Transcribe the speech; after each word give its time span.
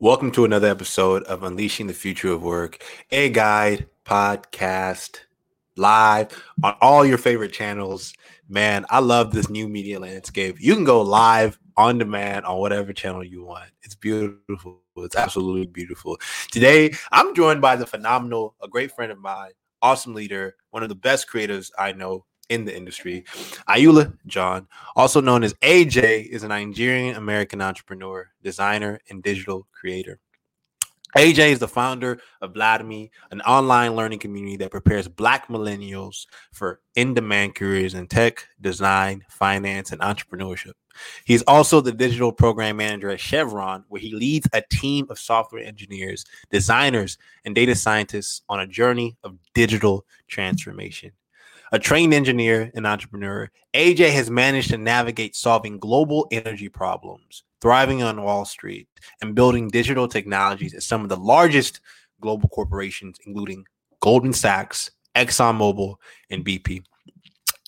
Welcome 0.00 0.30
to 0.32 0.44
another 0.44 0.68
episode 0.68 1.24
of 1.24 1.42
Unleashing 1.42 1.88
the 1.88 1.92
Future 1.92 2.32
of 2.32 2.42
Work, 2.42 2.82
a 3.10 3.30
guide 3.30 3.86
podcast 4.04 5.18
live 5.76 6.28
on 6.62 6.76
all 6.80 7.04
your 7.04 7.18
favorite 7.18 7.52
channels. 7.52 8.14
Man, 8.48 8.86
I 8.90 9.00
love 9.00 9.32
this 9.32 9.48
new 9.48 9.68
media 9.68 9.98
landscape. 9.98 10.56
You 10.60 10.74
can 10.74 10.84
go 10.84 11.02
live 11.02 11.58
on 11.76 11.98
demand 11.98 12.46
on 12.46 12.58
whatever 12.58 12.92
channel 12.92 13.24
you 13.24 13.44
want. 13.44 13.70
It's 13.82 13.94
beautiful. 13.94 14.82
It's 14.98 15.16
absolutely 15.16 15.66
beautiful. 15.66 16.18
Today, 16.50 16.92
I'm 17.12 17.34
joined 17.34 17.60
by 17.60 17.76
the 17.76 17.86
phenomenal, 17.86 18.54
a 18.62 18.68
great 18.68 18.92
friend 18.92 19.12
of 19.12 19.18
mine, 19.18 19.50
awesome 19.82 20.14
leader, 20.14 20.56
one 20.70 20.82
of 20.82 20.88
the 20.88 20.94
best 20.94 21.28
creators 21.28 21.70
I 21.78 21.92
know, 21.92 22.24
in 22.48 22.64
the 22.64 22.76
industry. 22.76 23.24
Ayoola 23.68 24.16
John, 24.26 24.66
also 24.96 25.20
known 25.20 25.44
as 25.44 25.54
AJ, 25.54 26.26
is 26.26 26.42
a 26.42 26.48
Nigerian 26.48 27.16
American 27.16 27.60
entrepreneur, 27.60 28.28
designer, 28.42 29.00
and 29.10 29.22
digital 29.22 29.66
creator. 29.72 30.20
AJ 31.16 31.52
is 31.52 31.58
the 31.58 31.68
founder 31.68 32.20
of 32.42 32.52
Blademy, 32.52 33.10
an 33.30 33.40
online 33.40 33.96
learning 33.96 34.18
community 34.18 34.56
that 34.58 34.70
prepares 34.70 35.08
Black 35.08 35.48
millennials 35.48 36.26
for 36.52 36.80
in 36.96 37.14
demand 37.14 37.54
careers 37.54 37.94
in 37.94 38.06
tech, 38.06 38.46
design, 38.60 39.24
finance, 39.30 39.90
and 39.90 40.02
entrepreneurship. 40.02 40.72
He's 41.24 41.42
also 41.42 41.80
the 41.80 41.92
digital 41.92 42.30
program 42.30 42.76
manager 42.76 43.08
at 43.08 43.20
Chevron, 43.20 43.84
where 43.88 44.00
he 44.00 44.12
leads 44.12 44.48
a 44.52 44.62
team 44.70 45.06
of 45.08 45.18
software 45.18 45.64
engineers, 45.64 46.26
designers, 46.50 47.16
and 47.44 47.54
data 47.54 47.74
scientists 47.74 48.42
on 48.48 48.60
a 48.60 48.66
journey 48.66 49.16
of 49.24 49.38
digital 49.54 50.04
transformation. 50.26 51.12
A 51.70 51.78
trained 51.78 52.14
engineer 52.14 52.70
and 52.74 52.86
entrepreneur, 52.86 53.50
AJ 53.74 54.10
has 54.12 54.30
managed 54.30 54.70
to 54.70 54.78
navigate 54.78 55.36
solving 55.36 55.78
global 55.78 56.26
energy 56.30 56.70
problems, 56.70 57.44
thriving 57.60 58.02
on 58.02 58.22
Wall 58.22 58.46
Street, 58.46 58.88
and 59.20 59.34
building 59.34 59.68
digital 59.68 60.08
technologies 60.08 60.72
at 60.72 60.82
some 60.82 61.02
of 61.02 61.10
the 61.10 61.16
largest 61.16 61.80
global 62.20 62.48
corporations, 62.48 63.18
including 63.26 63.66
Goldman 64.00 64.32
Sachs, 64.32 64.90
ExxonMobil, 65.14 65.96
and 66.30 66.44
BP. 66.44 66.82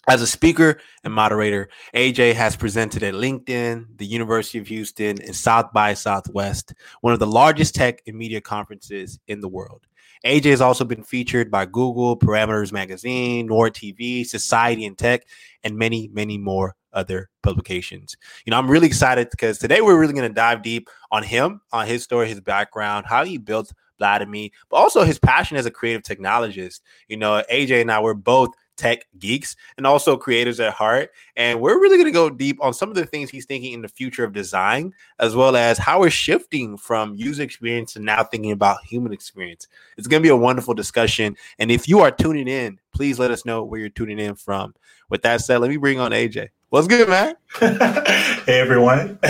As 0.08 0.22
a 0.22 0.26
speaker 0.26 0.80
and 1.04 1.12
moderator, 1.12 1.68
AJ 1.94 2.32
has 2.34 2.56
presented 2.56 3.02
at 3.02 3.14
LinkedIn, 3.14 3.98
the 3.98 4.06
University 4.06 4.58
of 4.58 4.66
Houston, 4.68 5.20
and 5.20 5.36
South 5.36 5.72
by 5.74 5.92
Southwest, 5.92 6.72
one 7.02 7.12
of 7.12 7.18
the 7.18 7.26
largest 7.26 7.74
tech 7.74 8.00
and 8.06 8.16
media 8.16 8.40
conferences 8.40 9.20
in 9.28 9.40
the 9.40 9.48
world. 9.48 9.86
AJ 10.24 10.50
has 10.50 10.60
also 10.60 10.84
been 10.84 11.02
featured 11.02 11.50
by 11.50 11.64
Google, 11.64 12.16
Parameters 12.18 12.72
Magazine, 12.72 13.46
Nord 13.46 13.74
TV, 13.74 14.26
Society 14.26 14.84
and 14.84 14.96
Tech, 14.96 15.26
and 15.64 15.76
many, 15.76 16.08
many 16.12 16.36
more 16.36 16.76
other 16.92 17.30
publications. 17.42 18.16
You 18.44 18.50
know, 18.50 18.58
I'm 18.58 18.70
really 18.70 18.86
excited 18.86 19.30
because 19.30 19.58
today 19.58 19.80
we're 19.80 19.98
really 19.98 20.12
going 20.12 20.28
to 20.28 20.34
dive 20.34 20.62
deep 20.62 20.90
on 21.10 21.22
him, 21.22 21.60
on 21.72 21.86
his 21.86 22.02
story, 22.02 22.28
his 22.28 22.40
background, 22.40 23.06
how 23.08 23.24
he 23.24 23.38
built 23.38 23.72
Blademy, 24.00 24.50
but 24.68 24.76
also 24.76 25.04
his 25.04 25.18
passion 25.18 25.56
as 25.56 25.66
a 25.66 25.70
creative 25.70 26.02
technologist. 26.02 26.80
You 27.08 27.16
know, 27.16 27.42
AJ 27.50 27.80
and 27.80 27.92
I 27.92 28.00
were 28.00 28.14
both 28.14 28.50
tech 28.80 29.06
geeks 29.18 29.56
and 29.76 29.86
also 29.86 30.16
creators 30.16 30.58
at 30.58 30.72
heart. 30.72 31.10
And 31.36 31.60
we're 31.60 31.78
really 31.78 31.98
going 31.98 32.06
to 32.06 32.12
go 32.12 32.30
deep 32.30 32.56
on 32.62 32.72
some 32.72 32.88
of 32.88 32.94
the 32.94 33.04
things 33.04 33.28
he's 33.28 33.44
thinking 33.44 33.74
in 33.74 33.82
the 33.82 33.88
future 33.88 34.24
of 34.24 34.32
design, 34.32 34.94
as 35.18 35.36
well 35.36 35.54
as 35.54 35.76
how 35.76 36.00
we're 36.00 36.08
shifting 36.08 36.78
from 36.78 37.14
user 37.14 37.42
experience 37.42 37.92
to 37.92 38.00
now 38.00 38.24
thinking 38.24 38.52
about 38.52 38.82
human 38.82 39.12
experience. 39.12 39.68
It's 39.98 40.08
going 40.08 40.22
to 40.22 40.26
be 40.26 40.30
a 40.30 40.36
wonderful 40.36 40.72
discussion. 40.72 41.36
And 41.58 41.70
if 41.70 41.88
you 41.88 42.00
are 42.00 42.10
tuning 42.10 42.48
in, 42.48 42.78
please 42.94 43.18
let 43.18 43.30
us 43.30 43.44
know 43.44 43.62
where 43.62 43.78
you're 43.78 43.90
tuning 43.90 44.18
in 44.18 44.34
from. 44.34 44.74
With 45.10 45.20
that 45.22 45.42
said, 45.42 45.58
let 45.58 45.68
me 45.68 45.76
bring 45.76 46.00
on 46.00 46.12
AJ. 46.12 46.48
What's 46.70 46.86
good, 46.86 47.08
man? 47.08 47.34
hey 47.58 48.60
everyone. 48.60 49.18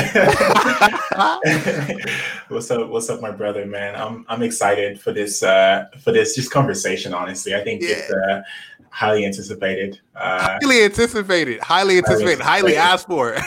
what's 2.48 2.70
up? 2.70 2.90
What's 2.90 3.08
up, 3.08 3.22
my 3.22 3.30
brother, 3.30 3.64
man? 3.64 3.96
I'm 3.96 4.26
I'm 4.28 4.42
excited 4.42 5.00
for 5.00 5.10
this 5.10 5.42
uh 5.42 5.86
for 6.02 6.12
this 6.12 6.34
just 6.34 6.50
conversation, 6.50 7.14
honestly. 7.14 7.54
I 7.54 7.64
think 7.64 7.80
yeah. 7.80 7.88
it's 7.92 8.12
uh 8.12 8.42
highly 8.90 9.24
anticipated. 9.24 10.02
Uh, 10.14 10.58
highly 10.60 10.84
anticipated, 10.84 11.60
highly 11.60 11.96
anticipated, 11.96 12.42
highly, 12.42 12.76
asked 12.76 13.06
for. 13.06 13.34
so 13.38 13.42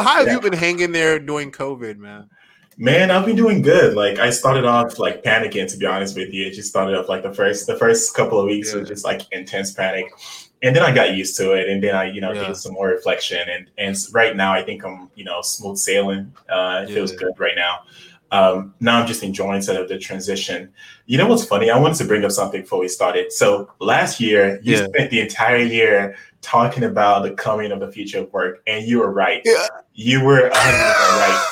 how 0.00 0.16
have 0.16 0.28
yeah. 0.28 0.32
you 0.32 0.40
been 0.40 0.54
hanging 0.54 0.92
there 0.92 1.18
during 1.18 1.52
COVID, 1.52 1.98
man? 1.98 2.30
Man, 2.78 3.10
I've 3.10 3.26
been 3.26 3.36
doing 3.36 3.60
good. 3.60 3.94
Like 3.94 4.18
I 4.18 4.30
started 4.30 4.64
off 4.64 4.98
like 4.98 5.22
panicking 5.22 5.70
to 5.70 5.76
be 5.76 5.84
honest 5.84 6.16
with 6.16 6.32
you. 6.32 6.46
It 6.46 6.54
just 6.54 6.70
started 6.70 6.98
off 6.98 7.10
like 7.10 7.22
the 7.22 7.34
first 7.34 7.66
the 7.66 7.76
first 7.76 8.14
couple 8.14 8.40
of 8.40 8.46
weeks 8.46 8.72
yeah. 8.72 8.80
was 8.80 8.88
just 8.88 9.04
like 9.04 9.30
intense 9.30 9.72
panic. 9.72 10.10
And 10.62 10.74
then 10.74 10.82
I 10.82 10.92
got 10.92 11.14
used 11.14 11.36
to 11.36 11.52
it 11.52 11.68
and 11.68 11.82
then 11.82 11.94
I, 11.94 12.04
you 12.04 12.20
know, 12.20 12.32
yeah. 12.32 12.48
did 12.48 12.56
some 12.56 12.72
more 12.72 12.88
reflection 12.88 13.46
and 13.48 13.70
and 13.78 13.96
right 14.12 14.34
now 14.34 14.52
I 14.52 14.62
think 14.62 14.84
I'm, 14.84 15.10
you 15.14 15.24
know, 15.24 15.42
smooth 15.42 15.78
sailing. 15.78 16.32
Uh 16.48 16.84
it 16.88 16.92
feels 16.92 17.12
good 17.12 17.32
right 17.38 17.56
now 17.56 17.80
um, 18.32 18.74
now 18.80 19.00
I'm 19.00 19.06
just 19.06 19.22
enjoying 19.22 19.62
sort 19.62 19.80
of 19.80 19.88
the 19.88 19.98
transition. 19.98 20.72
You 21.06 21.18
know 21.18 21.26
what's 21.26 21.44
funny? 21.44 21.70
I 21.70 21.78
wanted 21.78 21.98
to 21.98 22.04
bring 22.04 22.24
up 22.24 22.32
something 22.32 22.62
before 22.62 22.80
we 22.80 22.88
started. 22.88 23.32
So 23.32 23.70
last 23.78 24.20
year, 24.20 24.60
you 24.62 24.76
yeah. 24.76 24.86
spent 24.86 25.10
the 25.10 25.20
entire 25.20 25.58
year 25.58 26.16
talking 26.42 26.84
about 26.84 27.22
the 27.22 27.32
coming 27.32 27.72
of 27.72 27.80
the 27.80 27.90
future 27.90 28.20
of 28.20 28.32
work, 28.32 28.62
and 28.66 28.86
you 28.86 28.98
were 28.98 29.12
right. 29.12 29.42
Yeah. 29.44 29.66
You 29.94 30.24
were 30.24 30.42
100 30.42 30.52
right. 30.52 31.46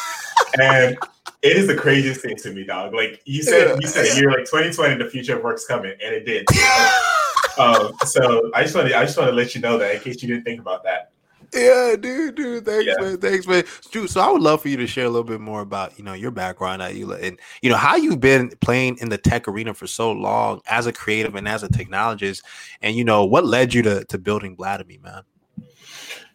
And 0.61 0.99
it 1.43 1.57
is 1.57 1.67
the 1.67 1.77
craziest 1.77 2.21
thing 2.21 2.37
to 2.37 2.53
me, 2.53 2.65
dog. 2.65 2.93
Like 2.93 3.23
you 3.25 3.43
said, 3.43 3.69
yeah. 3.69 3.77
you 3.81 3.87
said 3.87 4.19
you're 4.19 4.31
like 4.31 4.47
2020, 4.47 5.03
the 5.03 5.11
future 5.11 5.37
of 5.37 5.45
work's 5.45 5.67
coming, 5.67 5.93
and 6.05 6.15
it 6.15 6.25
did. 6.25 6.47
um, 7.59 7.93
so 8.07 8.51
I 8.55 8.63
just 8.63 8.75
want 8.75 8.89
to, 8.89 8.99
I 8.99 9.05
just 9.05 9.17
want 9.17 9.31
to 9.31 9.35
let 9.35 9.55
you 9.55 9.61
know 9.61 9.79
that 9.79 9.95
in 9.95 10.01
case 10.01 10.23
you 10.23 10.29
didn't 10.29 10.45
think 10.45 10.61
about 10.61 10.85
that. 10.85 11.11
Yeah, 11.55 11.95
dude, 11.99 12.35
dude. 12.35 12.67
Thanks, 12.67 12.87
yeah. 12.87 12.95
man. 13.01 13.19
Thanks, 13.19 13.47
man. 13.47 13.65
Dude, 13.93 14.11
so 14.11 14.21
I 14.21 14.31
would 14.31 14.43
love 14.43 14.63
for 14.63 14.69
you 14.69 14.77
to 14.79 14.89
share 14.89 15.05
a 15.05 15.09
little 15.09 15.25
bit 15.25 15.41
more 15.41 15.61
about, 15.61 15.97
you 15.97 16.05
know, 16.05 16.13
your 16.13 16.33
background 16.33 16.83
at 16.83 16.93
and 16.93 17.39
you 17.63 17.71
know 17.71 17.77
how 17.77 17.95
you've 17.95 18.21
been 18.21 18.51
playing 18.61 18.99
in 18.99 19.09
the 19.09 19.19
tech 19.19 19.47
arena 19.47 19.73
for 19.73 19.87
so 19.87 20.11
long 20.11 20.63
as 20.67 20.87
a 20.87 20.93
creative 20.93 21.37
and 21.37 21.47
as 21.47 21.63
a 21.63 21.69
technologist, 21.69 22.43
and 22.83 22.97
you 22.97 23.05
know 23.05 23.25
what 23.25 23.47
led 23.47 23.73
you 23.73 23.83
to 23.83 24.05
to 24.07 24.19
building 24.19 24.57
Blademy, 24.57 25.01
man. 25.01 25.23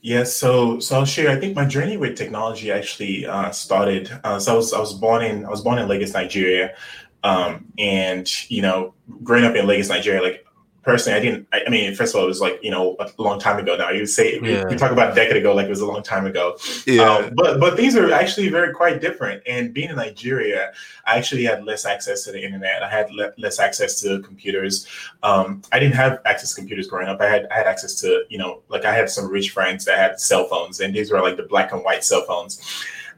Yeah, 0.02 0.24
so 0.24 0.80
so 0.80 1.00
I'll 1.00 1.06
share. 1.06 1.30
I 1.30 1.40
think 1.40 1.56
my 1.56 1.66
journey 1.66 1.98
with 1.98 2.18
technology 2.18 2.72
actually 2.72 3.26
uh, 3.26 3.52
started. 3.52 4.10
Uh, 4.24 4.40
so 4.40 4.54
I 4.54 4.56
was 4.56 4.74
I 4.74 4.80
was 4.80 4.94
born 4.94 5.24
in 5.24 5.46
I 5.46 5.50
was 5.50 5.62
born 5.62 5.80
in 5.80 5.90
Lagos, 5.90 6.14
Nigeria, 6.14 6.76
um, 7.24 7.66
and 7.78 8.50
you 8.50 8.62
know, 8.62 8.94
growing 9.24 9.44
up 9.44 9.56
in 9.56 9.68
Lagos, 9.68 9.90
Nigeria, 9.90 10.22
like 10.22 10.46
personally, 10.84 11.18
I 11.18 11.22
didn't. 11.22 11.48
I, 11.52 11.62
I, 11.68 11.70
mean, 11.70 11.94
first 11.96 12.14
of 12.14 12.20
all, 12.20 12.26
it 12.26 12.28
was 12.28 12.42
like 12.42 12.60
you 12.62 12.72
know 12.72 12.96
a 13.00 13.10
long 13.22 13.40
time 13.40 13.60
ago 13.60 13.76
now. 13.76 13.90
You 13.90 14.06
say 14.06 14.36
yeah. 14.36 14.64
we, 14.64 14.72
we, 14.72 14.76
talk 14.76 14.92
about 14.92 15.12
a 15.12 15.16
decade 15.16 15.38
ago, 15.38 15.54
like 15.54 15.66
it 15.66 15.70
was 15.70 15.82
a 15.82 15.86
long 15.86 16.04
time 16.04 16.26
ago. 16.26 16.58
Yeah. 16.86 17.04
Um, 17.04 17.34
but 17.36 17.60
but 17.60 17.76
things 17.76 17.96
are 17.96 18.12
actually 18.12 18.50
very 18.50 18.74
quite 18.74 19.02
different. 19.02 19.44
And 19.48 19.74
being 19.74 19.90
in 19.90 19.96
Nigeria, 19.96 20.72
I 21.06 21.18
actually 21.18 21.44
had 21.44 21.64
less 21.64 21.86
access 21.86 22.24
to 22.26 22.32
the 22.32 22.44
internet. 22.44 22.84
I 22.84 22.90
had 22.90 23.12
le- 23.12 23.34
less 23.38 23.60
access 23.60 24.00
to 24.02 24.20
computers. 24.22 24.88
Um, 25.24 25.62
I 25.72 25.80
didn't 25.80 25.96
have 25.96 26.20
access 26.26 26.54
to 26.54 26.62
computers 26.62 26.88
growing 26.88 27.08
up. 27.08 27.22
I 27.22 27.30
had 27.30 27.48
I 27.52 27.56
had 27.56 27.68
access 27.68 27.96
to 28.02 28.24
you 28.30 28.38
know 28.38 28.62
like 28.70 28.86
I 28.86 28.94
had 28.94 29.10
some 29.10 29.30
rich 29.30 29.52
friends 29.52 29.86
that 29.86 29.98
had 29.98 30.20
cell 30.20 30.46
phones, 30.46 30.80
and 30.80 30.94
these 30.94 31.12
were 31.12 31.22
like 31.22 31.38
the 31.38 31.44
black 31.44 31.72
and 31.72 31.84
white 31.84 32.04
cell 32.04 32.24
phones. 32.26 32.62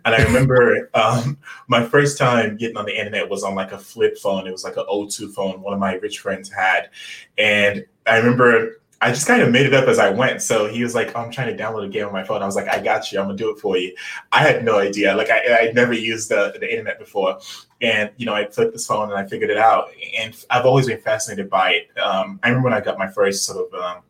And 0.06 0.16
I 0.16 0.23
remember 0.23 0.89
um, 0.94 1.38
my 1.67 1.85
first 1.85 2.17
time 2.17 2.57
getting 2.57 2.78
on 2.78 2.85
the 2.85 2.97
internet 2.97 3.29
was 3.29 3.44
on 3.44 3.56
like 3.56 3.72
a 3.72 3.78
flip 3.78 4.17
phone. 4.17 4.47
It 4.47 4.51
was 4.51 4.63
like 4.63 4.78
an 4.78 4.85
O2 4.89 5.34
phone 5.34 5.62
one 5.62 5.73
of 5.73 5.79
my 5.79 5.95
rich 5.95 6.19
friends 6.19 6.51
had. 6.51 6.89
And 7.38 7.85
I 8.06 8.17
remember 8.17 8.81
I 9.03 9.09
just 9.09 9.25
kind 9.25 9.41
of 9.41 9.51
made 9.51 9.66
it 9.66 9.73
up 9.73 9.88
as 9.88 9.97
I 9.97 10.12
went. 10.12 10.44
So 10.44 10.67
he 10.67 10.84
was 10.84 10.94
like, 10.94 11.13
oh, 11.16 11.22
I'm 11.22 11.31
trying 11.31 11.56
to 11.56 11.62
download 11.62 11.85
a 11.85 11.89
game 11.89 12.06
on 12.06 12.13
my 12.13 12.23
phone. 12.23 12.44
I 12.44 12.45
was 12.45 12.56
like, 12.56 12.67
I 12.67 12.79
got 12.79 13.12
you. 13.12 13.19
I'm 13.19 13.25
gonna 13.25 13.38
do 13.38 13.50
it 13.50 13.59
for 13.59 13.75
you. 13.75 13.95
I 14.31 14.44
had 14.44 14.63
no 14.63 14.78
idea. 14.78 15.16
Like 15.16 15.31
I 15.31 15.62
I'd 15.62 15.75
never 15.75 15.94
used 15.94 16.29
the, 16.29 16.56
the 16.59 16.69
internet 16.69 17.00
before. 17.00 17.39
And 17.81 18.12
you 18.18 18.28
know, 18.28 18.35
I 18.35 18.45
flipped 18.45 18.73
this 18.73 18.85
phone 18.85 19.09
and 19.09 19.18
I 19.18 19.25
figured 19.25 19.50
it 19.50 19.57
out. 19.57 19.89
And 20.19 20.38
I've 20.51 20.68
always 20.68 20.85
been 20.85 21.01
fascinated 21.01 21.50
by 21.50 21.72
it. 21.72 22.00
Um, 22.00 22.39
I 22.44 22.50
remember 22.50 22.69
when 22.69 22.78
I 22.78 22.81
got 22.81 23.00
my 23.00 23.07
first 23.07 23.44
sort 23.44 23.73
of 23.73 23.81
um, 23.81 24.03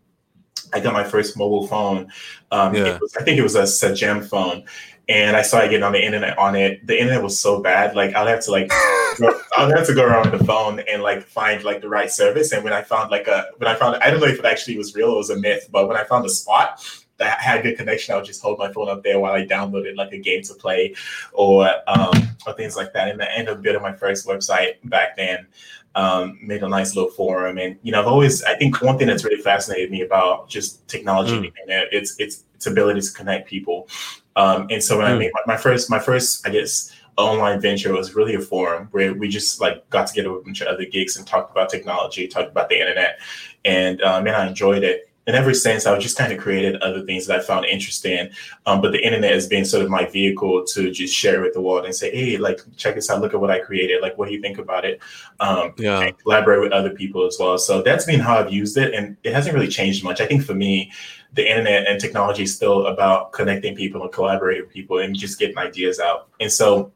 I 0.73 0.79
got 0.79 0.94
my 0.94 1.03
first 1.03 1.38
mobile 1.38 1.68
phone. 1.68 2.12
Um, 2.52 2.75
yeah. 2.75 2.97
was, 3.00 3.16
I 3.16 3.23
think 3.23 3.38
it 3.38 3.44
was 3.44 3.56
a 3.56 3.63
Sagem 3.63 4.28
phone, 4.28 4.66
and 5.12 5.36
I 5.36 5.42
started 5.42 5.70
getting 5.70 5.84
on 5.84 5.91
the 5.91 6.03
internet 6.03 6.38
on 6.38 6.56
it. 6.56 6.88
The 6.88 6.97
internet 6.97 7.22
was 7.22 7.38
so 7.38 7.62
bad, 7.62 7.96
like 7.96 8.16
I'd 8.16 8.30
have 8.30 8.44
to 8.46 8.52
like 8.52 8.72
I'd 9.58 9.76
have 9.76 9.85
to 9.88 9.94
go 9.94 10.06
around 10.06 10.32
the 10.32 10.44
phone 10.46 10.80
and 10.80 11.03
like 11.03 11.24
find 11.24 11.64
like 11.66 11.82
the 11.82 11.90
right 11.90 12.09
service. 12.09 12.53
And 12.53 12.64
when 12.64 12.72
I 12.72 12.82
found 12.82 13.12
like 13.12 13.28
a 13.28 13.47
when 13.58 13.70
I 13.70 13.76
found 13.76 13.97
I 13.97 14.09
don't 14.09 14.22
know 14.22 14.28
if 14.28 14.40
it 14.40 14.46
actually 14.46 14.78
was 14.78 14.96
real, 14.96 15.09
or 15.09 15.16
it 15.16 15.18
was 15.18 15.30
a 15.30 15.38
myth, 15.38 15.68
but 15.70 15.90
when 15.90 15.97
I 15.97 16.06
found 16.06 16.26
a 16.26 16.30
spot 16.30 16.85
that 17.18 17.40
had 17.41 17.62
good 17.62 17.78
connection, 17.78 18.14
I 18.14 18.18
would 18.18 18.26
just 18.26 18.41
hold 18.41 18.58
my 18.58 18.72
phone 18.72 18.88
up 18.88 19.03
there 19.03 19.20
while 19.20 19.34
I 19.34 19.46
downloaded 19.46 19.97
like 19.97 20.14
a 20.14 20.18
game 20.18 20.44
to 20.44 20.53
play 20.53 20.96
or 21.34 21.70
um 21.88 22.14
or 22.47 22.53
things 22.53 22.78
like 22.78 22.94
that. 22.94 23.09
And 23.09 23.22
I 23.22 23.26
ended 23.35 23.56
up 23.56 23.62
building 23.62 23.82
my 23.82 23.94
first 23.94 24.26
website 24.26 24.76
back 24.85 25.18
then. 25.18 25.46
Um, 25.94 26.40
made 26.41 26.64
a 26.64 26.70
nice 26.70 26.96
little 26.96 27.12
forum, 27.12 27.58
and 27.58 27.78
you 27.84 27.91
know, 27.91 28.00
I've 28.00 28.08
always 28.08 28.44
I 28.44 28.56
think 28.56 28.82
one 28.82 28.97
thing 28.97 29.08
that's 29.08 29.26
really 29.26 29.41
fascinated 29.41 29.91
me 29.91 30.03
about 30.03 30.47
just 30.47 30.88
technology 30.88 31.34
mm. 31.34 31.53
and 31.68 31.88
it's 31.91 32.18
it's 32.18 32.46
its 32.56 32.68
ability 32.68 33.02
to 33.02 33.12
connect 33.12 33.50
people. 33.50 33.90
Um, 34.36 34.68
and 34.70 34.84
so 34.84 34.98
when 34.98 35.06
mm. 35.06 35.10
I 35.10 35.14
hmm. 35.14 35.20
made 35.20 35.32
my, 35.34 35.56
my, 35.56 35.58
first, 35.58 35.90
my 35.90 36.00
first, 36.00 36.48
I 36.48 36.52
guess, 36.52 36.92
online 37.18 37.60
venture 37.60 37.94
was 37.94 38.16
really 38.16 38.36
a 38.36 38.40
forum 38.40 38.88
where 38.92 39.14
we 39.14 39.28
just 39.28 39.62
like 39.62 39.88
got 39.90 40.08
together 40.08 40.32
with 40.32 40.42
a 40.42 40.46
bunch 40.46 40.62
of 40.62 40.68
other 40.68 40.86
geeks 40.86 41.18
and 41.18 41.28
talked 41.28 41.52
about 41.52 41.70
technology, 41.70 42.28
talked 42.28 42.50
about 42.50 42.70
the 42.70 42.80
internet, 42.80 43.20
and 43.66 44.02
um, 44.02 44.28
and 44.28 44.36
I 44.36 44.48
enjoyed 44.48 44.84
it. 44.84 45.08
and 45.28 45.36
ever 45.36 45.54
since 45.54 45.86
I've 45.86 46.00
just 46.00 46.18
kind 46.18 46.34
of 46.34 46.40
created 46.40 46.82
other 46.82 47.04
things 47.06 47.28
that 47.28 47.40
I 47.40 47.44
found 47.44 47.66
interesting. 47.66 48.30
Um, 48.66 48.82
but 48.82 48.92
the 48.92 49.06
internet 49.06 49.32
has 49.34 49.48
been 49.48 49.66
sort 49.66 49.84
of 49.84 49.90
my 49.90 50.06
vehicle 50.06 50.66
to 50.66 50.90
just 50.90 51.14
share 51.14 51.42
with 51.42 51.54
the 51.54 51.62
world 51.62 51.86
and 51.86 51.94
say, 51.94 52.10
hey, 52.10 52.38
like 52.38 52.60
check 52.76 52.96
this 52.96 53.10
out, 53.10 53.22
look 53.22 53.34
at 53.36 53.40
what 53.40 53.52
I 53.52 53.60
created. 53.60 54.02
Like, 54.02 54.18
what 54.18 54.28
do 54.28 54.34
you 54.34 54.42
think 54.42 54.58
about 54.58 54.84
it? 54.84 55.00
Um, 55.40 55.74
yeah, 55.78 56.10
collaborate 56.24 56.62
with 56.62 56.72
other 56.72 56.90
people 56.90 57.28
as 57.28 57.38
well. 57.40 57.58
So 57.58 57.82
that's 57.82 58.06
been 58.06 58.20
how 58.20 58.38
I've 58.38 58.52
used 58.52 58.78
it, 58.78 58.94
and 58.94 59.16
it 59.24 59.34
hasn't 59.34 59.54
really 59.54 59.68
changed 59.68 60.04
much. 60.04 60.22
I 60.22 60.26
think 60.26 60.44
for 60.44 60.56
me, 60.56 60.92
the 61.34 61.50
internet 61.50 61.88
and 61.88 62.00
technology 62.00 62.44
is 62.44 62.56
still 62.56 62.88
about 62.88 63.32
connecting 63.32 63.76
people 63.76 64.02
and 64.02 64.12
collaborating 64.12 64.64
with 64.64 64.74
people 64.74 65.00
and 65.00 65.16
just 65.16 65.40
getting 65.40 65.58
ideas 65.58 66.00
out. 66.00 66.28
And 66.40 66.52
so 66.52 66.92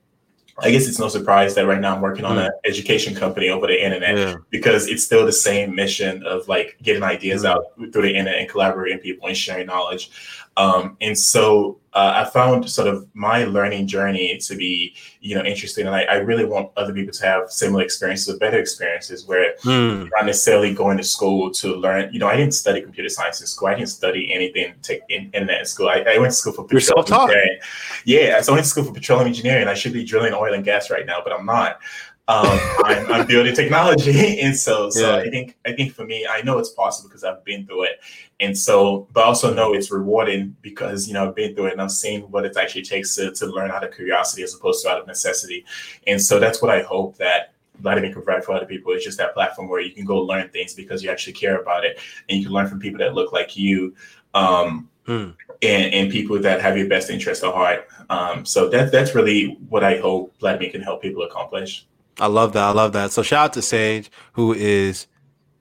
I 0.59 0.71
guess 0.71 0.87
it's 0.87 0.99
no 0.99 1.09
surprise 1.09 1.53
that 1.55 1.65
right 1.65 1.81
now 1.81 1.95
I'm 1.95 2.01
working 2.01 2.23
on 2.23 2.37
mm. 2.37 2.45
an 2.45 2.51
education 2.63 3.13
company 3.13 3.49
over 3.49 3.67
the 3.67 3.83
internet 3.83 4.17
yeah. 4.17 4.35
because 4.49 4.87
it's 4.87 5.03
still 5.03 5.25
the 5.25 5.33
same 5.33 5.75
mission 5.75 6.23
of 6.23 6.47
like 6.47 6.77
getting 6.81 7.03
ideas 7.03 7.43
mm. 7.43 7.49
out 7.49 7.65
through 7.91 8.03
the 8.03 8.09
internet 8.09 8.35
and 8.35 8.49
collaborating 8.49 8.99
people 8.99 9.27
and 9.27 9.35
sharing 9.35 9.67
knowledge. 9.67 10.11
Um, 10.57 10.97
and 11.01 11.17
so 11.17 11.79
uh, 11.95 12.25
I 12.25 12.29
found 12.29 12.69
sort 12.69 12.89
of 12.89 13.07
my 13.13 13.45
learning 13.45 13.87
journey 13.87 14.37
to 14.39 14.55
be, 14.55 14.93
you 15.21 15.33
know, 15.33 15.43
interesting. 15.43 15.87
And 15.87 15.95
I, 15.95 16.03
I, 16.03 16.15
really 16.15 16.43
want 16.43 16.71
other 16.75 16.93
people 16.93 17.13
to 17.13 17.25
have 17.25 17.49
similar 17.49 17.83
experiences 17.83 18.35
or 18.35 18.37
better 18.37 18.59
experiences 18.59 19.25
where 19.25 19.55
mm. 19.63 20.09
not 20.13 20.25
necessarily 20.25 20.73
going 20.73 20.97
to 20.97 21.03
school 21.03 21.51
to 21.51 21.73
learn. 21.73 22.13
You 22.13 22.19
know, 22.19 22.27
I 22.27 22.35
didn't 22.35 22.53
study 22.53 22.81
computer 22.81 23.07
science 23.07 23.39
in 23.39 23.47
school. 23.47 23.69
I 23.69 23.75
didn't 23.75 23.89
study 23.89 24.31
anything 24.33 24.73
to, 24.83 24.99
in 25.07 25.29
in 25.33 25.65
school. 25.65 25.87
I, 25.87 25.99
I, 26.01 26.17
went 26.17 26.31
to 26.31 26.37
school 26.37 26.51
for 26.51 26.65
petroleum 26.65 27.05
engineering. 27.05 27.59
Yeah, 28.03 28.41
so 28.41 28.51
I 28.51 28.55
went 28.55 28.65
to 28.65 28.69
school 28.69 28.83
for 28.83 28.93
petroleum 28.93 29.27
engineering. 29.27 29.69
I 29.69 29.73
should 29.73 29.93
be 29.93 30.03
drilling 30.03 30.33
oil 30.33 30.53
and 30.53 30.65
gas 30.65 30.89
right 30.89 31.05
now, 31.05 31.19
but 31.23 31.31
I'm 31.31 31.45
not 31.45 31.79
um, 32.27 32.59
I'm, 32.83 33.11
I'm, 33.11 33.27
building 33.27 33.53
technology, 33.53 34.39
and 34.41 34.55
so 34.55 34.89
so 34.89 35.15
yeah. 35.15 35.21
I 35.21 35.29
think 35.29 35.57
I 35.63 35.73
think 35.73 35.93
for 35.93 36.05
me, 36.05 36.25
I 36.27 36.41
know 36.41 36.57
it's 36.57 36.71
possible 36.71 37.07
because 37.07 37.23
I've 37.23 37.43
been 37.45 37.67
through 37.67 37.83
it, 37.83 37.99
and 38.39 38.57
so 38.57 39.07
but 39.13 39.21
I 39.21 39.27
also 39.27 39.53
know 39.53 39.73
it's 39.75 39.91
rewarding 39.91 40.55
because 40.63 41.07
you 41.07 41.13
know 41.13 41.27
I've 41.27 41.35
been 41.35 41.53
through 41.53 41.67
it 41.67 41.73
and 41.73 41.81
I've 41.81 41.91
seen 41.91 42.21
what 42.31 42.43
it 42.43 42.57
actually 42.57 42.81
takes 42.81 43.15
to 43.15 43.31
to 43.31 43.45
learn 43.45 43.69
out 43.69 43.83
of 43.83 43.93
curiosity 43.93 44.41
as 44.41 44.55
opposed 44.55 44.83
to 44.83 44.89
out 44.89 44.99
of 44.99 45.05
necessity, 45.05 45.65
and 46.07 46.19
so 46.19 46.39
that's 46.39 46.63
what 46.63 46.71
I 46.71 46.81
hope 46.81 47.15
that 47.17 47.53
Blademy 47.83 48.11
can 48.11 48.23
provide 48.23 48.43
for 48.43 48.53
other 48.53 48.65
people. 48.65 48.93
It's 48.93 49.05
just 49.05 49.19
that 49.19 49.35
platform 49.35 49.69
where 49.69 49.81
you 49.81 49.91
can 49.91 50.03
go 50.03 50.17
learn 50.17 50.49
things 50.49 50.73
because 50.73 51.03
you 51.03 51.11
actually 51.11 51.33
care 51.33 51.61
about 51.61 51.85
it, 51.85 51.99
and 52.27 52.39
you 52.39 52.45
can 52.45 52.53
learn 52.53 52.67
from 52.67 52.79
people 52.79 52.97
that 52.99 53.13
look 53.13 53.33
like 53.33 53.55
you. 53.55 53.93
Um, 54.33 54.89
hmm. 55.05 55.29
and, 55.61 55.93
and 55.93 56.11
people 56.11 56.39
that 56.39 56.59
have 56.59 56.75
your 56.77 56.89
best 56.89 57.09
interest 57.09 57.43
at 57.43 57.53
heart. 57.53 57.87
Um, 58.09 58.43
so 58.45 58.67
that 58.69 58.91
that's 58.91 59.15
really 59.15 59.57
what 59.69 59.83
I 59.83 59.97
hope 59.99 60.37
Blademy 60.39 60.71
can 60.71 60.81
help 60.81 61.01
people 61.01 61.21
accomplish. 61.21 61.85
I 62.19 62.27
love 62.27 62.53
that. 62.53 62.63
I 62.63 62.71
love 62.71 62.93
that. 62.93 63.11
So 63.11 63.21
shout 63.23 63.45
out 63.45 63.53
to 63.53 63.61
Sage 63.61 64.09
who 64.33 64.53
is 64.53 65.07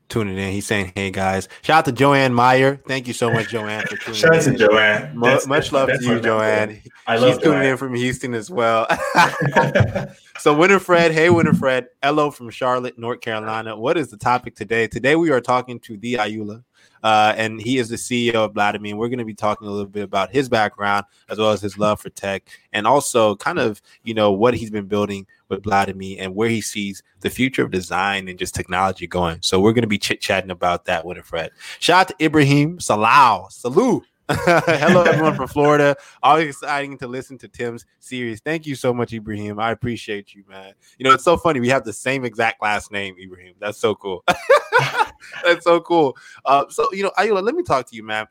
tuning 0.09 0.39
in. 0.39 0.53
He's 0.53 0.67
saying, 0.67 0.93
"Hey 0.95 1.11
guys!" 1.11 1.49
Shout 1.63 1.79
out 1.79 1.85
to 1.87 1.93
Joanne 1.93 2.33
Meyer. 2.35 2.81
Thank 2.87 3.09
you 3.09 3.15
so 3.15 3.31
much, 3.33 3.49
Joanne, 3.49 3.87
for 3.87 3.97
tuning 3.97 4.21
shout 4.21 4.35
in. 4.35 4.41
Shout 4.41 4.49
out 4.49 4.59
to 4.59 4.67
Joanne. 4.69 5.19
Much 5.49 5.73
love 5.73 5.89
to 5.89 5.99
you, 6.01 6.21
Joanne. 6.21 6.81
I 7.07 7.17
love 7.17 7.35
She's 7.35 7.43
Joanne. 7.43 7.55
tuning 7.57 7.71
in 7.71 7.77
from 7.77 7.95
Houston 7.95 8.35
as 8.35 8.51
well. 8.51 8.87
so 10.39 10.55
Winifred, 10.57 11.13
hey 11.13 11.31
Winifred, 11.31 11.87
hello 12.03 12.31
from 12.31 12.51
Charlotte, 12.51 12.99
North 12.99 13.21
Carolina. 13.21 13.77
What 13.77 13.97
is 13.99 14.11
the 14.11 14.17
topic 14.17 14.55
today? 14.55 14.87
Today 14.87 15.17
we 15.17 15.31
are 15.31 15.41
talking 15.41 15.81
to 15.81 15.97
the 15.97 16.15
Ayoola. 16.15 16.63
Uh, 17.03 17.35
and 17.37 17.61
he 17.61 17.77
is 17.77 17.91
the 17.91 17.97
CEO 17.97 18.35
of 18.35 18.55
Blademy. 18.55 18.91
And 18.91 18.99
We're 18.99 19.09
going 19.09 19.19
to 19.19 19.27
be 19.27 19.35
talking 19.35 19.69
a 19.69 19.71
little 19.71 19.91
bit 19.91 20.05
about 20.05 20.31
his 20.33 20.49
background 20.49 21.05
as 21.29 21.37
well 21.39 21.51
as 21.51 21.61
his 21.61 21.77
love 21.77 22.01
for 22.01 22.09
tech, 22.09 22.49
and 22.73 22.87
also 22.87 23.37
kind 23.37 23.59
of 23.59 23.83
you 24.05 24.15
know 24.15 24.33
what 24.33 24.55
he's 24.55 24.71
been 24.71 24.87
building 24.87 25.27
with 25.55 25.65
Blademy 25.65 26.17
and 26.19 26.35
where 26.35 26.49
he 26.49 26.61
sees 26.61 27.03
the 27.21 27.31
future 27.31 27.63
of 27.63 27.71
design 27.71 28.29
and 28.29 28.39
just 28.39 28.55
technology 28.55 29.07
going. 29.07 29.39
So 29.43 29.61
we're 29.61 29.73
going 29.73 29.83
to 29.83 29.89
be 29.89 29.99
chit 29.99 30.21
chatting 30.21 30.51
about 30.51 30.85
that, 30.87 31.05
Winifred. 31.05 31.51
Shout 31.81 32.01
out 32.01 32.09
to 32.09 32.25
Ibrahim 32.25 32.79
Salau. 32.79 33.51
Salute. 33.51 34.05
Hello, 34.31 35.03
everyone 35.03 35.35
from 35.35 35.49
Florida. 35.49 35.95
Always 36.23 36.49
exciting 36.49 36.97
to 36.99 37.07
listen 37.07 37.37
to 37.39 37.49
Tim's 37.49 37.85
series. 37.99 38.41
Thank 38.41 38.67
you 38.67 38.75
so 38.75 38.95
much, 38.95 39.13
Ibrahim. 39.13 39.61
I 39.61 39.71
appreciate 39.71 40.35
you, 40.35 40.45
man. 40.49 40.73
You 40.97 41.05
know, 41.05 41.13
it's 41.13 41.25
so 41.25 41.37
funny. 41.37 41.61
We 41.61 41.69
have 41.69 41.85
the 41.85 41.93
same 41.93 42.25
exact 42.25 42.63
last 42.63 42.91
name, 42.91 43.17
Ibrahim. 43.23 43.55
That's 43.61 43.77
so 43.77 43.95
cool. 43.95 44.25
That's 45.45 45.65
so 45.65 45.79
cool. 45.81 46.17
Uh, 46.47 46.65
so, 46.71 46.91
you 46.93 47.03
know, 47.03 47.13
Ayoola, 47.19 47.43
let 47.43 47.55
me 47.55 47.63
talk 47.63 47.87
to 47.91 47.97
you, 47.97 48.03
man, 48.03 48.27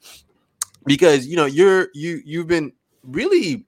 because 0.86 1.28
you 1.28 1.36
know 1.36 1.46
you're 1.46 1.90
you 1.94 2.22
you've 2.26 2.48
been 2.48 2.74
really 3.04 3.68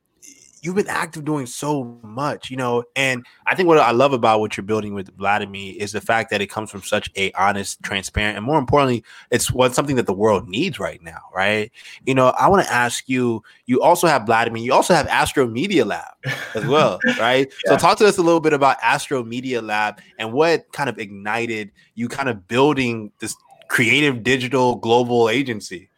you've 0.66 0.76
been 0.76 0.88
active 0.88 1.24
doing 1.24 1.46
so 1.46 2.00
much, 2.02 2.50
you 2.50 2.58
know. 2.58 2.84
And 2.96 3.24
I 3.46 3.54
think 3.54 3.68
what 3.68 3.78
I 3.78 3.92
love 3.92 4.14
about 4.14 4.40
what 4.40 4.58
you're 4.58 4.64
building 4.64 4.96
with 4.96 5.16
Blademy 5.16 5.76
is 5.76 5.92
the 5.92 6.02
fact 6.02 6.32
that 6.32 6.42
it 6.42 6.48
comes 6.48 6.72
from 6.72 6.82
such 6.82 7.12
a 7.16 7.32
honest, 7.34 7.82
transparent, 7.84 8.36
and 8.36 8.44
more 8.44 8.58
importantly, 8.58 9.04
it's 9.30 9.52
what 9.52 9.76
something 9.76 9.96
that 9.98 10.08
the 10.08 10.14
world 10.14 10.50
needs 10.50 10.80
right 10.80 11.02
now, 11.04 11.20
right? 11.34 11.72
You 12.06 12.16
know, 12.16 12.30
I 12.30 12.50
want 12.50 12.66
to 12.66 12.74
ask 12.74 13.08
you. 13.08 13.44
You 13.68 13.82
also 13.82 14.08
have 14.08 14.24
Blademy. 14.24 14.62
You 14.62 14.74
also 14.74 14.96
have 14.96 15.08
Astro 15.08 15.48
Media 15.48 15.86
Lab 15.86 16.14
as 16.56 16.66
well, 16.66 17.00
right? 17.20 17.52
yeah. 17.66 17.72
So 17.72 17.78
talk 17.78 18.00
to 18.00 18.08
us 18.08 18.18
a 18.18 18.24
little 18.24 18.40
bit 18.40 18.54
about 18.54 18.78
Astro 18.82 19.24
Media 19.24 19.62
Lab 19.62 20.02
and 20.18 20.34
what 20.34 20.72
kind 20.72 20.90
of 20.90 20.98
ignited 20.98 21.72
you 21.94 22.10
kind 22.10 22.28
of 22.28 22.48
building 22.48 23.12
this 23.20 23.36
creative 23.68 24.24
digital 24.24 24.76
global 24.76 25.30
agency. 25.30 25.90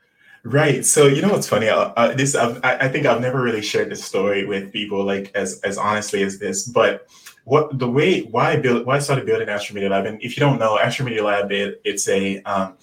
Right. 0.43 0.85
So 0.85 1.07
you 1.07 1.21
know 1.21 1.29
what's 1.29 1.47
funny? 1.47 1.67
Uh, 1.67 1.91
uh 1.97 2.13
this 2.13 2.35
I've, 2.35 2.59
I 2.63 2.87
think 2.87 3.05
I've 3.05 3.21
never 3.21 3.41
really 3.41 3.61
shared 3.61 3.89
this 3.89 4.03
story 4.03 4.45
with 4.45 4.71
people 4.71 5.03
like 5.03 5.31
as 5.35 5.59
as 5.61 5.77
honestly 5.77 6.23
as 6.23 6.39
this. 6.39 6.67
But 6.67 7.07
what 7.43 7.79
the 7.79 7.89
way 7.89 8.21
why 8.23 8.51
I 8.51 8.55
built 8.57 8.85
why 8.85 8.97
I 8.97 8.99
started 8.99 9.25
building 9.25 9.49
Astro 9.49 9.73
Media 9.73 9.89
Lab, 9.89 10.05
and 10.05 10.21
if 10.21 10.37
you 10.37 10.41
don't 10.41 10.59
know, 10.59 10.77
Astro 10.77 11.05
Media 11.05 11.23
Lab 11.23 11.51
it, 11.51 11.81
it's 11.83 12.07
a 12.07 12.41
um, 12.43 12.77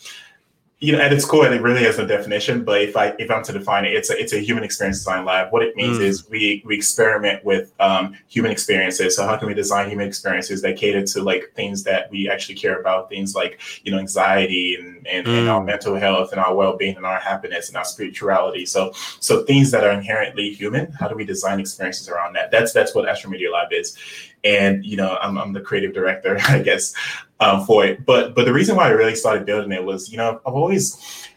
you 0.84 0.92
know, 0.92 1.00
at 1.00 1.14
its 1.14 1.24
core, 1.24 1.50
it 1.50 1.62
really 1.62 1.82
has 1.84 1.96
no 1.96 2.06
definition. 2.06 2.62
But 2.62 2.82
if 2.82 2.94
I 2.94 3.14
if 3.18 3.30
I'm 3.30 3.42
to 3.44 3.52
define 3.52 3.86
it, 3.86 3.94
it's 3.94 4.10
a 4.10 4.20
it's 4.20 4.34
a 4.34 4.38
human 4.38 4.64
experience 4.64 4.98
design 4.98 5.24
lab. 5.24 5.50
What 5.50 5.62
it 5.62 5.74
means 5.76 5.98
mm. 5.98 6.02
is 6.02 6.28
we 6.28 6.62
we 6.66 6.74
experiment 6.76 7.42
with 7.42 7.72
um, 7.80 8.14
human 8.28 8.52
experiences. 8.52 9.16
So 9.16 9.26
how 9.26 9.38
can 9.38 9.48
we 9.48 9.54
design 9.54 9.88
human 9.88 10.06
experiences 10.06 10.60
that 10.60 10.76
cater 10.76 11.02
to 11.02 11.22
like 11.22 11.52
things 11.54 11.84
that 11.84 12.10
we 12.10 12.28
actually 12.28 12.56
care 12.56 12.78
about, 12.78 13.08
things 13.08 13.34
like 13.34 13.60
you 13.82 13.92
know 13.92 13.98
anxiety 13.98 14.76
and 14.78 15.06
and, 15.06 15.26
mm. 15.26 15.38
and 15.38 15.48
our 15.48 15.62
mm. 15.62 15.66
mental 15.66 15.94
health 15.94 16.32
and 16.32 16.40
our 16.40 16.54
well 16.54 16.76
being 16.76 16.96
and 16.96 17.06
our 17.06 17.18
happiness 17.18 17.68
and 17.68 17.78
our 17.78 17.84
spirituality. 17.84 18.66
So 18.66 18.92
so 19.20 19.42
things 19.44 19.70
that 19.70 19.84
are 19.84 19.92
inherently 19.92 20.50
human. 20.52 20.92
How 20.92 21.08
do 21.08 21.14
we 21.14 21.24
design 21.24 21.60
experiences 21.60 22.10
around 22.10 22.34
that? 22.34 22.50
That's 22.50 22.74
that's 22.74 22.94
what 22.94 23.08
Astro 23.08 23.30
Media 23.30 23.50
Lab 23.50 23.72
is 23.72 23.96
and 24.44 24.84
you 24.84 24.96
know 24.96 25.16
I'm, 25.20 25.38
I'm 25.38 25.52
the 25.52 25.60
creative 25.60 25.94
director 25.94 26.38
i 26.48 26.60
guess 26.60 26.94
um, 27.40 27.64
for 27.64 27.84
it 27.84 28.04
but 28.06 28.34
but 28.34 28.44
the 28.44 28.52
reason 28.52 28.76
why 28.76 28.86
i 28.86 28.90
really 28.90 29.14
started 29.14 29.46
building 29.46 29.72
it 29.72 29.84
was 29.84 30.10
you 30.10 30.18
know 30.18 30.40
i've 30.46 30.54
always 30.54 31.28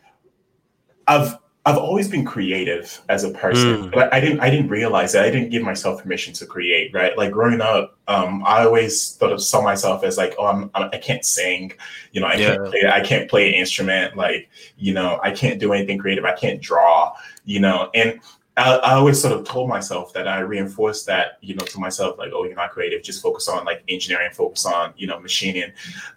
i've 1.07 1.37
i've 1.65 1.77
always 1.77 2.07
been 2.07 2.23
creative 2.23 3.01
as 3.09 3.23
a 3.23 3.31
person 3.31 3.83
mm. 3.83 3.91
but 3.91 4.13
I, 4.13 4.19
didn't 4.19 4.39
i 4.41 4.49
didn't 4.49 4.69
realize 4.69 5.13
that 5.13 5.25
i 5.25 5.29
didn't 5.29 5.49
give 5.49 5.63
myself 5.63 6.03
permission 6.03 6.33
to 6.35 6.45
create 6.45 6.93
right 6.93 7.17
like 7.17 7.31
growing 7.31 7.61
up 7.61 7.97
um, 8.07 8.43
i 8.45 8.63
always 8.63 9.15
thought 9.15 9.31
of 9.31 9.41
saw 9.41 9.61
myself 9.61 10.03
as 10.03 10.17
like 10.17 10.35
oh 10.37 10.45
I'm, 10.45 10.69
I'm 10.75 10.89
i 10.93 10.97
can 10.97 11.17
not 11.17 11.25
sing 11.25 11.73
you 12.11 12.21
know 12.21 12.27
i 12.27 12.35
yeah. 12.35 12.55
can't 12.55 12.65
play 12.65 12.83
i 12.91 13.01
can't 13.01 13.29
play 13.29 13.47
an 13.49 13.55
instrument 13.55 14.15
like 14.15 14.49
you 14.77 14.93
know 14.93 15.19
i 15.23 15.31
can't 15.31 15.59
do 15.59 15.73
anything 15.73 15.97
creative 15.97 16.25
i 16.25 16.33
can't 16.33 16.61
draw 16.61 17.13
you 17.45 17.59
know 17.59 17.89
and 17.93 18.19
I, 18.57 18.75
I, 18.77 18.93
always 18.95 19.21
sort 19.21 19.37
of 19.37 19.45
told 19.45 19.69
myself 19.69 20.13
that 20.13 20.27
I 20.27 20.39
reinforced 20.39 21.05
that, 21.05 21.37
you 21.41 21.55
know, 21.55 21.63
to 21.65 21.79
myself, 21.79 22.17
like, 22.17 22.31
oh, 22.33 22.43
you're 22.43 22.55
not 22.55 22.71
creative, 22.71 23.03
just 23.03 23.21
focus 23.21 23.47
on 23.47 23.65
like 23.65 23.83
engineering, 23.87 24.31
focus 24.33 24.65
on, 24.65 24.93
you 24.97 25.05
know, 25.05 25.19
machining. 25.19 25.71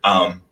Um, 0.04 0.42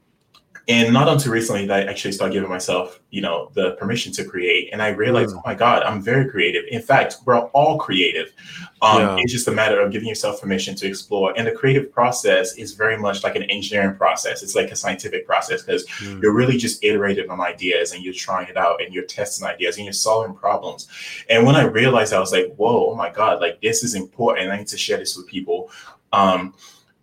and 0.68 0.92
not 0.92 1.08
until 1.08 1.32
recently 1.32 1.64
that 1.66 1.88
I 1.88 1.90
actually 1.90 2.12
started 2.12 2.34
giving 2.34 2.50
myself, 2.50 3.00
you 3.08 3.22
know, 3.22 3.50
the 3.54 3.72
permission 3.72 4.12
to 4.12 4.25
create. 4.25 4.68
And 4.70 4.82
I 4.82 4.88
realized, 4.88 5.34
mm. 5.34 5.38
oh 5.38 5.42
my 5.46 5.54
God, 5.54 5.82
I'm 5.82 6.02
very 6.02 6.28
creative. 6.28 6.64
In 6.70 6.82
fact, 6.82 7.16
we're 7.25 7.38
all 7.38 7.78
creative. 7.78 8.34
Um, 8.82 9.00
yeah. 9.00 9.16
It's 9.20 9.32
just 9.32 9.48
a 9.48 9.50
matter 9.50 9.80
of 9.80 9.90
giving 9.90 10.08
yourself 10.08 10.42
permission 10.42 10.75
to 10.76 10.87
explore. 10.87 11.32
And 11.38 11.46
the 11.46 11.52
creative 11.52 11.90
process 11.90 12.54
is 12.58 12.75
very 12.75 12.98
much 12.98 13.25
like 13.25 13.34
an 13.34 13.44
engineering 13.44 13.96
process. 13.96 14.42
It's 14.42 14.54
like 14.54 14.70
a 14.70 14.76
scientific 14.76 15.26
process 15.26 15.62
because 15.62 15.87
mm. 15.87 16.20
you're 16.20 16.34
really 16.34 16.58
just 16.58 16.84
iterating 16.84 17.30
on 17.30 17.40
ideas 17.40 17.92
and 17.92 18.02
you're 18.02 18.12
trying 18.12 18.48
it 18.48 18.58
out 18.58 18.82
and 18.82 18.92
you're 18.92 19.06
testing 19.06 19.48
ideas 19.48 19.78
and 19.78 19.87
you're 19.87 19.94
solving 19.94 20.37
problems. 20.37 20.87
And 21.30 21.46
when 21.46 21.56
I 21.56 21.62
realized, 21.62 22.12
I 22.12 22.20
was 22.20 22.30
like, 22.30 22.54
whoa, 22.56 22.90
oh 22.90 22.94
my 22.94 23.10
God, 23.10 23.40
like 23.40 23.62
this 23.62 23.82
is 23.82 23.94
important. 23.94 24.50
I 24.50 24.58
need 24.58 24.68
to 24.68 24.76
share 24.76 24.98
this 24.98 25.16
with 25.16 25.26
people. 25.26 25.70
Um, 26.12 26.54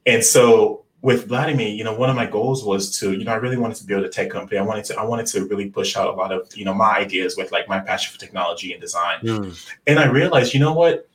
and 0.06 0.24
so 0.24 0.85
with 1.06 1.30
Blademy, 1.30 1.78
you 1.78 1.84
know, 1.84 1.94
one 1.94 2.10
of 2.10 2.16
my 2.16 2.26
goals 2.26 2.66
was 2.66 2.98
to, 2.98 3.14
you 3.14 3.26
know, 3.26 3.32
I 3.32 3.36
really 3.36 3.58
wanted 3.58 3.78
to 3.78 3.86
build 3.86 4.04
a 4.06 4.10
tech 4.10 4.32
company. 4.32 4.58
I 4.58 4.64
wanted 4.64 4.86
to, 4.86 4.98
I 4.98 5.04
wanted 5.04 5.28
to 5.28 5.46
really 5.46 5.70
push 5.70 5.96
out 5.96 6.08
a 6.12 6.18
lot 6.18 6.32
of, 6.32 6.50
you 6.56 6.66
know, 6.66 6.74
my 6.74 6.98
ideas 6.98 7.38
with 7.38 7.52
like 7.52 7.70
my 7.70 7.80
passion 7.80 8.12
for 8.12 8.20
technology 8.20 8.72
and 8.74 8.82
design. 8.82 9.20
Mm. 9.22 9.72
And 9.86 10.00
I 10.00 10.08
realized, 10.08 10.56
you 10.56 10.60
know 10.60 10.74
what, 10.74 11.08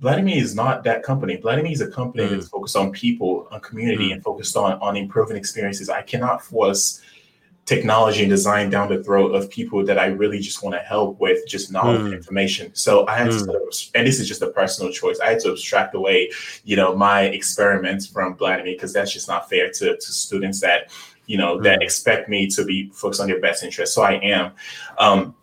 Blademy 0.00 0.36
is 0.36 0.54
not 0.54 0.84
that 0.84 1.02
company. 1.02 1.38
Blademy 1.38 1.72
is 1.72 1.80
a 1.80 1.90
company 1.90 2.22
mm. 2.22 2.30
that's 2.30 2.50
focused 2.50 2.76
on 2.76 2.92
people, 2.92 3.48
on 3.50 3.58
community, 3.62 4.10
mm. 4.10 4.12
and 4.12 4.22
focused 4.22 4.56
on 4.56 4.74
on 4.74 4.96
improving 4.96 5.36
experiences. 5.36 5.90
I 5.90 6.02
cannot 6.02 6.44
force 6.44 7.02
technology 7.64 8.22
and 8.22 8.30
design 8.30 8.70
down 8.70 8.88
the 8.88 9.02
throat 9.04 9.34
of 9.34 9.48
people 9.48 9.84
that 9.84 9.98
I 9.98 10.06
really 10.06 10.40
just 10.40 10.62
want 10.62 10.74
to 10.74 10.80
help 10.80 11.20
with 11.20 11.46
just 11.46 11.70
knowledge 11.70 12.00
mm. 12.00 12.06
and 12.06 12.14
information. 12.14 12.74
So 12.74 13.06
I 13.06 13.18
had 13.18 13.28
mm. 13.28 13.44
to, 13.44 13.90
and 13.94 14.06
this 14.06 14.18
is 14.18 14.26
just 14.26 14.42
a 14.42 14.50
personal 14.50 14.92
choice. 14.92 15.20
I 15.20 15.30
had 15.30 15.40
to 15.40 15.50
abstract 15.50 15.94
away, 15.94 16.30
you 16.64 16.74
know, 16.74 16.94
my 16.96 17.22
experiments 17.22 18.06
from 18.06 18.34
Blademy 18.36 18.74
because 18.74 18.92
that's 18.92 19.12
just 19.12 19.28
not 19.28 19.48
fair 19.48 19.70
to, 19.70 19.96
to 19.96 20.12
students 20.12 20.60
that 20.60 20.90
you 21.26 21.38
know, 21.38 21.60
that 21.60 21.78
Mm. 21.78 21.84
expect 21.84 22.28
me 22.28 22.48
to 22.48 22.64
be 22.64 22.90
focused 22.92 23.20
on 23.20 23.28
their 23.28 23.40
best 23.40 23.62
interest. 23.62 23.94
So 23.94 24.02
I 24.02 24.14
am. 24.14 24.52
Um, 24.98 25.34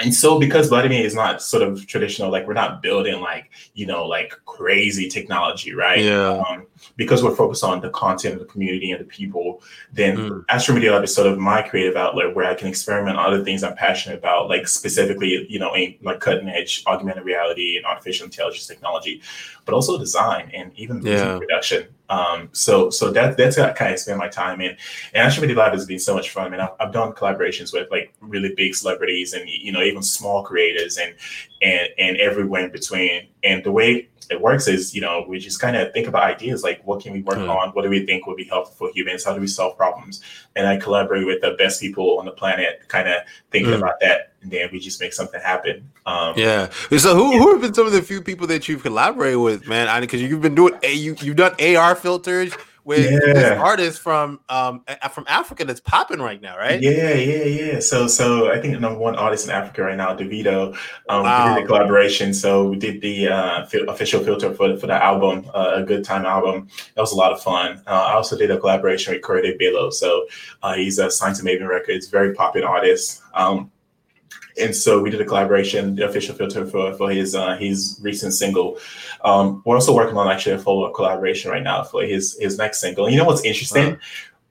and 0.00 0.14
so 0.14 0.38
because 0.38 0.70
Blademy 0.70 1.00
is 1.02 1.14
not 1.14 1.42
sort 1.42 1.62
of 1.62 1.86
traditional, 1.86 2.30
like 2.30 2.46
we're 2.46 2.54
not 2.54 2.82
building 2.82 3.20
like, 3.20 3.50
you 3.74 3.86
know, 3.86 4.06
like 4.06 4.32
crazy 4.44 5.08
technology, 5.08 5.74
right? 5.74 6.02
Yeah. 6.04 6.42
Um, 6.48 6.66
because 6.96 7.22
we're 7.24 7.34
focused 7.34 7.64
on 7.64 7.80
the 7.80 7.90
content, 7.90 8.34
of 8.34 8.40
the 8.40 8.46
community, 8.46 8.92
and 8.92 9.00
the 9.00 9.04
people, 9.04 9.62
then 9.92 10.16
Mm. 10.16 10.44
Astro 10.48 10.74
Media 10.74 10.92
Lab 10.92 11.04
is 11.04 11.14
sort 11.14 11.26
of 11.26 11.38
my 11.38 11.62
creative 11.62 11.96
outlet 11.96 12.34
where 12.34 12.46
I 12.46 12.54
can 12.54 12.68
experiment 12.68 13.16
on 13.18 13.26
other 13.26 13.44
things 13.44 13.62
I'm 13.64 13.74
passionate 13.74 14.18
about, 14.18 14.48
like 14.48 14.68
specifically, 14.68 15.46
you 15.48 15.58
know, 15.58 15.74
in 15.74 15.96
like 16.02 16.20
cutting 16.20 16.48
edge 16.48 16.82
augmented 16.86 17.24
reality 17.24 17.76
and 17.76 17.84
artificial 17.84 18.24
intelligence 18.24 18.66
technology, 18.66 19.20
but 19.64 19.74
also 19.74 19.98
design 19.98 20.50
and 20.54 20.72
even 20.76 21.02
music 21.02 21.26
Yeah. 21.26 21.38
production. 21.38 21.88
Um, 22.10 22.48
so 22.52 22.90
so 22.90 23.10
that 23.10 23.36
that's 23.36 23.58
what 23.58 23.70
I 23.70 23.72
kind 23.72 23.92
of 23.92 23.98
spend 24.00 24.18
my 24.18 24.28
time 24.28 24.60
in. 24.60 24.70
And 25.12 25.26
Astro 25.26 25.42
Media 25.42 25.56
Lab 25.56 25.72
has 25.72 25.86
been 25.86 25.98
so 25.98 26.14
much 26.14 26.30
fun. 26.30 26.46
I 26.46 26.50
mean, 26.50 26.60
I've, 26.60 26.70
I've 26.80 26.92
done 26.92 27.12
collaborations 27.12 27.72
with 27.72 27.90
like 27.90 28.14
really 28.20 28.54
big 28.54 28.74
celebrities 28.74 29.34
and 29.34 29.48
you 29.48 29.72
know 29.72 29.82
even 29.82 30.02
small 30.02 30.42
creators 30.42 30.98
and 30.98 31.14
and 31.60 31.88
and 31.98 32.16
everywhere 32.16 32.64
in 32.64 32.72
between. 32.72 33.28
And 33.44 33.62
the 33.62 33.72
way 33.72 34.08
it 34.30 34.40
works 34.40 34.68
is, 34.68 34.94
you 34.94 35.00
know, 35.00 35.24
we 35.26 35.38
just 35.38 35.60
kind 35.60 35.76
of 35.76 35.92
think 35.92 36.06
about 36.06 36.22
ideas 36.22 36.62
like 36.62 36.80
what 36.86 37.00
can 37.02 37.12
we 37.12 37.22
work 37.22 37.38
Hmm. 37.38 37.50
on? 37.50 37.68
What 37.70 37.82
do 37.82 37.88
we 37.90 38.04
think 38.06 38.26
would 38.26 38.36
be 38.36 38.44
helpful 38.44 38.88
for 38.88 38.92
humans? 38.94 39.24
How 39.24 39.32
do 39.34 39.40
we 39.40 39.46
solve 39.46 39.76
problems? 39.76 40.20
And 40.56 40.66
I 40.66 40.76
collaborate 40.76 41.26
with 41.26 41.40
the 41.40 41.52
best 41.52 41.80
people 41.80 42.18
on 42.18 42.24
the 42.26 42.32
planet, 42.32 42.82
kind 42.88 43.08
of 43.08 43.22
thinking 43.50 43.72
Hmm. 43.72 43.82
about 43.82 44.00
that, 44.00 44.32
and 44.42 44.50
then 44.50 44.68
we 44.72 44.78
just 44.80 45.00
make 45.00 45.12
something 45.12 45.40
happen. 45.40 45.90
Um, 46.06 46.34
Yeah. 46.36 46.68
So 46.98 47.14
who 47.14 47.38
who 47.38 47.52
have 47.52 47.60
been 47.60 47.74
some 47.74 47.86
of 47.86 47.92
the 47.92 48.02
few 48.02 48.20
people 48.22 48.46
that 48.48 48.68
you've 48.68 48.82
collaborated 48.82 49.38
with, 49.38 49.66
man? 49.66 49.88
I 49.88 50.00
because 50.00 50.20
you've 50.22 50.42
been 50.42 50.54
doing 50.54 50.74
a 50.82 50.92
you 50.92 51.16
you've 51.20 51.36
done 51.36 51.54
AR 51.60 51.94
filters 51.94 52.52
with 52.88 53.10
Yeah. 53.12 53.32
this 53.34 53.58
artist 53.60 54.00
from 54.00 54.40
um 54.48 54.82
from 55.12 55.24
Africa 55.28 55.64
that's 55.66 55.78
popping 55.80 56.20
right 56.20 56.40
now, 56.40 56.56
right? 56.56 56.80
Yeah, 56.80 57.12
yeah, 57.12 57.44
yeah. 57.44 57.80
So, 57.80 58.06
so 58.08 58.50
I 58.50 58.58
think 58.60 58.72
the 58.74 58.80
number 58.80 58.98
one 58.98 59.14
artist 59.14 59.44
in 59.46 59.52
Africa 59.52 59.82
right 59.82 59.96
now, 59.96 60.16
Davido, 60.16 60.74
um, 61.10 61.22
Wow. 61.24 61.54
did 61.54 61.64
a 61.64 61.66
collaboration. 61.66 62.32
So 62.32 62.64
we 62.70 62.76
did 62.78 63.02
the 63.02 63.28
uh, 63.28 63.66
fi- 63.66 63.84
official 63.86 64.24
filter 64.24 64.54
for 64.54 64.76
for 64.78 64.86
the 64.86 64.94
album, 65.10 65.48
uh, 65.54 65.72
a 65.74 65.82
good 65.84 66.02
time 66.02 66.24
album. 66.24 66.68
That 66.94 67.02
was 67.02 67.12
a 67.12 67.16
lot 67.16 67.30
of 67.32 67.42
fun. 67.42 67.82
Uh, 67.86 67.90
I 68.10 68.12
also 68.14 68.36
did 68.38 68.50
a 68.50 68.58
collaboration 68.58 69.12
with 69.12 69.22
Korede 69.22 69.58
Bello. 69.58 69.90
So 69.90 70.26
uh, 70.62 70.74
he's 70.74 70.98
a 70.98 71.10
signed 71.10 71.36
to 71.36 71.42
Mavin 71.44 71.68
Records, 71.68 72.08
very 72.08 72.32
popular 72.34 72.66
artist. 72.68 73.22
Um, 73.34 73.70
and 74.60 74.74
so 74.74 75.00
we 75.00 75.10
did 75.10 75.20
a 75.20 75.24
collaboration, 75.24 75.94
the 75.94 76.06
official 76.08 76.34
filter 76.34 76.66
for 76.66 76.94
for 76.94 77.10
his 77.10 77.34
uh, 77.34 77.56
his 77.56 77.98
recent 78.02 78.34
single. 78.34 78.78
Um, 79.24 79.62
we're 79.64 79.74
also 79.76 79.94
working 79.94 80.16
on 80.16 80.28
actually 80.28 80.54
a 80.56 80.58
follow 80.58 80.84
up 80.84 80.94
collaboration 80.94 81.50
right 81.50 81.62
now 81.62 81.82
for 81.84 82.02
his 82.02 82.36
his 82.40 82.58
next 82.58 82.80
single. 82.80 83.04
And 83.06 83.14
you 83.14 83.18
know 83.20 83.26
what's 83.26 83.44
interesting? 83.44 83.98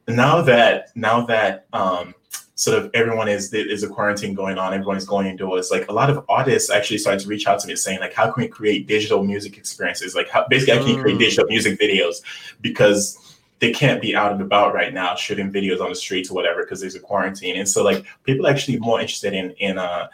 Now 0.07 0.41
that 0.41 0.95
now 0.95 1.25
that 1.25 1.65
um, 1.73 2.13
sort 2.55 2.77
of 2.77 2.89
everyone 2.93 3.27
is 3.27 3.53
is 3.53 3.83
a 3.83 3.87
quarantine 3.87 4.33
going 4.33 4.57
on, 4.57 4.73
everyone 4.73 4.97
is 4.97 5.05
going 5.05 5.27
indoors. 5.27 5.69
Like 5.69 5.87
a 5.89 5.93
lot 5.93 6.09
of 6.09 6.23
artists 6.29 6.69
actually 6.71 6.97
started 6.97 7.19
to 7.21 7.27
reach 7.27 7.45
out 7.45 7.59
to 7.59 7.67
me 7.67 7.75
saying 7.75 7.99
like, 7.99 8.13
how 8.13 8.31
can 8.31 8.43
we 8.43 8.47
create 8.47 8.87
digital 8.87 9.23
music 9.23 9.57
experiences? 9.57 10.15
Like 10.15 10.29
how 10.29 10.47
basically 10.47 10.75
how 10.75 10.83
can 10.83 10.95
you 10.95 11.01
create 11.01 11.17
Mm. 11.17 11.19
digital 11.19 11.45
music 11.49 11.79
videos 11.79 12.21
because 12.61 13.26
they 13.59 13.71
can't 13.71 14.01
be 14.01 14.15
out 14.15 14.31
and 14.31 14.41
about 14.41 14.73
right 14.73 14.93
now 14.93 15.15
shooting 15.15 15.51
videos 15.51 15.81
on 15.81 15.89
the 15.89 15.95
streets 15.95 16.29
or 16.29 16.35
whatever 16.35 16.63
because 16.63 16.79
there's 16.79 16.95
a 16.95 16.99
quarantine. 16.99 17.57
And 17.57 17.67
so 17.67 17.83
like 17.83 18.05
people 18.23 18.45
are 18.45 18.51
actually 18.51 18.79
more 18.79 18.99
interested 18.99 19.33
in 19.33 19.51
in 19.51 19.77
uh 19.77 20.07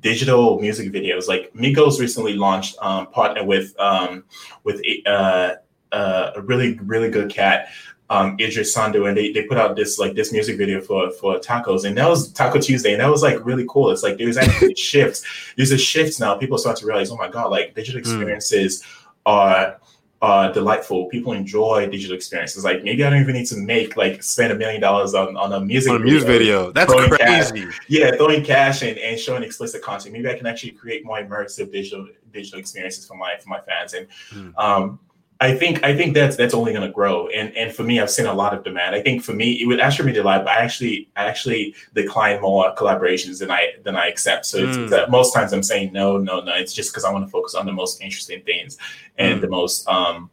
digital 0.00 0.60
music 0.60 0.92
videos. 0.92 1.28
Like 1.28 1.52
Migos 1.54 2.00
recently 2.00 2.34
launched 2.34 2.76
um 2.80 3.06
partner 3.08 3.44
with 3.44 3.78
um 3.78 4.24
with 4.64 4.80
uh, 5.06 5.54
uh 5.92 6.30
a 6.36 6.42
really 6.42 6.78
really 6.80 7.10
good 7.10 7.30
cat 7.30 7.68
um 8.10 8.36
Idris 8.40 8.72
Sandu 8.72 9.06
and 9.06 9.16
they, 9.16 9.32
they 9.32 9.44
put 9.44 9.58
out 9.58 9.76
this 9.76 9.98
like 9.98 10.14
this 10.14 10.32
music 10.32 10.56
video 10.56 10.80
for 10.80 11.10
for 11.12 11.38
tacos 11.38 11.84
and 11.84 11.96
that 11.98 12.08
was 12.08 12.32
Taco 12.32 12.58
Tuesday 12.58 12.92
and 12.92 13.00
that 13.00 13.10
was 13.10 13.22
like 13.22 13.44
really 13.44 13.66
cool. 13.68 13.90
It's 13.90 14.02
like 14.02 14.18
there's 14.18 14.38
actually 14.38 14.74
shifts. 14.76 15.24
There's 15.56 15.72
a 15.72 15.78
shift 15.78 16.18
now. 16.18 16.36
People 16.36 16.58
start 16.58 16.76
to 16.78 16.86
realize, 16.86 17.10
oh 17.10 17.16
my 17.16 17.28
god, 17.28 17.50
like 17.50 17.74
digital 17.74 18.00
experiences 18.00 18.82
are 19.26 19.78
uh 20.20 20.50
delightful. 20.50 21.06
People 21.06 21.32
enjoy 21.32 21.88
digital 21.88 22.16
experiences. 22.16 22.64
Like 22.64 22.82
maybe 22.82 23.04
I 23.04 23.10
don't 23.10 23.20
even 23.20 23.34
need 23.34 23.46
to 23.46 23.56
make 23.56 23.96
like 23.96 24.22
spend 24.22 24.52
a 24.52 24.56
million 24.56 24.80
dollars 24.80 25.14
on, 25.14 25.36
on 25.36 25.52
a 25.52 25.60
music 25.60 25.92
On 25.92 26.00
a 26.02 26.04
music 26.04 26.26
video. 26.26 26.72
That's 26.72 26.92
Throwing 26.92 27.10
cash. 27.10 27.50
crazy. 27.52 27.68
yeah, 27.86 28.10
throwing 28.16 28.42
cash 28.44 28.82
and, 28.82 28.98
and 28.98 29.18
showing 29.18 29.42
explicit 29.44 29.80
content. 29.82 30.12
Maybe 30.12 30.28
I 30.28 30.34
can 30.36 30.46
actually 30.46 30.72
create 30.72 31.04
more 31.04 31.18
immersive 31.22 31.70
digital 31.70 32.08
digital 32.32 32.58
experiences 32.58 33.06
for 33.06 33.16
my 33.16 33.36
for 33.40 33.48
my 33.48 33.60
fans. 33.60 33.94
And 33.94 34.06
Hmm. 34.30 34.50
um, 34.58 35.00
I 35.40 35.54
think 35.54 35.84
I 35.84 35.96
think 35.96 36.14
that's 36.14 36.36
that's 36.36 36.52
only 36.52 36.72
going 36.72 36.86
to 36.86 36.92
grow. 36.92 37.28
And 37.28 37.56
and 37.56 37.72
for 37.72 37.84
me, 37.84 38.00
I've 38.00 38.10
seen 38.10 38.26
a 38.26 38.32
lot 38.34 38.52
of 38.54 38.64
demand. 38.64 38.96
I 38.96 39.00
think 39.00 39.22
for 39.22 39.32
me, 39.32 39.62
it 39.62 39.66
with 39.66 39.78
Astro 39.78 40.04
Media 40.04 40.24
Lab, 40.24 40.46
I 40.48 40.54
actually 40.54 41.08
I 41.14 41.26
actually 41.26 41.74
decline 41.94 42.40
more 42.40 42.74
collaborations 42.74 43.38
than 43.38 43.50
I 43.50 43.74
than 43.84 43.94
I 43.94 44.08
accept. 44.08 44.46
So 44.46 44.66
that 44.66 45.10
most 45.10 45.32
times 45.32 45.52
I'm 45.52 45.62
saying 45.62 45.92
no, 45.92 46.18
no, 46.18 46.40
no. 46.40 46.54
It's 46.54 46.72
just 46.72 46.90
because 46.92 47.04
I 47.04 47.12
want 47.12 47.24
to 47.24 47.30
focus 47.30 47.54
on 47.54 47.66
the 47.66 47.72
most 47.72 48.02
interesting 48.02 48.42
things 48.42 48.78
and 49.16 49.36
Hmm. 49.36 49.40
the 49.40 49.48
most 49.48 49.86
um 49.88 50.30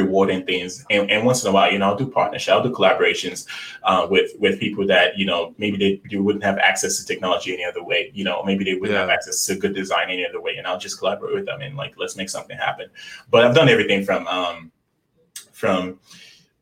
rewarding 0.00 0.42
things 0.50 0.84
and, 0.90 1.10
and 1.10 1.20
once 1.24 1.42
in 1.42 1.48
a 1.50 1.52
while 1.52 1.70
you 1.72 1.78
know 1.78 1.88
i'll 1.88 1.96
do 2.04 2.08
partnership 2.20 2.52
i'll 2.54 2.62
do 2.62 2.72
collaborations 2.80 3.46
uh, 3.88 4.06
with 4.12 4.30
with 4.38 4.54
people 4.64 4.86
that 4.86 5.16
you 5.20 5.26
know 5.30 5.54
maybe 5.58 5.76
they, 5.76 5.92
they 6.10 6.16
wouldn't 6.26 6.44
have 6.44 6.58
access 6.70 6.98
to 6.98 7.02
technology 7.12 7.52
any 7.52 7.64
other 7.64 7.82
way 7.90 8.10
you 8.14 8.24
know 8.28 8.36
maybe 8.44 8.64
they 8.64 8.74
wouldn't 8.74 8.98
have 8.98 9.10
access 9.16 9.44
to 9.46 9.54
good 9.62 9.74
design 9.74 10.06
any 10.16 10.24
other 10.26 10.40
way 10.40 10.56
and 10.56 10.66
i'll 10.66 10.78
just 10.86 10.98
collaborate 10.98 11.34
with 11.34 11.46
them 11.46 11.60
and 11.60 11.76
like 11.76 11.92
let's 11.96 12.16
make 12.16 12.30
something 12.30 12.56
happen 12.56 12.86
but 13.30 13.44
i've 13.44 13.54
done 13.54 13.68
everything 13.68 14.04
from 14.04 14.26
um 14.28 14.70
from 15.52 15.98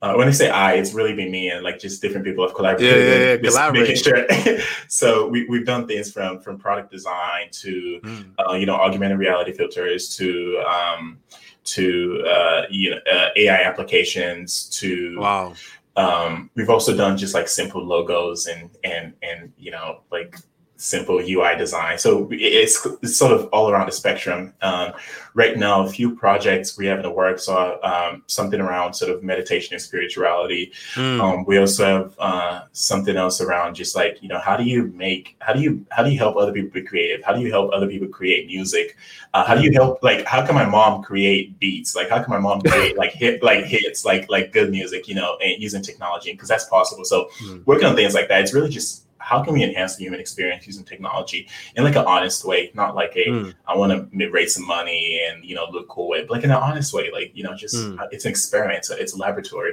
uh, 0.02 0.14
when 0.14 0.28
I 0.28 0.30
say 0.30 0.50
I, 0.50 0.74
it's 0.74 0.92
really 0.92 1.14
been 1.14 1.30
me 1.30 1.48
and 1.50 1.64
like 1.64 1.78
just 1.78 2.02
different 2.02 2.24
people 2.26 2.46
have 2.46 2.54
collaborated. 2.54 2.86
Yeah, 2.86 3.02
yeah, 3.02 3.24
yeah, 3.24 3.32
and 3.32 3.42
just 3.42 3.72
making 3.72 3.96
collaborate. 4.02 4.44
sure. 4.44 4.58
so 4.88 5.26
we, 5.26 5.48
we've 5.48 5.64
done 5.64 5.86
things 5.88 6.12
from 6.12 6.40
from 6.40 6.58
product 6.58 6.90
design 6.90 7.48
to 7.62 8.00
Mm. 8.04 8.32
uh, 8.38 8.54
you 8.60 8.66
know 8.66 8.74
augmented 8.74 9.18
reality 9.18 9.52
filters 9.52 10.14
to 10.16 10.62
um, 10.68 11.18
to 11.66 12.24
uh, 12.28 12.62
you 12.70 12.90
know 12.90 12.98
uh, 13.12 13.28
AI 13.36 13.62
applications 13.62 14.68
to 14.80 15.18
Wow. 15.18 15.54
um, 15.96 16.50
we've 16.54 16.70
also 16.70 16.96
done 16.96 17.16
just 17.16 17.34
like 17.34 17.48
simple 17.48 17.84
logos 17.84 18.46
and 18.46 18.70
and 18.84 19.12
and 19.22 19.52
you 19.58 19.70
know 19.70 20.00
like 20.10 20.36
simple 20.76 21.18
UI 21.18 21.56
design. 21.56 21.98
So 21.98 22.28
it's, 22.30 22.86
it's 23.02 23.16
sort 23.16 23.32
of 23.32 23.46
all 23.52 23.70
around 23.70 23.86
the 23.86 23.92
spectrum. 23.92 24.52
Um, 24.60 24.92
right 25.34 25.56
now, 25.56 25.84
a 25.84 25.88
few 25.88 26.14
projects 26.14 26.76
we 26.76 26.86
have 26.86 26.98
in 26.98 27.02
the 27.02 27.10
works 27.10 27.48
are 27.48 27.84
um, 27.84 28.22
something 28.26 28.60
around 28.60 28.94
sort 28.94 29.10
of 29.10 29.22
meditation 29.22 29.74
and 29.74 29.82
spirituality. 29.82 30.72
Mm. 30.94 31.20
Um, 31.20 31.44
we 31.46 31.58
also 31.58 31.84
have 31.84 32.14
uh, 32.18 32.62
something 32.72 33.16
else 33.16 33.40
around 33.40 33.74
just 33.74 33.96
like 33.96 34.22
you 34.22 34.28
know 34.28 34.38
how 34.38 34.56
do 34.56 34.64
you 34.64 34.88
make 34.88 35.36
how 35.40 35.52
do 35.52 35.60
you 35.60 35.84
how 35.90 36.02
do 36.02 36.10
you 36.10 36.18
help 36.18 36.36
other 36.36 36.52
people 36.52 36.70
be 36.70 36.82
creative? 36.82 37.24
How 37.24 37.32
do 37.32 37.40
you 37.40 37.50
help 37.50 37.72
other 37.72 37.86
people 37.86 38.08
create 38.08 38.46
music? 38.46 38.96
Uh, 39.34 39.44
how 39.44 39.54
do 39.54 39.62
you 39.62 39.72
help 39.72 40.02
like 40.02 40.24
how 40.24 40.44
can 40.44 40.54
my 40.54 40.66
mom 40.66 41.02
create 41.02 41.58
beats? 41.58 41.94
Like 41.96 42.08
how 42.08 42.22
can 42.22 42.30
my 42.30 42.38
mom 42.38 42.60
create 42.60 42.96
like 42.96 43.12
hit 43.12 43.42
like 43.42 43.64
hits 43.64 44.04
like 44.04 44.28
like 44.30 44.52
good 44.52 44.70
music? 44.70 45.08
You 45.08 45.14
know, 45.14 45.38
and 45.42 45.62
using 45.62 45.82
technology 45.82 46.32
because 46.32 46.48
that's 46.48 46.66
possible. 46.66 47.04
So 47.04 47.28
Mm. 47.42 47.66
working 47.66 47.86
on 47.86 47.94
things 47.96 48.14
like 48.14 48.28
that, 48.28 48.40
it's 48.42 48.54
really 48.54 48.70
just 48.70 49.05
how 49.26 49.42
can 49.42 49.54
we 49.54 49.64
enhance 49.64 49.96
the 49.96 50.04
human 50.04 50.20
experience 50.20 50.64
using 50.68 50.84
technology 50.84 51.48
in 51.74 51.82
like 51.82 51.96
an 51.96 52.04
honest 52.06 52.44
way, 52.44 52.70
not 52.74 52.94
like 52.94 53.16
a 53.16 53.26
Mm. 53.26 53.54
I 53.66 53.76
want 53.76 53.90
to 53.92 54.30
raise 54.30 54.54
some 54.54 54.64
money 54.64 55.20
and 55.26 55.44
you 55.44 55.56
know 55.56 55.66
look 55.72 55.88
cool 55.88 56.08
way, 56.08 56.20
but 56.22 56.30
like 56.30 56.44
in 56.44 56.52
an 56.52 56.56
honest 56.56 56.94
way, 56.94 57.10
like 57.12 57.32
you 57.34 57.42
know 57.42 57.54
just 57.56 57.74
Mm. 57.74 58.08
it's 58.12 58.24
an 58.24 58.30
experiment, 58.30 58.78
it's 58.78 58.90
a, 58.90 58.96
it's 58.96 59.14
a 59.14 59.18
laboratory. 59.18 59.72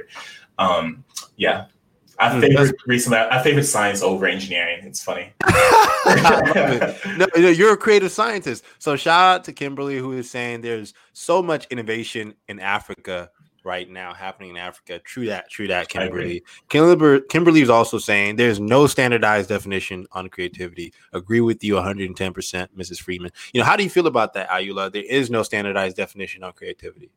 Um, 0.58 1.04
yeah, 1.36 1.66
I 2.18 2.30
Mm, 2.30 2.40
favorite 2.40 2.76
recently. 2.86 3.18
I 3.18 3.40
favorite 3.44 3.64
science 3.64 4.02
over 4.02 4.26
engineering. 4.26 4.80
It's 4.84 5.02
funny. 5.04 5.32
It. 6.06 7.18
No, 7.18 7.26
no, 7.36 7.48
you're 7.48 7.72
a 7.72 7.76
creative 7.76 8.12
scientist. 8.12 8.64
So 8.78 8.96
shout 8.96 9.36
out 9.36 9.44
to 9.44 9.52
Kimberly 9.52 9.98
who 9.98 10.12
is 10.12 10.30
saying 10.30 10.60
there's 10.60 10.94
so 11.12 11.42
much 11.42 11.66
innovation 11.70 12.34
in 12.48 12.60
Africa 12.60 13.30
right 13.64 13.88
now 13.88 14.12
happening 14.12 14.50
in 14.50 14.56
Africa. 14.56 14.98
True 15.00 15.26
that, 15.26 15.50
true 15.50 15.66
that, 15.68 15.88
Kimberly. 15.88 16.42
Kimberly, 16.68 17.22
Kimberly 17.28 17.62
is 17.62 17.70
also 17.70 17.98
saying 17.98 18.36
there's 18.36 18.60
no 18.60 18.86
standardized 18.86 19.48
definition 19.48 20.06
on 20.12 20.28
creativity. 20.28 20.92
Agree 21.12 21.40
with 21.40 21.64
you 21.64 21.74
110%, 21.74 22.14
Mrs. 22.76 23.00
Freeman. 23.00 23.30
You 23.52 23.60
know, 23.60 23.66
how 23.66 23.76
do 23.76 23.82
you 23.82 23.90
feel 23.90 24.06
about 24.06 24.34
that, 24.34 24.48
Ayoola? 24.50 24.92
There 24.92 25.02
is 25.02 25.30
no 25.30 25.42
standardized 25.42 25.96
definition 25.96 26.44
on 26.44 26.52
creativity. 26.52 27.10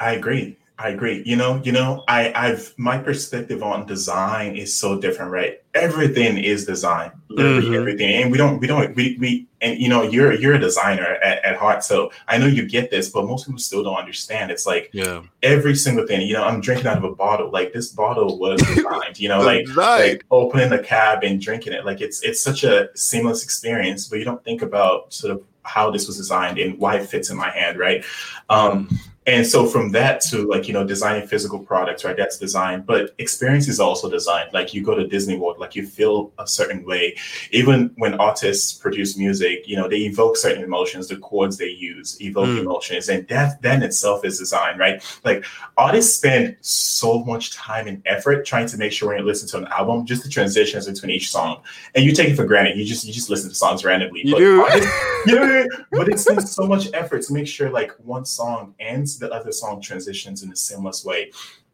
I 0.00 0.12
agree. 0.12 0.56
I 0.80 0.90
agree. 0.90 1.22
You 1.26 1.34
know, 1.34 1.60
you 1.64 1.72
know, 1.72 2.04
I, 2.06 2.32
I've 2.36 2.72
my 2.76 2.98
perspective 2.98 3.64
on 3.64 3.84
design 3.86 4.54
is 4.54 4.78
so 4.78 5.00
different, 5.00 5.32
right? 5.32 5.60
Everything 5.74 6.38
is 6.38 6.66
design, 6.66 7.10
literally 7.28 7.66
Mhm. 7.70 7.80
everything, 7.80 8.22
and 8.22 8.30
we 8.30 8.38
don't, 8.38 8.60
we 8.60 8.68
don't, 8.68 8.94
we, 8.94 9.16
we, 9.18 9.48
and 9.60 9.76
you 9.80 9.88
know, 9.88 10.02
you're 10.02 10.32
you're 10.34 10.54
a 10.54 10.58
designer 10.58 11.18
at, 11.22 11.44
at 11.44 11.56
heart, 11.56 11.82
so 11.82 12.12
I 12.28 12.38
know 12.38 12.46
you 12.46 12.64
get 12.64 12.92
this, 12.92 13.08
but 13.10 13.26
most 13.26 13.46
people 13.46 13.58
still 13.58 13.82
don't 13.82 13.96
understand. 13.96 14.52
It's 14.52 14.66
like 14.66 14.90
Yeah. 14.92 15.22
every 15.42 15.74
single 15.74 16.06
thing. 16.06 16.20
You 16.28 16.34
know, 16.34 16.44
I'm 16.44 16.60
drinking 16.60 16.86
out 16.86 16.96
of 16.98 17.04
a 17.04 17.14
bottle. 17.14 17.50
Like 17.50 17.72
this 17.72 17.88
bottle 17.88 18.38
was 18.38 18.60
designed. 18.74 19.18
You 19.18 19.30
know, 19.30 19.40
like 19.42 19.66
right. 19.76 20.10
like 20.12 20.24
opening 20.30 20.70
the 20.70 20.78
cab 20.78 21.24
and 21.24 21.40
drinking 21.40 21.72
it. 21.72 21.84
Like 21.84 22.00
it's 22.00 22.22
it's 22.22 22.40
such 22.40 22.62
a 22.62 22.88
seamless 22.96 23.42
experience, 23.42 24.06
but 24.06 24.20
you 24.20 24.24
don't 24.24 24.42
think 24.44 24.62
about 24.62 25.12
sort 25.12 25.32
of 25.32 25.42
how 25.62 25.90
this 25.90 26.06
was 26.06 26.16
designed 26.16 26.58
and 26.58 26.78
why 26.78 26.96
it 26.96 27.06
fits 27.08 27.30
in 27.30 27.36
my 27.36 27.50
hand, 27.50 27.78
right? 27.78 28.02
Um, 28.48 28.88
and 29.28 29.46
so 29.46 29.66
from 29.66 29.90
that 29.92 30.22
to 30.22 30.46
like 30.46 30.66
you 30.66 30.72
know 30.72 30.86
designing 30.86 31.26
physical 31.28 31.58
products 31.58 32.04
right 32.04 32.16
that's 32.16 32.38
design 32.38 32.82
but 32.86 33.14
experience 33.18 33.68
is 33.68 33.78
also 33.78 34.10
designed 34.10 34.50
like 34.54 34.72
you 34.72 34.82
go 34.82 34.94
to 34.94 35.06
disney 35.06 35.36
world 35.36 35.58
like 35.58 35.76
you 35.76 35.86
feel 35.86 36.32
a 36.38 36.46
certain 36.46 36.84
way 36.84 37.14
even 37.52 37.92
when 37.96 38.14
artists 38.14 38.72
produce 38.72 39.18
music 39.18 39.68
you 39.68 39.76
know 39.76 39.86
they 39.86 39.98
evoke 39.98 40.36
certain 40.36 40.64
emotions 40.64 41.08
the 41.08 41.16
chords 41.18 41.58
they 41.58 41.68
use 41.68 42.20
evoke 42.22 42.48
mm. 42.48 42.60
emotions 42.60 43.08
and 43.10 43.28
that 43.28 43.60
that 43.60 43.76
in 43.76 43.82
itself 43.82 44.24
is 44.24 44.38
design 44.38 44.78
right 44.78 45.02
like 45.24 45.44
artists 45.76 46.16
spend 46.16 46.56
so 46.62 47.22
much 47.24 47.52
time 47.52 47.86
and 47.86 48.02
effort 48.06 48.46
trying 48.46 48.66
to 48.66 48.78
make 48.78 48.92
sure 48.92 49.08
when 49.08 49.18
you 49.18 49.24
listen 49.24 49.46
to 49.46 49.58
an 49.58 49.70
album 49.72 50.06
just 50.06 50.22
the 50.22 50.28
transitions 50.28 50.86
between 50.86 51.10
each 51.10 51.30
song 51.30 51.60
and 51.94 52.04
you 52.04 52.12
take 52.12 52.30
it 52.30 52.36
for 52.36 52.46
granted 52.46 52.78
you 52.78 52.84
just 52.84 53.04
you 53.04 53.12
just 53.12 53.28
listen 53.28 53.50
to 53.50 53.54
songs 53.54 53.84
randomly 53.84 54.22
you 54.24 54.32
but 54.32 54.38
do. 54.38 54.62
Artists, 54.62 54.90
you 55.26 55.34
know, 55.34 55.66
but 55.92 56.08
it 56.08 56.18
takes 56.18 56.50
so 56.52 56.66
much 56.66 56.88
effort 56.94 57.22
to 57.22 57.32
make 57.34 57.46
sure 57.46 57.68
like 57.68 57.92
one 57.98 58.24
song 58.24 58.74
ends 58.80 59.17
the 59.18 59.30
other 59.32 59.52
song 59.52 59.80
transitions 59.80 60.42
in 60.42 60.52
a 60.52 60.56
seamless 60.56 61.04
way. 61.04 61.30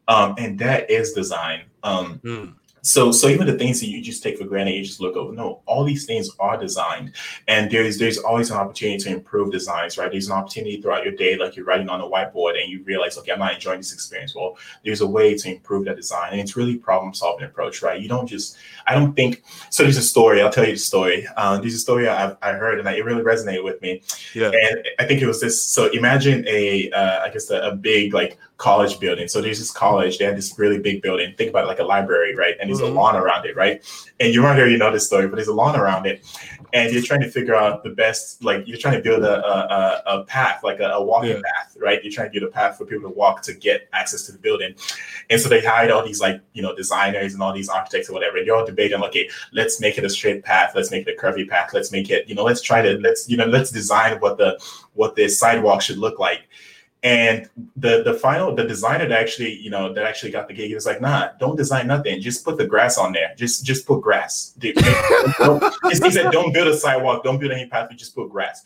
Um, 0.07 0.35
and 0.37 0.59
that 0.59 0.89
is 0.89 1.13
design. 1.13 1.63
Um, 1.83 2.19
mm. 2.23 2.53
So, 2.85 3.11
so 3.11 3.27
even 3.27 3.47
the 3.47 3.57
things 3.57 3.79
that 3.79 3.87
you 3.87 4.01
just 4.01 4.21
take 4.21 4.37
for 4.37 4.45
granted, 4.45 4.75
you 4.75 4.83
just 4.83 5.01
look 5.01 5.15
over. 5.15 5.33
No, 5.33 5.61
all 5.65 5.83
these 5.83 6.05
things 6.05 6.29
are 6.39 6.57
designed, 6.57 7.13
and 7.47 7.69
there's 7.71 7.97
there's 7.97 8.19
always 8.19 8.51
an 8.51 8.57
opportunity 8.57 8.99
to 9.03 9.09
improve 9.09 9.51
designs, 9.51 9.97
right? 9.97 10.11
There's 10.11 10.27
an 10.27 10.33
opportunity 10.33 10.79
throughout 10.79 11.03
your 11.03 11.15
day, 11.15 11.35
like 11.35 11.55
you're 11.55 11.65
writing 11.65 11.89
on 11.89 11.99
a 11.99 12.03
whiteboard, 12.03 12.61
and 12.61 12.71
you 12.71 12.83
realize, 12.83 13.17
okay, 13.17 13.31
I'm 13.31 13.39
not 13.39 13.55
enjoying 13.55 13.79
this 13.79 13.91
experience. 13.91 14.35
Well, 14.35 14.57
there's 14.83 15.01
a 15.01 15.07
way 15.07 15.35
to 15.35 15.51
improve 15.51 15.85
that 15.85 15.95
design, 15.95 16.31
and 16.31 16.39
it's 16.39 16.55
really 16.55 16.77
problem 16.77 17.13
solving 17.13 17.45
approach, 17.45 17.81
right? 17.81 17.99
You 17.99 18.07
don't 18.07 18.27
just, 18.27 18.57
I 18.85 18.93
don't 18.93 19.15
think. 19.15 19.43
So 19.71 19.81
there's 19.81 19.97
a 19.97 20.03
story. 20.03 20.41
I'll 20.41 20.51
tell 20.51 20.65
you 20.65 20.73
the 20.73 20.77
story. 20.77 21.25
Um, 21.37 21.61
there's 21.61 21.73
a 21.73 21.79
story 21.79 22.07
I, 22.07 22.35
I 22.43 22.53
heard, 22.53 22.79
and 22.79 22.87
it 22.87 23.03
really 23.03 23.23
resonated 23.23 23.63
with 23.63 23.81
me. 23.81 24.03
Yeah. 24.35 24.51
And 24.53 24.87
I 24.99 25.05
think 25.05 25.21
it 25.21 25.27
was 25.27 25.41
this. 25.41 25.61
So 25.61 25.87
imagine 25.87 26.45
a, 26.47 26.91
uh, 26.91 27.21
I 27.21 27.29
guess 27.29 27.49
a, 27.49 27.61
a 27.61 27.75
big 27.75 28.13
like 28.13 28.37
college 28.57 28.99
building. 28.99 29.27
So 29.27 29.41
there's 29.41 29.59
this 29.59 29.71
college, 29.71 30.17
they 30.17 30.25
had 30.25 30.37
this 30.37 30.57
really 30.57 30.79
big 30.79 31.01
building. 31.01 31.33
Think 31.37 31.49
about 31.49 31.65
it 31.65 31.67
like 31.67 31.79
a 31.79 31.83
library, 31.83 32.35
right? 32.35 32.55
And 32.59 32.69
there's 32.69 32.79
mm-hmm. 32.79 32.95
a 32.95 32.99
lawn 33.01 33.15
around 33.17 33.45
it, 33.45 33.55
right? 33.55 33.83
And 34.19 34.33
you 34.33 34.41
might 34.41 34.57
already 34.57 34.77
know 34.77 34.91
this 34.91 35.05
story, 35.07 35.27
but 35.27 35.35
there's 35.35 35.49
a 35.49 35.53
lawn 35.53 35.77
around 35.77 36.05
it. 36.05 36.25
And 36.71 36.91
you're 36.91 37.03
trying 37.03 37.21
to 37.21 37.29
figure 37.29 37.55
out 37.55 37.83
the 37.83 37.89
best, 37.89 38.43
like 38.43 38.65
you're 38.65 38.77
trying 38.77 38.95
to 38.95 39.01
build 39.01 39.23
a, 39.23 39.45
a, 39.45 40.03
a 40.05 40.23
path, 40.23 40.63
like 40.63 40.79
a, 40.79 40.85
a 40.85 41.03
walking 41.03 41.31
yeah. 41.31 41.41
path, 41.53 41.75
right? 41.79 42.01
You're 42.03 42.13
trying 42.13 42.31
to 42.31 42.39
build 42.39 42.49
a 42.49 42.53
path 42.53 42.77
for 42.77 42.85
people 42.85 43.09
to 43.09 43.15
walk 43.15 43.41
to 43.43 43.53
get 43.53 43.89
access 43.91 44.23
to 44.27 44.31
the 44.31 44.37
building. 44.37 44.73
And 45.29 45.39
so 45.39 45.49
they 45.49 45.63
hired 45.63 45.91
all 45.91 46.05
these 46.05 46.21
like, 46.21 46.41
you 46.53 46.61
know, 46.61 46.73
designers 46.75 47.33
and 47.33 47.43
all 47.43 47.53
these 47.53 47.69
architects 47.69 48.09
or 48.09 48.13
whatever. 48.13 48.37
And 48.37 48.47
you're 48.47 48.55
all 48.55 48.65
debating, 48.65 48.99
like, 48.99 49.09
okay, 49.09 49.29
let's 49.51 49.81
make 49.81 49.97
it 49.97 50.05
a 50.05 50.09
straight 50.09 50.43
path. 50.43 50.71
Let's 50.75 50.91
make 50.91 51.07
it 51.07 51.17
a 51.17 51.21
curvy 51.21 51.47
path. 51.47 51.71
Let's 51.73 51.91
make 51.91 52.09
it, 52.09 52.27
you 52.27 52.35
know, 52.35 52.43
let's 52.43 52.61
try 52.61 52.81
to, 52.81 52.97
let's, 52.99 53.29
you 53.29 53.35
know, 53.35 53.45
let's 53.45 53.71
design 53.71 54.17
what 54.19 54.37
the, 54.37 54.57
what 54.93 55.15
the 55.15 55.27
sidewalk 55.27 55.81
should 55.81 55.97
look 55.97 56.19
like 56.19 56.47
and 57.05 57.47
the 57.75 58.01
the 58.03 58.15
final 58.15 58.55
the 58.55 58.63
designer 58.63 59.07
that 59.07 59.21
actually 59.21 59.53
you 59.53 59.69
know 59.69 59.93
that 59.93 60.03
actually 60.03 60.31
got 60.31 60.47
the 60.47 60.53
gig 60.55 60.73
was 60.73 60.87
like 60.87 60.99
nah 60.99 61.29
don't 61.39 61.55
design 61.55 61.85
nothing. 61.85 62.19
Just 62.19 62.43
put 62.43 62.57
the 62.57 62.65
grass 62.65 62.97
on 62.97 63.13
there. 63.13 63.33
Just 63.37 63.63
just 63.63 63.85
put 63.85 64.01
grass. 64.01 64.57
He 64.61 64.73
said 66.11 66.31
don't 66.31 66.51
build 66.51 66.67
a 66.67 66.75
sidewalk. 66.75 67.23
Don't 67.23 67.39
build 67.39 67.51
any 67.51 67.67
path. 67.67 67.91
Just 67.95 68.15
put 68.15 68.29
grass. 68.31 68.63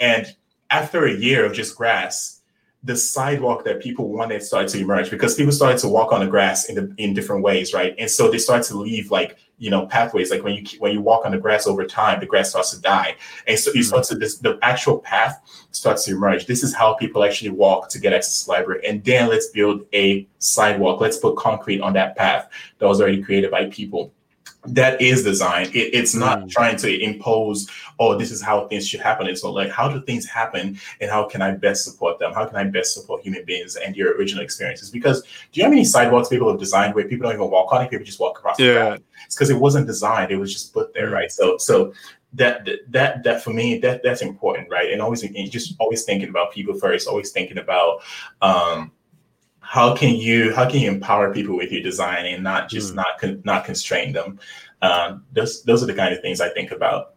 And 0.00 0.34
after 0.70 1.04
a 1.04 1.12
year 1.12 1.44
of 1.44 1.52
just 1.52 1.76
grass 1.76 2.40
the 2.82 2.96
sidewalk 2.96 3.62
that 3.64 3.80
people 3.80 4.08
wanted 4.08 4.42
started 4.42 4.68
to 4.68 4.78
emerge 4.80 5.10
because 5.10 5.34
people 5.34 5.52
started 5.52 5.78
to 5.78 5.88
walk 5.88 6.12
on 6.12 6.20
the 6.20 6.26
grass 6.26 6.64
in 6.64 6.74
the, 6.74 6.92
in 6.96 7.14
different 7.14 7.42
ways, 7.42 7.72
right? 7.72 7.94
And 7.96 8.10
so 8.10 8.28
they 8.28 8.38
started 8.38 8.66
to 8.68 8.78
leave 8.78 9.12
like 9.12 9.36
you 9.62 9.70
know 9.70 9.86
pathways. 9.86 10.32
Like 10.32 10.42
when 10.42 10.54
you 10.54 10.64
when 10.80 10.92
you 10.92 11.00
walk 11.00 11.24
on 11.24 11.30
the 11.30 11.38
grass 11.38 11.68
over 11.68 11.86
time, 11.86 12.18
the 12.18 12.26
grass 12.26 12.50
starts 12.50 12.72
to 12.72 12.80
die, 12.80 13.14
and 13.46 13.56
so 13.56 13.70
you 13.70 13.80
mm-hmm. 13.80 13.88
start 13.88 14.04
to 14.06 14.16
this 14.16 14.38
the 14.38 14.58
actual 14.60 14.98
path 14.98 15.40
starts 15.70 16.04
to 16.06 16.10
emerge. 16.10 16.46
This 16.46 16.64
is 16.64 16.74
how 16.74 16.94
people 16.94 17.22
actually 17.22 17.50
walk 17.50 17.88
to 17.90 18.00
get 18.00 18.12
access 18.12 18.40
to 18.40 18.46
the 18.46 18.50
library, 18.50 18.84
and 18.86 19.04
then 19.04 19.28
let's 19.28 19.50
build 19.50 19.86
a 19.94 20.26
sidewalk. 20.38 21.00
Let's 21.00 21.16
put 21.16 21.36
concrete 21.36 21.80
on 21.80 21.92
that 21.92 22.16
path 22.16 22.48
that 22.78 22.88
was 22.88 23.00
already 23.00 23.22
created 23.22 23.52
by 23.52 23.66
people 23.66 24.12
that 24.66 25.00
is 25.00 25.24
design. 25.24 25.66
It, 25.68 25.90
it's 25.92 26.14
not 26.14 26.40
mm. 26.40 26.50
trying 26.50 26.76
to 26.76 27.02
impose, 27.02 27.68
oh, 27.98 28.16
this 28.16 28.30
is 28.30 28.40
how 28.40 28.68
things 28.68 28.86
should 28.86 29.00
happen. 29.00 29.26
It's 29.26 29.42
not 29.42 29.54
like, 29.54 29.70
how 29.70 29.88
do 29.88 30.00
things 30.02 30.26
happen 30.26 30.78
and 31.00 31.10
how 31.10 31.24
can 31.24 31.42
I 31.42 31.52
best 31.52 31.84
support 31.84 32.18
them? 32.18 32.32
How 32.32 32.46
can 32.46 32.56
I 32.56 32.64
best 32.64 32.94
support 32.94 33.22
human 33.22 33.44
beings 33.44 33.76
and 33.76 33.96
your 33.96 34.16
original 34.16 34.44
experiences? 34.44 34.90
Because 34.90 35.22
do 35.22 35.60
you 35.60 35.64
have 35.64 35.72
any 35.72 35.84
sidewalks 35.84 36.28
people 36.28 36.48
have 36.50 36.60
designed 36.60 36.94
where 36.94 37.08
people 37.08 37.24
don't 37.28 37.36
even 37.36 37.50
walk 37.50 37.72
on 37.72 37.82
it, 37.82 37.90
people 37.90 38.06
just 38.06 38.20
walk 38.20 38.38
across 38.38 38.58
yeah. 38.58 38.96
It's 39.26 39.34
because 39.34 39.50
it 39.50 39.58
wasn't 39.58 39.86
designed, 39.86 40.30
it 40.30 40.36
was 40.36 40.52
just 40.52 40.72
put 40.72 40.94
there, 40.94 41.08
mm. 41.08 41.12
right? 41.12 41.32
So, 41.32 41.56
so 41.58 41.92
that 42.34 42.66
that 42.88 43.22
that 43.24 43.44
for 43.44 43.50
me 43.50 43.78
that 43.78 44.02
that's 44.02 44.22
important 44.22 44.66
right 44.70 44.90
and 44.90 45.02
always 45.02 45.22
and 45.22 45.50
just 45.50 45.74
always 45.78 46.04
thinking 46.04 46.30
about 46.30 46.50
people 46.50 46.72
first 46.72 47.06
always 47.06 47.30
thinking 47.30 47.58
about 47.58 48.00
um 48.40 48.90
how 49.72 49.96
can 49.96 50.14
you 50.14 50.54
how 50.54 50.68
can 50.68 50.80
you 50.80 50.90
empower 50.90 51.32
people 51.32 51.56
with 51.56 51.72
your 51.72 51.82
design 51.82 52.26
and 52.26 52.44
not 52.44 52.68
just 52.68 52.92
mm. 52.92 52.96
not 52.96 53.18
con- 53.18 53.40
not 53.46 53.64
constrain 53.64 54.12
them 54.12 54.38
um, 54.82 55.24
those 55.32 55.62
those 55.62 55.82
are 55.82 55.86
the 55.86 55.94
kind 55.94 56.12
of 56.14 56.20
things 56.20 56.42
i 56.42 56.48
think 56.50 56.70
about 56.70 57.14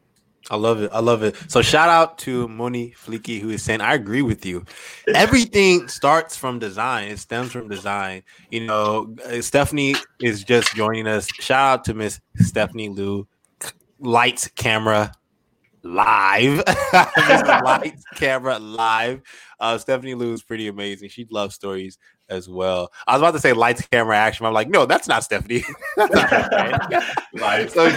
I 0.51 0.57
love 0.57 0.79
it. 0.79 0.91
I 0.93 0.99
love 0.99 1.23
it. 1.23 1.35
So 1.47 1.63
shout 1.63 1.89
out 1.89 2.19
to 2.19 2.47
Moni 2.47 2.91
Fleeky 2.91 3.41
who 3.41 3.49
is 3.49 3.63
saying, 3.63 3.81
I 3.81 3.95
agree 3.95 4.21
with 4.21 4.45
you. 4.45 4.63
Everything 5.15 5.87
starts 5.87 6.37
from 6.37 6.59
design. 6.59 7.07
It 7.07 7.17
stems 7.17 7.51
from 7.51 7.67
design. 7.67 8.21
You 8.51 8.67
know, 8.67 9.15
uh, 9.25 9.41
Stephanie 9.41 9.95
is 10.21 10.43
just 10.43 10.75
joining 10.75 11.07
us. 11.07 11.25
Shout 11.39 11.79
out 11.79 11.85
to 11.85 11.95
Miss 11.95 12.21
Stephanie 12.35 12.89
Lou. 12.89 13.27
Lights, 13.99 14.47
camera, 14.49 15.13
live. 15.85 16.63
lights, 17.63 18.03
camera, 18.15 18.59
live. 18.59 19.21
Uh, 19.59 19.77
Stephanie 19.77 20.15
Lou 20.15 20.33
is 20.33 20.43
pretty 20.43 20.67
amazing. 20.67 21.09
She 21.09 21.25
loves 21.31 21.55
stories 21.55 21.97
as 22.27 22.49
well. 22.49 22.91
I 23.07 23.13
was 23.13 23.21
about 23.21 23.31
to 23.31 23.39
say 23.39 23.53
lights, 23.53 23.87
camera, 23.87 24.17
action. 24.17 24.45
I'm 24.45 24.53
like, 24.53 24.67
no, 24.67 24.85
that's 24.85 25.07
not 25.07 25.23
Stephanie. 25.23 25.63
that's 25.95 27.73
so, 27.73 27.89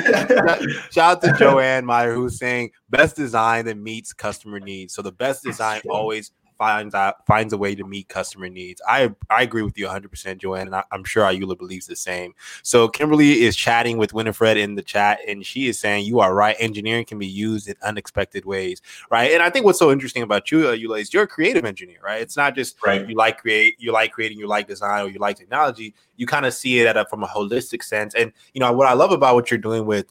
shout 0.91 0.99
out 0.99 1.23
to 1.23 1.35
Joanne 1.39 1.85
Meyer 1.85 2.15
who's 2.15 2.39
saying 2.39 2.71
best 2.91 3.17
design 3.17 3.65
that 3.65 3.79
meets 3.79 4.13
customer 4.13 4.61
needs. 4.61 4.95
So 4.95 5.03
the 5.03 5.13
best 5.13 5.43
design 5.43 5.81
always 5.89 6.31
finds 6.59 6.95
out 6.95 7.25
finds 7.27 7.53
a 7.53 7.59
way 7.59 7.75
to 7.75 7.85
meet 7.85 8.09
customer 8.09 8.49
needs. 8.49 8.83
I 8.87 9.15
I 9.31 9.43
agree 9.43 9.63
with 9.63 9.79
you 9.79 9.87
100, 9.87 10.11
percent 10.11 10.41
Joanne, 10.41 10.67
and 10.67 10.75
I, 10.75 10.85
am 10.93 11.05
sure 11.05 11.25
Ayoola 11.25 11.57
believes 11.57 11.87
the 11.87 11.97
same. 11.97 12.35
So 12.63 12.89
Kimberly 12.89 13.45
is 13.45 13.57
chatting 13.57 13.97
with 13.97 14.13
Winifred 14.13 14.57
in 14.57 14.75
the 14.75 14.83
chat, 14.83 15.21
and 15.27 15.47
she 15.47 15.69
is 15.69 15.79
saying 15.79 16.05
you 16.05 16.21
are 16.21 16.35
right. 16.35 16.57
Engineering 16.59 17.05
can 17.05 17.19
be 17.19 17.27
used 17.27 17.69
in 17.69 17.77
unexpected 17.83 18.45
ways, 18.45 18.83
right? 19.11 19.31
And 19.31 19.43
I 19.43 19.51
think 19.51 19.65
what's 19.65 19.79
so 19.79 19.93
interesting 19.93 20.23
about 20.23 20.51
you, 20.51 20.65
Ayoola, 20.65 21.01
is 21.01 21.15
you're 21.15 21.23
a 21.23 21.29
creative 21.29 21.65
engineer, 21.65 21.99
right? 22.03 22.21
It's 22.21 22.37
not 22.37 22.55
just 22.55 22.77
right. 22.85 23.09
you 23.09 23.15
like 23.15 23.39
create, 23.39 23.77
you 23.79 23.93
like 23.93 24.13
creating, 24.13 24.39
you 24.39 24.49
like 24.49 24.67
design, 24.67 25.07
or 25.07 25.09
you 25.09 25.19
like 25.19 25.37
technology. 25.37 25.95
You 26.17 26.27
kind 26.27 26.47
of 26.47 26.53
see 26.53 26.81
it 26.81 26.87
at 26.87 26.97
a, 26.97 27.05
from 27.07 27.23
a 27.23 27.29
holistic 27.29 27.83
sense. 27.83 28.15
And 28.15 28.33
you 28.53 28.61
know 28.61 28.73
what 28.73 28.89
I 28.89 28.93
love 28.93 29.13
about 29.13 29.37
what 29.37 29.51
you're 29.51 29.59
doing 29.59 29.87
with 29.87 30.07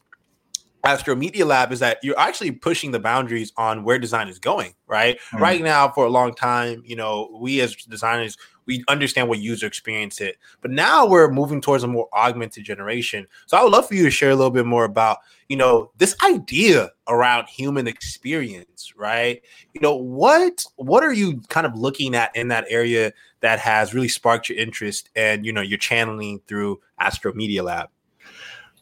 Astro 0.88 1.14
Media 1.14 1.44
Lab 1.44 1.70
is 1.70 1.80
that 1.80 1.98
you're 2.02 2.18
actually 2.18 2.50
pushing 2.50 2.92
the 2.92 2.98
boundaries 2.98 3.52
on 3.58 3.84
where 3.84 3.98
design 3.98 4.26
is 4.26 4.38
going, 4.38 4.72
right? 4.86 5.18
Mm-hmm. 5.18 5.42
Right 5.42 5.62
now, 5.62 5.90
for 5.90 6.06
a 6.06 6.08
long 6.08 6.34
time, 6.34 6.82
you 6.82 6.96
know, 6.96 7.28
we 7.38 7.60
as 7.60 7.76
designers, 7.76 8.38
we 8.64 8.82
understand 8.88 9.28
what 9.28 9.38
user 9.38 9.66
experience 9.66 10.18
is, 10.18 10.32
but 10.62 10.70
now 10.70 11.06
we're 11.06 11.30
moving 11.30 11.60
towards 11.60 11.84
a 11.84 11.86
more 11.86 12.08
augmented 12.14 12.64
generation. 12.64 13.26
So 13.44 13.58
I 13.58 13.62
would 13.62 13.70
love 13.70 13.86
for 13.86 13.96
you 13.96 14.04
to 14.04 14.10
share 14.10 14.30
a 14.30 14.34
little 14.34 14.50
bit 14.50 14.64
more 14.64 14.84
about, 14.84 15.18
you 15.50 15.58
know, 15.58 15.90
this 15.98 16.16
idea 16.24 16.90
around 17.06 17.48
human 17.48 17.86
experience, 17.86 18.94
right? 18.96 19.42
You 19.74 19.82
know, 19.82 19.94
what 19.94 20.64
what 20.76 21.04
are 21.04 21.12
you 21.12 21.42
kind 21.48 21.66
of 21.66 21.74
looking 21.74 22.14
at 22.14 22.34
in 22.34 22.48
that 22.48 22.64
area 22.70 23.12
that 23.40 23.58
has 23.58 23.92
really 23.92 24.08
sparked 24.08 24.48
your 24.48 24.56
interest 24.56 25.10
and 25.14 25.44
you 25.44 25.52
know 25.52 25.60
you're 25.60 25.76
channeling 25.76 26.40
through 26.46 26.80
Astro 26.98 27.34
Media 27.34 27.62
Lab? 27.62 27.90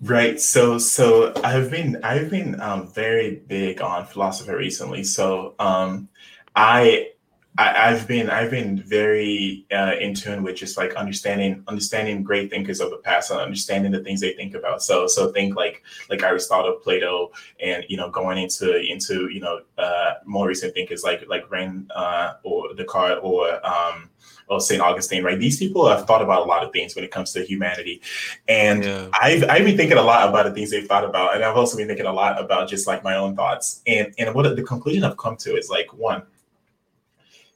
Right. 0.02 0.38
So 0.38 0.78
so 0.78 1.32
I've 1.42 1.70
been 1.70 2.00
I've 2.02 2.30
been 2.30 2.60
um, 2.60 2.92
very 2.92 3.36
big 3.46 3.80
on 3.80 4.04
philosophy 4.06 4.52
recently. 4.52 5.02
So 5.04 5.54
um, 5.58 6.08
I, 6.54 7.12
I 7.56 7.90
have 7.92 8.06
been 8.06 8.28
I've 8.28 8.50
been 8.50 8.76
very 8.76 9.64
uh, 9.72 9.94
in 9.98 10.12
tune 10.12 10.42
with 10.42 10.56
just 10.56 10.76
like 10.76 10.94
understanding 10.96 11.64
understanding 11.66 12.22
great 12.22 12.50
thinkers 12.50 12.80
of 12.80 12.90
the 12.90 12.98
past 12.98 13.30
and 13.30 13.40
understanding 13.40 13.90
the 13.90 14.04
things 14.04 14.20
they 14.20 14.34
think 14.34 14.54
about. 14.54 14.82
So 14.82 15.06
so 15.06 15.32
think 15.32 15.56
like 15.56 15.82
like 16.10 16.22
Aristotle, 16.22 16.74
Plato, 16.74 17.32
and 17.58 17.82
you 17.88 17.96
know 17.96 18.10
going 18.10 18.36
into 18.36 18.78
into 18.78 19.30
you 19.30 19.40
know 19.40 19.60
uh, 19.78 20.14
more 20.26 20.46
recent 20.46 20.74
thinkers 20.74 21.04
like 21.04 21.26
like 21.26 21.50
Ren 21.50 21.88
uh, 21.96 22.34
or 22.42 22.74
Descartes 22.74 23.20
or 23.22 23.66
um, 23.66 24.10
of 24.48 24.62
St. 24.62 24.80
Augustine, 24.80 25.24
right? 25.24 25.38
These 25.38 25.58
people 25.58 25.88
have 25.88 26.06
thought 26.06 26.22
about 26.22 26.42
a 26.42 26.44
lot 26.44 26.64
of 26.64 26.72
things 26.72 26.94
when 26.94 27.04
it 27.04 27.10
comes 27.10 27.32
to 27.32 27.44
humanity. 27.44 28.00
And 28.48 28.84
yeah. 28.84 29.08
I've, 29.20 29.44
I've 29.44 29.64
been 29.64 29.76
thinking 29.76 29.98
a 29.98 30.02
lot 30.02 30.28
about 30.28 30.44
the 30.44 30.52
things 30.52 30.70
they've 30.70 30.86
thought 30.86 31.04
about. 31.04 31.34
And 31.34 31.44
I've 31.44 31.56
also 31.56 31.76
been 31.76 31.88
thinking 31.88 32.06
a 32.06 32.12
lot 32.12 32.40
about 32.40 32.68
just 32.68 32.86
like 32.86 33.02
my 33.02 33.16
own 33.16 33.34
thoughts. 33.34 33.82
And, 33.86 34.14
and 34.18 34.34
what 34.34 34.54
the 34.54 34.62
conclusion 34.62 35.04
I've 35.04 35.16
come 35.16 35.36
to 35.38 35.56
is 35.56 35.68
like, 35.68 35.92
one, 35.92 36.22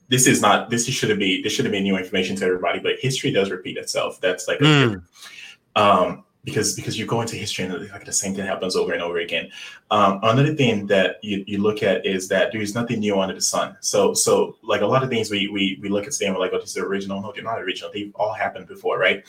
this 0.09 0.27
is 0.27 0.43
not, 0.43 0.71
this 0.71 0.87
shouldn't 0.87 1.21
be, 1.21 1.43
this 1.43 1.53
shouldn't 1.53 1.73
be 1.73 1.81
new 1.81 1.97
information 1.97 2.35
to 2.37 2.45
everybody, 2.45 2.81
but 2.81 2.99
history 2.99 3.31
does 3.31 3.51
repeat 3.51 3.77
itself. 3.77 4.21
That's 4.21 4.49
like, 4.49 4.59
mm. 4.59 5.01
um, 5.77 6.25
because 6.45 6.75
because 6.75 6.99
you 6.99 7.07
go 7.07 7.21
into 7.21 7.37
history 7.37 7.65
and 7.65 7.91
like 7.91 8.05
the 8.05 8.13
same 8.13 8.35
thing 8.35 8.47
happens 8.47 8.77
over 8.77 8.93
and 8.93 9.03
over 9.03 9.19
again. 9.19 9.51
Um, 9.91 10.21
another 10.23 10.55
thing 10.55 10.87
that 10.87 11.17
you, 11.23 11.45
you 11.47 11.59
look 11.59 11.83
at 11.83 12.07
is 12.07 12.29
that 12.29 12.53
there's 12.53 12.75
nothing 12.75 13.01
new 13.01 13.21
under 13.21 13.35
the 13.35 13.41
sun. 13.41 13.77
So 13.81 14.15
so 14.15 14.57
like 14.63 14.81
a 14.81 14.87
lot 14.87 15.03
of 15.03 15.11
things 15.11 15.31
we 15.31 15.49
we, 15.49 15.79
we 15.83 15.89
look 15.89 16.07
at 16.07 16.13
today 16.13 16.27
and 16.27 16.35
we're 16.35 16.41
like, 16.41 16.53
oh, 16.55 16.61
this 16.61 16.71
is 16.71 16.79
original. 16.79 17.21
No, 17.21 17.33
they're 17.33 17.45
not 17.45 17.61
original. 17.61 17.91
They've 17.93 18.13
all 18.15 18.33
happened 18.33 18.69
before, 18.69 18.99
right? 18.99 19.27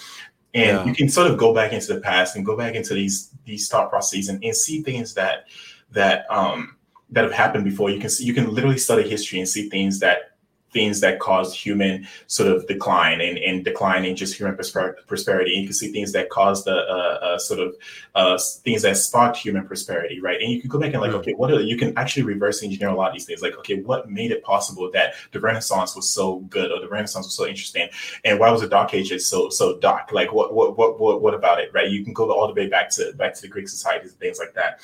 And 0.53 0.77
yeah. 0.77 0.85
you 0.85 0.93
can 0.93 1.09
sort 1.09 1.29
of 1.29 1.37
go 1.37 1.53
back 1.53 1.73
into 1.73 1.93
the 1.93 2.01
past 2.01 2.35
and 2.35 2.45
go 2.45 2.55
back 2.55 2.75
into 2.75 2.93
these 2.93 3.31
these 3.45 3.67
thought 3.67 3.89
processes 3.89 4.29
and, 4.29 4.43
and 4.43 4.55
see 4.55 4.81
things 4.81 5.13
that 5.15 5.47
that 5.91 6.25
um 6.31 6.77
that 7.09 7.25
have 7.25 7.33
happened 7.33 7.65
before. 7.65 7.89
You 7.89 7.99
can 7.99 8.09
see 8.09 8.23
you 8.23 8.33
can 8.33 8.53
literally 8.53 8.77
study 8.77 9.07
history 9.07 9.39
and 9.39 9.47
see 9.47 9.69
things 9.69 9.99
that 9.99 10.30
things 10.71 11.01
that 11.01 11.19
caused 11.19 11.55
human 11.55 12.07
sort 12.27 12.49
of 12.49 12.65
decline 12.67 13.21
and, 13.21 13.37
and 13.37 13.63
decline 13.65 14.05
in 14.05 14.15
just 14.15 14.35
human 14.35 14.55
prosper- 14.55 14.97
prosperity. 15.05 15.53
And 15.53 15.61
you 15.61 15.67
can 15.67 15.73
see 15.73 15.91
things 15.91 16.11
that 16.13 16.29
caused 16.29 16.65
the 16.65 16.75
uh, 16.75 17.19
uh, 17.25 17.39
sort 17.39 17.59
of 17.59 17.75
uh, 18.15 18.39
things 18.63 18.81
that 18.83 18.97
sparked 18.97 19.37
human 19.37 19.65
prosperity, 19.65 20.19
right? 20.21 20.39
And 20.39 20.51
you 20.51 20.61
can 20.61 20.69
go 20.69 20.79
back 20.79 20.93
and 20.93 21.01
like, 21.01 21.11
mm. 21.11 21.15
okay, 21.15 21.33
what 21.33 21.51
are, 21.51 21.61
you 21.61 21.77
can 21.77 21.97
actually 21.97 22.23
reverse 22.23 22.63
engineer 22.63 22.89
a 22.89 22.95
lot 22.95 23.09
of 23.09 23.13
these 23.13 23.25
things. 23.25 23.41
Like, 23.41 23.57
okay, 23.57 23.81
what 23.81 24.09
made 24.09 24.31
it 24.31 24.43
possible 24.43 24.89
that 24.91 25.13
the 25.31 25.39
Renaissance 25.39 25.95
was 25.95 26.09
so 26.09 26.39
good 26.41 26.71
or 26.71 26.79
the 26.79 26.87
Renaissance 26.87 27.25
was 27.25 27.35
so 27.35 27.45
interesting, 27.47 27.89
and 28.23 28.39
why 28.39 28.49
was 28.49 28.61
the 28.61 28.67
Dark 28.67 28.93
Ages 28.93 29.27
so 29.27 29.49
so 29.49 29.77
dark? 29.79 30.11
Like, 30.11 30.31
what 30.33 30.53
what 30.53 30.77
what 30.77 30.99
what 30.99 31.21
what 31.21 31.33
about 31.33 31.59
it, 31.59 31.71
right? 31.73 31.89
You 31.89 32.03
can 32.03 32.13
go 32.13 32.31
all 32.31 32.47
the 32.47 32.53
way 32.53 32.67
back 32.67 32.89
to 32.91 33.13
back 33.13 33.33
to 33.35 33.41
the 33.41 33.47
Greek 33.47 33.67
societies 33.67 34.11
and 34.11 34.19
things 34.19 34.39
like 34.39 34.53
that, 34.53 34.79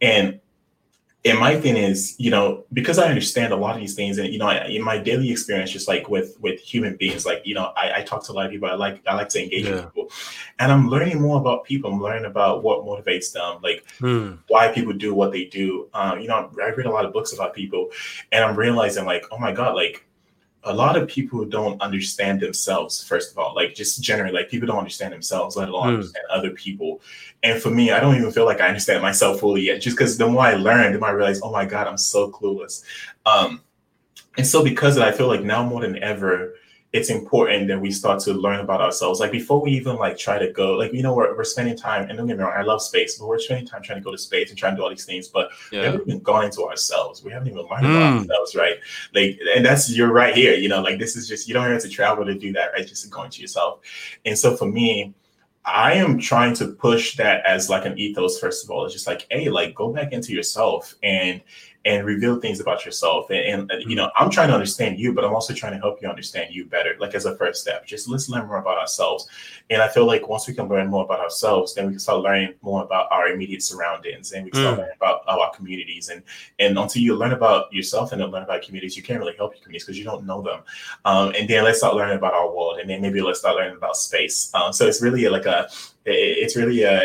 and 0.00 0.40
and 1.26 1.38
my 1.38 1.58
thing 1.58 1.76
is, 1.76 2.14
you 2.18 2.30
know, 2.30 2.64
because 2.72 2.98
I 2.98 3.08
understand 3.08 3.52
a 3.52 3.56
lot 3.56 3.74
of 3.74 3.80
these 3.80 3.94
things, 3.94 4.18
and 4.18 4.28
you 4.28 4.38
know, 4.38 4.46
I, 4.46 4.66
in 4.66 4.82
my 4.82 4.98
daily 4.98 5.30
experience, 5.30 5.70
just 5.70 5.88
like 5.88 6.08
with 6.10 6.36
with 6.40 6.60
human 6.60 6.96
beings, 6.96 7.24
like 7.24 7.40
you 7.46 7.54
know, 7.54 7.72
I, 7.76 8.00
I 8.00 8.02
talk 8.02 8.24
to 8.26 8.32
a 8.32 8.34
lot 8.34 8.44
of 8.46 8.52
people. 8.52 8.68
I 8.68 8.74
like 8.74 9.00
I 9.06 9.14
like 9.14 9.30
to 9.30 9.42
engage 9.42 9.64
yeah. 9.64 9.76
with 9.76 9.84
people, 9.86 10.10
and 10.58 10.70
I'm 10.70 10.88
learning 10.88 11.22
more 11.22 11.38
about 11.38 11.64
people. 11.64 11.90
I'm 11.90 12.02
learning 12.02 12.26
about 12.26 12.62
what 12.62 12.84
motivates 12.84 13.32
them, 13.32 13.60
like 13.62 13.84
hmm. 13.98 14.32
why 14.48 14.68
people 14.68 14.92
do 14.92 15.14
what 15.14 15.32
they 15.32 15.46
do. 15.46 15.88
Um, 15.94 16.20
you 16.20 16.28
know, 16.28 16.50
I 16.62 16.70
read 16.70 16.86
a 16.86 16.90
lot 16.90 17.06
of 17.06 17.14
books 17.14 17.32
about 17.32 17.54
people, 17.54 17.88
and 18.30 18.44
I'm 18.44 18.54
realizing 18.54 19.06
like, 19.06 19.24
oh 19.32 19.38
my 19.38 19.52
god, 19.52 19.76
like 19.76 20.06
a 20.64 20.72
lot 20.72 20.96
of 20.96 21.08
people 21.08 21.44
don't 21.44 21.80
understand 21.80 22.40
themselves 22.40 23.02
first 23.04 23.32
of 23.32 23.38
all. 23.38 23.54
Like 23.54 23.74
just 23.74 24.02
generally 24.02 24.32
like 24.32 24.48
people 24.48 24.66
don't 24.66 24.78
understand 24.78 25.12
themselves 25.12 25.56
let 25.56 25.68
alone 25.68 25.88
mm. 25.88 25.94
understand 25.94 26.24
other 26.30 26.50
people. 26.50 27.00
And 27.42 27.60
for 27.60 27.70
me 27.70 27.92
i 27.92 28.00
don't 28.00 28.16
even 28.16 28.32
feel 28.32 28.46
like 28.46 28.60
i 28.60 28.68
understand 28.68 29.02
myself 29.02 29.40
fully 29.40 29.62
yet 29.62 29.80
just 29.80 29.96
because 29.96 30.16
the 30.16 30.26
more 30.26 30.42
i 30.42 30.54
learn 30.54 30.92
the 30.92 30.98
more 30.98 31.10
i 31.10 31.12
realize 31.12 31.40
oh 31.42 31.52
my 31.52 31.66
god 31.66 31.86
i'm 31.86 31.98
so 31.98 32.30
clueless. 32.30 32.82
Um 33.26 33.60
and 34.36 34.46
so 34.46 34.64
because 34.64 34.96
of 34.96 35.00
that 35.00 35.08
i 35.08 35.16
feel 35.16 35.28
like 35.28 35.42
now 35.42 35.62
more 35.62 35.82
than 35.82 36.02
ever 36.02 36.54
it's 36.94 37.10
important 37.10 37.66
that 37.66 37.80
we 37.80 37.90
start 37.90 38.20
to 38.20 38.32
learn 38.32 38.60
about 38.60 38.80
ourselves. 38.80 39.18
Like 39.18 39.32
before 39.32 39.60
we 39.60 39.72
even 39.72 39.96
like 39.96 40.16
try 40.16 40.38
to 40.38 40.52
go, 40.52 40.74
like 40.74 40.92
you 40.92 41.02
know, 41.02 41.12
we're, 41.12 41.36
we're 41.36 41.42
spending 41.42 41.76
time, 41.76 42.08
and 42.08 42.16
don't 42.16 42.28
get 42.28 42.38
me 42.38 42.44
wrong, 42.44 42.52
I 42.56 42.62
love 42.62 42.80
space, 42.80 43.18
but 43.18 43.26
we're 43.26 43.40
spending 43.40 43.66
time 43.66 43.82
trying 43.82 43.98
to 43.98 44.04
go 44.04 44.12
to 44.12 44.16
space 44.16 44.48
and 44.50 44.56
trying 44.56 44.74
to 44.74 44.76
do 44.76 44.84
all 44.84 44.90
these 44.90 45.04
things, 45.04 45.26
but 45.26 45.50
yeah. 45.72 45.80
we 45.80 45.86
haven't 45.86 46.02
even 46.02 46.20
gone 46.20 46.44
into 46.44 46.62
ourselves. 46.62 47.24
We 47.24 47.32
haven't 47.32 47.48
even 47.48 47.62
learned 47.62 47.86
mm. 47.86 47.96
about 47.96 48.18
ourselves, 48.18 48.54
right? 48.54 48.76
Like, 49.12 49.40
and 49.56 49.66
that's 49.66 49.90
you're 49.90 50.12
right 50.12 50.36
here. 50.36 50.54
You 50.54 50.68
know, 50.68 50.82
like 50.82 51.00
this 51.00 51.16
is 51.16 51.26
just 51.26 51.48
you 51.48 51.54
don't 51.54 51.68
have 51.68 51.82
to 51.82 51.88
travel 51.88 52.24
to 52.24 52.34
do 52.34 52.52
that, 52.52 52.70
right? 52.74 52.86
Just 52.86 53.10
going 53.10 53.30
to 53.30 53.40
yourself. 53.40 53.80
And 54.24 54.38
so 54.38 54.56
for 54.56 54.66
me, 54.66 55.14
I 55.64 55.94
am 55.94 56.20
trying 56.20 56.54
to 56.54 56.68
push 56.68 57.16
that 57.16 57.44
as 57.44 57.68
like 57.68 57.86
an 57.86 57.98
ethos, 57.98 58.38
first 58.38 58.64
of 58.64 58.70
all. 58.70 58.84
It's 58.84 58.94
just 58.94 59.08
like, 59.08 59.26
hey, 59.32 59.48
like 59.48 59.74
go 59.74 59.92
back 59.92 60.12
into 60.12 60.32
yourself 60.32 60.94
and 61.02 61.40
and 61.84 62.06
reveal 62.06 62.40
things 62.40 62.60
about 62.60 62.84
yourself. 62.84 63.30
And, 63.30 63.70
and, 63.70 63.82
you 63.90 63.94
know, 63.94 64.10
I'm 64.16 64.30
trying 64.30 64.48
to 64.48 64.54
understand 64.54 64.98
you, 64.98 65.12
but 65.12 65.24
I'm 65.24 65.34
also 65.34 65.52
trying 65.52 65.72
to 65.72 65.78
help 65.78 66.00
you 66.00 66.08
understand 66.08 66.54
you 66.54 66.64
better, 66.64 66.96
like 66.98 67.14
as 67.14 67.26
a 67.26 67.36
first 67.36 67.60
step. 67.60 67.86
Just 67.86 68.08
let's 68.08 68.28
learn 68.28 68.46
more 68.46 68.58
about 68.58 68.78
ourselves. 68.78 69.28
And 69.70 69.82
I 69.82 69.88
feel 69.88 70.06
like 70.06 70.26
once 70.26 70.48
we 70.48 70.54
can 70.54 70.68
learn 70.68 70.88
more 70.88 71.04
about 71.04 71.20
ourselves, 71.20 71.74
then 71.74 71.86
we 71.86 71.92
can 71.92 72.00
start 72.00 72.20
learning 72.20 72.54
more 72.62 72.82
about 72.82 73.08
our 73.10 73.28
immediate 73.28 73.62
surroundings 73.62 74.32
and 74.32 74.44
we 74.44 74.50
can 74.50 74.60
start 74.60 74.74
mm. 74.74 74.78
learning 74.78 74.94
about 74.96 75.22
our 75.28 75.54
communities. 75.54 76.08
And 76.08 76.22
and 76.58 76.78
until 76.78 77.02
you 77.02 77.16
learn 77.16 77.32
about 77.32 77.72
yourself 77.72 78.12
and 78.12 78.20
then 78.20 78.30
learn 78.30 78.44
about 78.44 78.62
communities, 78.62 78.96
you 78.96 79.02
can't 79.02 79.20
really 79.20 79.36
help 79.36 79.54
your 79.54 79.62
communities 79.62 79.84
because 79.84 79.98
you 79.98 80.04
don't 80.04 80.26
know 80.26 80.42
them. 80.42 80.60
Um, 81.04 81.34
and 81.38 81.48
then 81.48 81.64
let's 81.64 81.78
start 81.78 81.94
learning 81.94 82.16
about 82.16 82.34
our 82.34 82.54
world. 82.54 82.78
And 82.78 82.88
then 82.88 83.02
maybe 83.02 83.20
let's 83.20 83.40
start 83.40 83.56
learning 83.56 83.76
about 83.76 83.96
space. 83.96 84.50
Um, 84.54 84.72
so 84.72 84.86
it's 84.86 85.02
really 85.02 85.28
like 85.28 85.46
a 85.46 85.68
it's 86.06 86.56
really 86.56 86.82
a, 86.82 87.00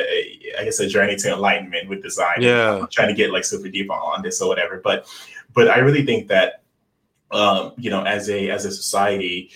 I 0.60 0.64
guess 0.64 0.80
a 0.80 0.88
journey 0.88 1.16
to 1.18 1.34
enlightenment 1.34 1.90
with 1.90 2.04
design. 2.04 2.42
Yeah, 2.42 2.76
I'm 2.76 2.88
trying 2.88 3.08
to 3.10 3.14
get 3.14 3.32
like 3.32 3.46
super 3.46 3.70
deep 3.70 3.90
on 3.90 4.22
this 4.22 4.42
or 4.42 4.48
whatever, 4.48 4.82
but 4.84 5.08
but 5.54 5.70
I 5.70 5.80
really 5.80 6.06
think 6.06 6.28
that 6.28 6.64
um, 7.32 7.74
you 7.78 7.90
know 7.90 8.04
as 8.04 8.30
a 8.30 8.50
as 8.50 8.66
a 8.66 8.72
society. 8.72 9.52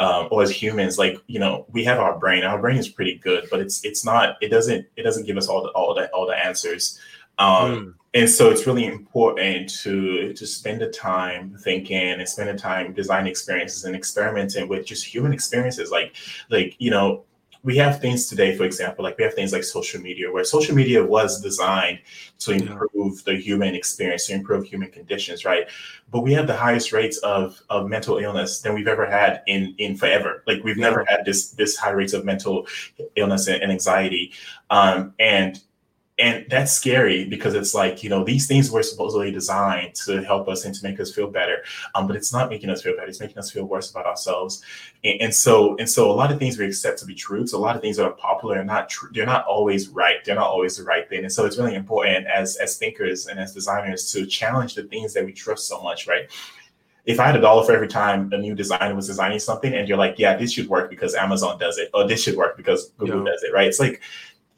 Um, 0.00 0.28
or 0.30 0.44
as 0.44 0.50
humans, 0.52 0.96
like 0.96 1.20
you 1.26 1.40
know, 1.40 1.66
we 1.72 1.82
have 1.82 1.98
our 1.98 2.16
brain. 2.16 2.44
Our 2.44 2.60
brain 2.60 2.76
is 2.76 2.88
pretty 2.88 3.16
good, 3.16 3.48
but 3.50 3.58
it's 3.58 3.84
it's 3.84 4.04
not. 4.04 4.36
It 4.40 4.48
doesn't 4.48 4.86
it 4.94 5.02
doesn't 5.02 5.26
give 5.26 5.36
us 5.36 5.48
all 5.48 5.64
the 5.64 5.70
all 5.70 5.92
the 5.92 6.08
all 6.10 6.24
the 6.24 6.36
answers. 6.36 7.00
Um, 7.38 7.48
mm. 7.48 7.94
And 8.14 8.28
so 8.28 8.50
it's 8.50 8.66
really 8.66 8.86
important 8.86 9.68
to 9.82 10.32
to 10.32 10.46
spend 10.46 10.80
the 10.80 10.88
time 10.88 11.56
thinking 11.60 12.12
and 12.12 12.28
spend 12.28 12.48
the 12.48 12.54
time 12.54 12.94
designing 12.94 13.30
experiences 13.30 13.84
and 13.84 13.94
experimenting 13.94 14.66
with 14.68 14.86
just 14.86 15.04
human 15.04 15.32
experiences. 15.32 15.90
Like 15.90 16.16
like 16.48 16.74
you 16.78 16.90
know, 16.90 17.24
we 17.62 17.76
have 17.76 18.00
things 18.00 18.28
today, 18.28 18.56
for 18.56 18.64
example, 18.64 19.04
like 19.04 19.18
we 19.18 19.24
have 19.24 19.34
things 19.34 19.52
like 19.52 19.64
social 19.64 20.00
media, 20.00 20.30
where 20.30 20.44
social 20.44 20.74
media 20.74 21.04
was 21.04 21.40
designed 21.40 21.98
to 22.40 22.52
improve 22.52 23.24
the 23.24 23.34
human 23.34 23.74
experience, 23.74 24.26
to 24.26 24.34
improve 24.34 24.64
human 24.64 24.90
conditions, 24.90 25.44
right? 25.44 25.66
But 26.10 26.20
we 26.20 26.32
have 26.34 26.46
the 26.46 26.56
highest 26.56 26.92
rates 26.92 27.18
of, 27.18 27.60
of 27.68 27.88
mental 27.88 28.18
illness 28.18 28.60
than 28.60 28.74
we've 28.74 28.88
ever 28.88 29.06
had 29.06 29.42
in 29.46 29.74
in 29.78 29.96
forever. 29.96 30.44
Like 30.46 30.62
we've 30.62 30.78
yeah. 30.78 30.88
never 30.88 31.04
had 31.08 31.24
this 31.24 31.50
this 31.50 31.76
high 31.76 31.90
rates 31.90 32.12
of 32.12 32.24
mental 32.24 32.66
illness 33.16 33.48
and, 33.48 33.62
and 33.62 33.72
anxiety, 33.72 34.32
um, 34.70 35.14
and 35.18 35.60
and 36.18 36.44
that's 36.50 36.72
scary 36.72 37.24
because 37.24 37.54
it's 37.54 37.74
like 37.74 38.02
you 38.02 38.10
know 38.10 38.24
these 38.24 38.46
things 38.46 38.70
were 38.70 38.82
supposedly 38.82 39.30
designed 39.30 39.94
to 39.94 40.22
help 40.22 40.48
us 40.48 40.64
and 40.64 40.74
to 40.74 40.82
make 40.82 40.98
us 40.98 41.14
feel 41.14 41.30
better. 41.30 41.62
Um, 41.94 42.06
but 42.06 42.16
it's 42.16 42.32
not 42.32 42.50
making 42.50 42.70
us 42.70 42.82
feel 42.82 42.96
better 42.96 43.08
it's 43.08 43.20
making 43.20 43.38
us 43.38 43.50
feel 43.50 43.64
worse 43.64 43.90
about 43.90 44.06
ourselves. 44.06 44.62
And, 45.04 45.20
and, 45.22 45.34
so 45.34 45.76
and 45.76 45.88
so 45.88 46.10
a 46.10 46.12
lot 46.12 46.32
of 46.32 46.38
things 46.38 46.58
we 46.58 46.66
accept 46.66 46.98
to 47.00 47.06
be 47.06 47.14
true. 47.14 47.46
So 47.46 47.58
a 47.58 47.60
lot 47.60 47.76
of 47.76 47.82
things 47.82 47.96
that 47.96 48.04
are 48.04 48.12
popular 48.12 48.58
are 48.58 48.64
not 48.64 48.88
true 48.88 49.10
they're 49.12 49.26
not 49.26 49.44
always 49.46 49.88
right. 49.88 50.24
They're 50.24 50.34
not 50.34 50.48
always 50.48 50.76
the 50.76 50.84
right 50.84 51.08
thing. 51.08 51.20
And 51.20 51.32
so 51.32 51.44
it's 51.44 51.58
really 51.58 51.74
important 51.74 52.26
as 52.26 52.56
as 52.56 52.76
thinkers 52.78 53.28
and 53.28 53.38
as 53.38 53.54
designers 53.54 54.12
to 54.12 54.26
challenge 54.26 54.74
the 54.74 54.84
things 54.84 55.14
that 55.14 55.24
we 55.24 55.32
trust 55.32 55.68
so 55.68 55.80
much 55.82 56.06
right? 56.08 56.28
If 57.04 57.18
I 57.20 57.26
had 57.26 57.36
a 57.36 57.40
dollar 57.40 57.64
for 57.64 57.72
every 57.72 57.88
time 57.88 58.30
a 58.32 58.38
new 58.38 58.54
designer 58.54 58.94
was 58.94 59.06
designing 59.06 59.38
something, 59.38 59.72
and 59.72 59.88
you're 59.88 59.96
like, 59.96 60.18
yeah, 60.18 60.36
this 60.36 60.52
should 60.52 60.68
work 60.68 60.90
because 60.90 61.14
Amazon 61.14 61.58
does 61.58 61.78
it, 61.78 61.88
or 61.94 62.06
this 62.06 62.22
should 62.22 62.36
work 62.36 62.54
because 62.54 62.90
Google 62.98 63.24
yeah. 63.24 63.32
does 63.32 63.42
it, 63.44 63.52
right? 63.54 63.66
It's 63.66 63.80
like 63.80 64.02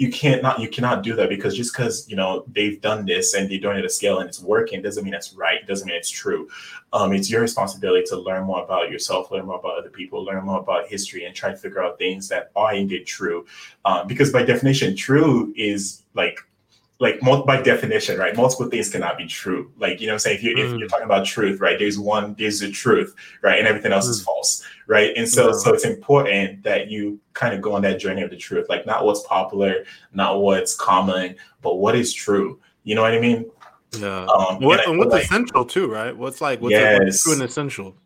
you 0.01 0.11
can't 0.11 0.43
not 0.43 0.59
you 0.59 0.67
cannot 0.67 1.03
do 1.03 1.15
that 1.15 1.29
because 1.29 1.55
just 1.55 1.75
because 1.75 2.09
you 2.09 2.17
know 2.17 2.43
they've 2.55 2.81
done 2.81 3.05
this 3.05 3.35
and 3.35 3.51
they're 3.51 3.61
doing 3.61 3.77
it 3.77 3.85
at 3.85 3.93
scale 3.93 4.21
and 4.21 4.27
it's 4.31 4.41
working 4.41 4.81
doesn't 4.81 5.05
mean 5.05 5.13
it's 5.13 5.35
right 5.35 5.67
doesn't 5.67 5.87
mean 5.87 5.97
it's 5.97 6.09
true. 6.09 6.49
Um, 6.95 7.13
it's 7.13 7.31
your 7.31 7.43
responsibility 7.43 8.05
to 8.07 8.17
learn 8.17 8.45
more 8.45 8.65
about 8.65 8.91
yourself 8.91 9.31
learn 9.31 9.45
more 9.45 9.59
about 9.59 9.77
other 9.77 9.91
people 9.91 10.25
learn 10.25 10.43
more 10.47 10.59
about 10.59 10.89
history 10.89 11.27
and 11.27 11.35
try 11.35 11.51
to 11.51 11.57
figure 11.57 11.83
out 11.83 11.99
things 11.99 12.29
that 12.29 12.51
are 12.57 12.75
indeed 12.75 13.07
true. 13.07 13.45
Um, 13.85 14.07
because 14.07 14.33
by 14.33 14.43
definition 14.43 14.97
true 14.97 15.53
is 15.55 16.03
like 16.15 16.39
like 17.01 17.19
by 17.47 17.61
definition, 17.63 18.19
right? 18.19 18.37
Multiple 18.37 18.69
things 18.69 18.91
cannot 18.91 19.17
be 19.17 19.27
true. 19.27 19.73
Like 19.79 20.01
you 20.01 20.07
know, 20.07 20.13
I'm 20.13 20.19
saying 20.19 20.37
if 20.37 20.43
you 20.45 20.55
mm. 20.55 20.75
if 20.75 20.79
you're 20.79 20.89
talking 20.89 21.07
about 21.07 21.25
truth, 21.25 21.59
right? 21.59 21.79
There's 21.79 21.99
one, 21.99 22.35
there's 22.39 22.61
the 22.61 22.71
truth, 22.71 23.15
right, 23.43 23.59
and 23.59 23.67
everything 23.67 23.91
else 23.91 24.07
mm. 24.07 24.11
is 24.11 24.23
false, 24.23 24.63
right? 24.87 25.13
And 25.17 25.27
so, 25.27 25.47
yeah. 25.47 25.53
so 25.53 25.73
it's 25.73 25.87
important 25.87 26.63
that 26.63 26.89
you 26.89 27.19
kind 27.33 27.55
of 27.55 27.63
go 27.63 27.73
on 27.73 27.83
that 27.83 27.99
journey 27.99 28.21
of 28.23 28.29
the 28.29 28.37
truth, 28.37 28.69
like 28.69 28.85
not 28.85 29.07
what's 29.07 29.23
popular, 29.23 29.85
not 30.13 30.43
what's 30.43 30.77
common, 30.77 31.37
but 31.63 31.77
what 31.77 31.97
is 31.97 32.13
true. 32.13 32.61
You 32.85 32.95
know 32.95 33.03
what 33.03 33.15
I 33.15 33.21
mean? 33.21 33.51
Yeah. 33.99 34.27
Um, 34.27 34.61
what, 34.61 34.87
and, 34.87 34.99
what's 34.99 35.11
like, 35.11 35.25
essential 35.25 35.65
too, 35.65 35.91
right? 35.91 36.15
What's 36.15 36.43
like 36.43 36.61
what's, 36.61 36.73
yes. 36.73 37.01
what's 37.01 37.23
true 37.23 37.33
and 37.33 37.43
essential? 37.43 37.97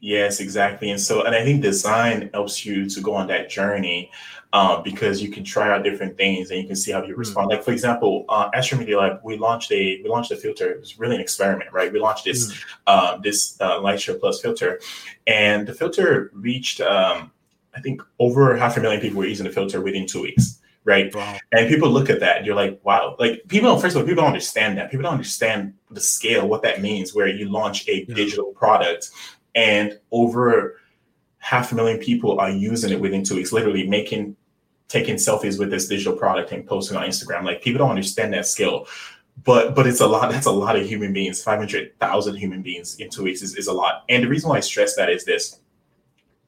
Yes, 0.00 0.40
exactly. 0.40 0.90
And 0.90 1.00
so, 1.00 1.22
and 1.24 1.34
I 1.34 1.42
think 1.42 1.62
design 1.62 2.28
helps 2.34 2.66
you 2.66 2.90
to 2.90 3.00
go 3.00 3.14
on 3.14 3.28
that 3.28 3.48
journey 3.48 4.10
um, 4.52 4.82
because 4.82 5.22
you 5.22 5.30
can 5.30 5.44
try 5.44 5.70
out 5.70 5.82
different 5.82 6.16
things 6.16 6.50
and 6.50 6.60
you 6.60 6.66
can 6.66 6.76
see 6.76 6.92
how 6.92 7.02
you 7.02 7.14
hmm. 7.14 7.20
respond. 7.20 7.48
Mm. 7.48 7.54
Like 7.54 7.64
for 7.64 7.72
example, 7.72 8.24
uh, 8.28 8.50
Astro 8.54 8.78
Media 8.78 8.98
Lab, 8.98 9.20
we 9.24 9.38
launched 9.38 9.72
a 9.72 10.00
we 10.02 10.08
launched 10.08 10.30
a 10.30 10.36
filter. 10.36 10.70
It 10.70 10.80
was 10.80 10.98
really 10.98 11.14
an 11.14 11.20
experiment, 11.20 11.72
right? 11.72 11.92
We 11.92 12.00
launched 12.00 12.24
this 12.24 12.52
mm. 12.52 12.64
uh, 12.86 13.18
this 13.18 13.60
uh, 13.60 13.80
Lightshare 13.80 14.16
Plus 14.16 14.40
filter, 14.40 14.80
and 15.26 15.66
the 15.66 15.74
filter 15.74 16.30
reached 16.34 16.80
um, 16.80 17.30
I 17.74 17.80
think 17.80 18.02
over 18.18 18.56
half 18.56 18.76
a 18.76 18.80
million 18.80 19.00
people 19.00 19.18
were 19.18 19.26
using 19.26 19.46
the 19.46 19.52
filter 19.52 19.80
within 19.80 20.06
two 20.06 20.22
weeks. 20.22 20.58
Right. 20.84 21.14
Wow. 21.14 21.38
And 21.52 21.68
people 21.68 21.88
look 21.90 22.10
at 22.10 22.18
that 22.20 22.38
and 22.38 22.46
you're 22.46 22.56
like, 22.56 22.80
wow. 22.82 23.14
Like 23.18 23.42
people 23.46 23.78
first 23.78 23.94
of 23.94 24.02
all, 24.02 24.06
people 24.06 24.22
don't 24.22 24.32
understand 24.32 24.76
that. 24.78 24.90
People 24.90 25.04
don't 25.04 25.12
understand 25.12 25.74
the 25.92 26.00
scale, 26.00 26.48
what 26.48 26.62
that 26.62 26.82
means, 26.82 27.14
where 27.14 27.28
you 27.28 27.48
launch 27.48 27.88
a 27.88 28.04
yeah. 28.04 28.14
digital 28.14 28.52
product 28.52 29.10
and 29.54 29.98
over 30.10 30.80
half 31.38 31.72
a 31.72 31.74
million 31.74 31.98
people 31.98 32.40
are 32.40 32.50
using 32.50 32.90
it 32.90 33.00
within 33.00 33.22
two 33.22 33.36
weeks, 33.36 33.52
literally 33.52 33.86
making 33.86 34.36
taking 34.92 35.16
selfies 35.16 35.58
with 35.58 35.70
this 35.70 35.88
digital 35.88 36.14
product 36.14 36.52
and 36.52 36.66
posting 36.66 36.96
on 36.96 37.08
Instagram. 37.08 37.44
Like 37.44 37.62
people 37.62 37.78
don't 37.78 37.90
understand 37.90 38.34
that 38.34 38.46
skill. 38.46 38.86
But 39.44 39.74
but 39.74 39.86
it's 39.86 40.00
a 40.00 40.06
lot, 40.06 40.30
that's 40.30 40.46
a 40.46 40.52
lot 40.52 40.76
of 40.76 40.86
human 40.86 41.12
beings. 41.14 41.42
500,000 41.42 42.36
human 42.36 42.60
beings 42.60 42.96
in 42.96 43.08
two 43.08 43.24
weeks 43.24 43.40
is, 43.42 43.56
is 43.56 43.66
a 43.66 43.72
lot. 43.72 44.04
And 44.10 44.22
the 44.22 44.28
reason 44.28 44.50
why 44.50 44.58
I 44.58 44.60
stress 44.60 44.94
that 44.96 45.08
is 45.08 45.24
this 45.24 45.58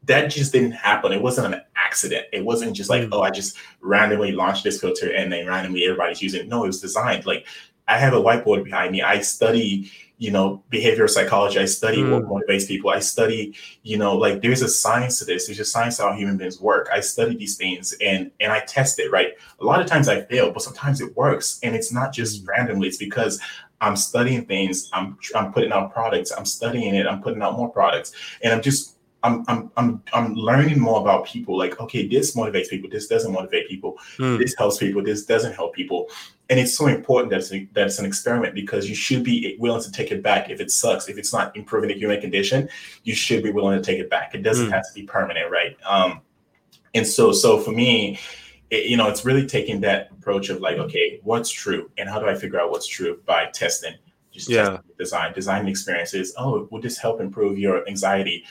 that 0.07 0.29
just 0.29 0.53
didn't 0.53 0.73
happen. 0.73 1.13
It 1.13 1.23
wasn't 1.23 1.55
an 1.55 1.63
accident. 1.77 2.27
It 2.31 2.45
wasn't 2.45 2.77
just 2.77 2.91
like, 2.91 3.05
mm. 3.05 3.09
oh, 3.13 3.23
I 3.23 3.31
just 3.31 3.57
randomly 3.81 4.33
launched 4.33 4.65
this 4.65 4.79
filter 4.79 5.11
and 5.15 5.33
then 5.33 5.47
randomly 5.47 5.85
everybody's 5.85 6.21
using 6.21 6.43
it. 6.43 6.49
No, 6.49 6.65
it 6.65 6.67
was 6.67 6.81
designed. 6.83 7.25
Like 7.25 7.47
I 7.89 7.99
have 7.99 8.13
a 8.13 8.21
whiteboard 8.21 8.65
behind 8.65 8.93
me. 8.93 9.01
I 9.01 9.21
study, 9.21 9.91
you 10.19 10.31
know, 10.31 10.63
behavioral 10.71 11.11
psychology. 11.11 11.59
I 11.59 11.65
study 11.65 11.99
mm. 11.99 12.11
what 12.13 12.47
motivates 12.47 12.69
people. 12.69 12.91
I 12.91 13.01
study, 13.01 13.55
you 13.83 13.99
know, 13.99 14.17
like 14.17 14.43
there's 14.43 14.63
a 14.63 14.69
science 14.69 15.19
to 15.19 15.25
this. 15.25 15.47
There's 15.47 15.61
a 15.61 15.65
science 15.65 15.99
how 15.99 16.13
human 16.13 16.37
beings 16.37 16.61
work. 16.61 16.89
I 16.93 17.01
study 17.01 17.37
these 17.37 17.57
things 17.57 17.95
and 18.01 18.31
and 18.41 18.53
I 18.53 18.61
test 18.61 18.99
it, 19.01 19.11
right? 19.11 19.33
A 19.61 19.65
lot 19.65 19.81
of 19.81 19.87
times 19.87 20.09
I 20.09 20.23
fail, 20.23 20.53
but 20.53 20.63
sometimes 20.63 21.01
it 21.01 21.17
works. 21.17 21.59
And 21.63 21.75
it's 21.75 21.93
not 21.93 22.13
just 22.13 22.45
mm. 22.45 22.49
randomly, 22.49 22.89
it's 22.89 22.97
because 22.97 23.41
I'm 23.81 23.97
studying 23.97 24.45
things, 24.47 24.89
I'm 24.93 25.19
I'm 25.35 25.53
putting 25.53 25.73
out 25.73 25.93
products, 25.93 26.33
I'm 26.33 26.47
studying 26.47 26.95
it, 26.95 27.07
I'm 27.07 27.21
putting 27.21 27.43
out 27.43 27.57
more 27.57 27.69
products, 27.69 28.13
and 28.43 28.53
I'm 28.53 28.63
just 28.63 28.94
I'm 29.25 29.45
I'm 29.49 29.71
I'm 29.77 30.03
I'm 30.13 30.35
learning 30.35 30.79
more 30.79 31.01
about 31.01 31.25
people. 31.25 31.59
Like, 31.59 31.81
okay, 31.81 32.07
this 32.07 32.37
motivates 32.37 32.69
people. 32.69 32.89
This 32.91 33.09
doesn't 33.09 33.33
motivate 33.33 33.69
people. 33.69 33.99
Mm. 34.19 34.39
This 34.39 34.55
helps 34.57 34.79
people. 34.79 35.03
This 35.03 35.25
doesn't 35.25 35.55
help 35.55 35.75
people. 35.75 36.09
And 36.51 36.61
it's 36.61 36.77
so 36.77 36.89
important 36.89 37.31
that 37.31 37.39
it's, 37.39 37.53
a, 37.53 37.67
that 37.73 37.87
it's 37.87 37.99
an 37.99 38.05
experiment 38.05 38.55
because 38.55 38.87
you 38.87 38.95
should 38.95 39.25
be 39.25 39.57
willing 39.59 39.83
to 39.83 39.91
take 39.91 40.13
it 40.13 40.23
back 40.23 40.51
if 40.51 40.61
it 40.61 40.71
sucks. 40.71 41.09
If 41.09 41.17
it's 41.17 41.33
not 41.33 41.57
improving 41.57 41.89
the 41.89 41.95
human 41.95 42.21
condition, 42.21 42.69
you 43.03 43.15
should 43.15 43.43
be 43.43 43.51
willing 43.51 43.81
to 43.81 43.83
take 43.83 43.99
it 43.99 44.11
back. 44.11 44.35
It 44.35 44.43
doesn't 44.43 44.69
mm. 44.69 44.73
have 44.73 44.87
to 44.87 44.95
be 44.95 45.05
permanent, 45.05 45.51
right? 45.51 45.75
Um, 45.87 46.21
and 46.93 47.07
so 47.07 47.33
so 47.33 47.59
for 47.59 47.73
me, 47.73 48.21
it, 48.71 48.85
you 48.87 48.99
know, 48.99 49.09
it's 49.09 49.25
really 49.25 49.47
taking 49.47 49.81
that 49.81 50.11
approach 50.13 50.51
of 50.51 50.61
like, 50.61 50.77
okay, 50.77 51.19
what's 51.23 51.51
true, 51.51 51.91
and 51.97 52.11
how 52.11 52.21
do 52.21 52.29
I 52.29 52.35
figure 52.35 52.61
out 52.61 52.71
what's 52.71 52.87
true 52.87 53.21
by 53.25 53.47
testing. 53.47 53.95
Just 54.31 54.51
yeah. 54.51 54.79
design, 54.99 55.33
design 55.33 55.69
experiences. 55.69 56.35
Oh, 56.37 56.67
will 56.73 56.81
this 56.81 56.99
help 56.99 57.21
improve 57.21 57.57
your 57.57 57.89
anxiety? 57.89 58.45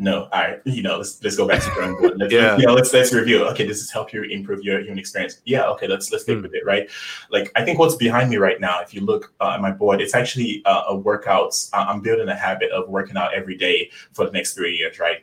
No, 0.00 0.30
all 0.32 0.40
right, 0.40 0.60
you 0.64 0.82
know, 0.82 0.96
let's 0.96 1.22
let's 1.22 1.36
go 1.36 1.46
back 1.46 1.62
to 1.62 1.70
drawing 1.74 1.94
board. 1.94 2.14
Let's, 2.16 2.32
yeah. 2.32 2.56
you 2.56 2.64
know, 2.64 2.72
let's 2.72 2.90
let's 2.94 3.12
review. 3.12 3.44
Okay, 3.48 3.66
this 3.66 3.82
is 3.82 3.90
help 3.90 4.14
you 4.14 4.22
improve 4.22 4.64
your 4.64 4.80
human 4.80 4.98
experience. 4.98 5.42
Yeah, 5.44 5.66
okay, 5.72 5.86
let's 5.86 6.10
let's 6.10 6.24
stick 6.24 6.38
mm. 6.38 6.42
with 6.42 6.54
it, 6.54 6.64
right? 6.64 6.88
Like 7.30 7.52
I 7.54 7.66
think 7.66 7.78
what's 7.78 7.96
behind 7.96 8.30
me 8.30 8.38
right 8.38 8.58
now, 8.58 8.80
if 8.80 8.94
you 8.94 9.02
look 9.02 9.34
uh, 9.42 9.50
at 9.50 9.60
my 9.60 9.70
board, 9.70 10.00
it's 10.00 10.14
actually 10.14 10.62
uh, 10.64 10.84
a 10.88 10.96
workouts. 10.96 11.68
Uh, 11.74 11.84
I'm 11.86 12.00
building 12.00 12.30
a 12.30 12.34
habit 12.34 12.70
of 12.70 12.88
working 12.88 13.18
out 13.18 13.34
every 13.34 13.58
day 13.58 13.90
for 14.14 14.24
the 14.24 14.32
next 14.32 14.54
three 14.54 14.74
years, 14.74 14.98
right? 14.98 15.18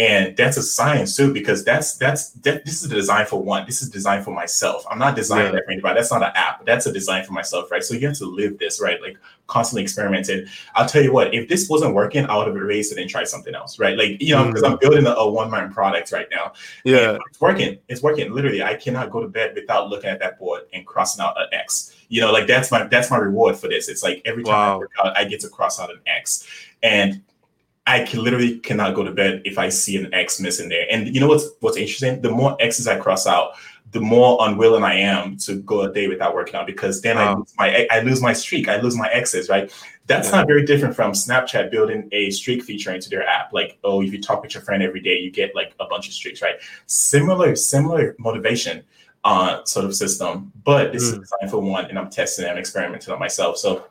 And 0.00 0.34
that's 0.34 0.56
a 0.56 0.62
science 0.62 1.14
too 1.14 1.30
because 1.30 1.62
that's 1.62 1.96
that's 1.98 2.30
that, 2.30 2.64
this 2.64 2.82
is 2.82 2.88
the 2.88 2.94
design 2.94 3.26
for 3.26 3.42
one 3.42 3.66
this 3.66 3.82
is 3.82 3.90
designed 3.90 4.24
for 4.24 4.30
myself. 4.30 4.82
I'm 4.90 4.98
not 4.98 5.14
designing 5.14 5.48
yeah. 5.48 5.52
that 5.52 5.64
for 5.66 5.72
anybody. 5.72 5.94
That's 5.96 6.10
not 6.10 6.22
an 6.22 6.32
app. 6.34 6.64
That's 6.64 6.86
a 6.86 6.92
design 6.92 7.22
for 7.22 7.32
myself 7.32 7.70
right? 7.70 7.84
So 7.84 7.92
you 7.92 8.06
have 8.06 8.16
to 8.16 8.24
live 8.24 8.58
this 8.58 8.80
right? 8.80 9.00
Like 9.02 9.18
constantly 9.46 9.82
experimenting 9.82 10.46
i'll 10.76 10.86
tell 10.86 11.02
you 11.02 11.12
what 11.12 11.34
if 11.34 11.48
this 11.48 11.68
wasn't 11.68 11.92
working 11.92 12.24
i 12.26 12.36
would 12.36 12.46
have 12.46 12.54
erased 12.54 12.92
it 12.92 12.98
and 13.00 13.10
tried 13.10 13.26
something 13.26 13.52
else 13.52 13.78
right? 13.78 13.98
Like 13.98 14.22
you 14.22 14.34
know 14.34 14.46
because 14.46 14.62
mm-hmm. 14.62 14.72
i'm 14.72 14.78
building 14.78 15.06
a, 15.06 15.10
a 15.10 15.30
one-man 15.30 15.70
product 15.70 16.12
right 16.12 16.28
now. 16.30 16.52
Yeah. 16.84 17.18
it's 17.28 17.40
working. 17.40 17.78
It's 17.88 18.02
working. 18.02 18.32
Literally 18.32 18.62
i 18.62 18.74
cannot 18.74 19.10
go 19.10 19.20
to 19.20 19.28
bed 19.28 19.54
without 19.54 19.90
looking 19.90 20.08
at 20.08 20.18
that 20.20 20.38
board 20.38 20.62
and 20.72 20.86
crossing 20.86 21.22
out 21.22 21.38
an 21.38 21.48
x. 21.52 21.94
You 22.08 22.22
know 22.22 22.32
like 22.32 22.46
that's 22.46 22.70
my 22.70 22.84
that's 22.84 23.10
my 23.10 23.18
reward 23.18 23.56
for 23.56 23.68
this. 23.68 23.90
It's 23.90 24.02
like 24.02 24.22
every 24.24 24.44
time 24.44 24.54
wow. 24.54 24.74
i 24.74 24.78
work 24.78 24.92
out 25.04 25.16
i 25.18 25.24
get 25.24 25.40
to 25.40 25.50
cross 25.50 25.78
out 25.78 25.90
an 25.90 26.00
x. 26.06 26.46
And 26.82 27.22
I 27.86 28.04
can 28.04 28.22
literally 28.22 28.58
cannot 28.58 28.94
go 28.94 29.02
to 29.02 29.10
bed 29.10 29.42
if 29.44 29.58
I 29.58 29.68
see 29.68 29.96
an 29.96 30.12
X 30.14 30.40
missing 30.40 30.68
there. 30.68 30.86
And 30.90 31.12
you 31.14 31.20
know 31.20 31.28
what's 31.28 31.48
what's 31.60 31.76
interesting? 31.76 32.20
The 32.20 32.30
more 32.30 32.56
X's 32.60 32.86
I 32.86 32.98
cross 32.98 33.26
out, 33.26 33.52
the 33.92 34.00
more 34.00 34.38
unwilling 34.40 34.84
I 34.84 34.94
am 34.94 35.36
to 35.38 35.56
go 35.56 35.82
a 35.82 35.92
day 35.92 36.06
without 36.06 36.34
working 36.34 36.54
out 36.54 36.66
because 36.66 37.00
then 37.00 37.16
wow. 37.16 37.32
I 37.32 37.34
lose 37.34 37.54
my 37.58 37.88
I 37.90 38.00
lose 38.00 38.22
my 38.22 38.32
streak, 38.32 38.68
I 38.68 38.80
lose 38.80 38.96
my 38.96 39.08
X's, 39.08 39.48
right? 39.48 39.72
That's 40.06 40.28
yeah. 40.30 40.38
not 40.38 40.46
very 40.46 40.64
different 40.64 40.94
from 40.94 41.12
Snapchat 41.12 41.70
building 41.70 42.08
a 42.12 42.30
streak 42.30 42.62
feature 42.62 42.92
into 42.92 43.08
their 43.08 43.26
app. 43.26 43.52
Like, 43.52 43.78
oh, 43.84 44.02
if 44.02 44.12
you 44.12 44.20
talk 44.20 44.42
with 44.42 44.54
your 44.54 44.62
friend 44.62 44.82
every 44.82 45.00
day, 45.00 45.16
you 45.18 45.30
get 45.30 45.54
like 45.54 45.74
a 45.80 45.86
bunch 45.86 46.08
of 46.08 46.14
streaks, 46.14 46.42
right? 46.42 46.56
Similar, 46.86 47.56
similar 47.56 48.14
motivation 48.18 48.82
uh 49.22 49.62
sort 49.64 49.84
of 49.84 49.94
system, 49.94 50.50
but 50.64 50.92
this 50.92 51.04
mm. 51.04 51.12
is 51.12 51.18
designed 51.18 51.50
for 51.50 51.60
one, 51.60 51.84
and 51.86 51.98
I'm 51.98 52.08
testing 52.08 52.46
and 52.46 52.58
experimenting 52.58 53.12
on 53.12 53.18
myself. 53.18 53.58
So 53.58 53.86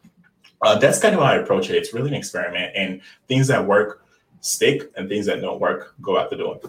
uh, 0.61 0.77
that's 0.77 0.99
kind 0.99 1.15
of 1.15 1.21
how 1.21 1.27
I 1.27 1.35
approach 1.35 1.69
it. 1.69 1.75
It's 1.75 1.93
really 1.93 2.09
an 2.09 2.15
experiment, 2.15 2.73
and 2.75 3.01
things 3.27 3.47
that 3.47 3.65
work 3.65 4.05
stick, 4.41 4.91
and 4.95 5.09
things 5.09 5.25
that 5.25 5.41
don't 5.41 5.59
work 5.59 5.95
go 6.01 6.17
out 6.17 6.29
the 6.29 6.37
door. 6.37 6.59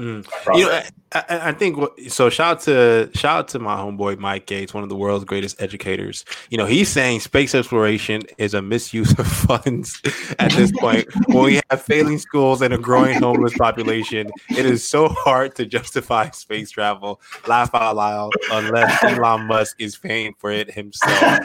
Mm. 0.00 0.26
You 0.56 0.64
know, 0.64 0.82
I, 1.12 1.50
I, 1.50 1.52
think 1.52 1.76
so. 2.08 2.30
Shout 2.30 2.52
out 2.52 2.60
to 2.62 3.10
shout 3.14 3.38
out 3.38 3.48
to 3.48 3.58
my 3.58 3.76
homeboy 3.76 4.18
Mike 4.18 4.46
Gates, 4.46 4.72
one 4.72 4.82
of 4.82 4.88
the 4.88 4.96
world's 4.96 5.26
greatest 5.26 5.60
educators. 5.60 6.24
You 6.48 6.56
know, 6.56 6.64
he's 6.64 6.88
saying 6.88 7.20
space 7.20 7.54
exploration 7.54 8.22
is 8.38 8.54
a 8.54 8.62
misuse 8.62 9.12
of 9.18 9.26
funds 9.26 10.00
at 10.38 10.52
this 10.52 10.72
point. 10.72 11.06
when 11.26 11.44
we 11.44 11.60
have 11.68 11.82
failing 11.82 12.18
schools 12.18 12.62
and 12.62 12.72
a 12.72 12.78
growing 12.78 13.20
homeless 13.20 13.54
population, 13.58 14.30
it 14.48 14.64
is 14.64 14.88
so 14.88 15.08
hard 15.08 15.54
to 15.56 15.66
justify 15.66 16.30
space 16.30 16.70
travel. 16.70 17.20
Laugh 17.46 17.74
out 17.74 17.96
loud, 17.96 18.32
unless 18.52 19.04
Elon 19.04 19.48
Musk 19.48 19.76
is 19.78 19.98
paying 19.98 20.32
for 20.38 20.50
it 20.50 20.70
himself. 20.70 21.40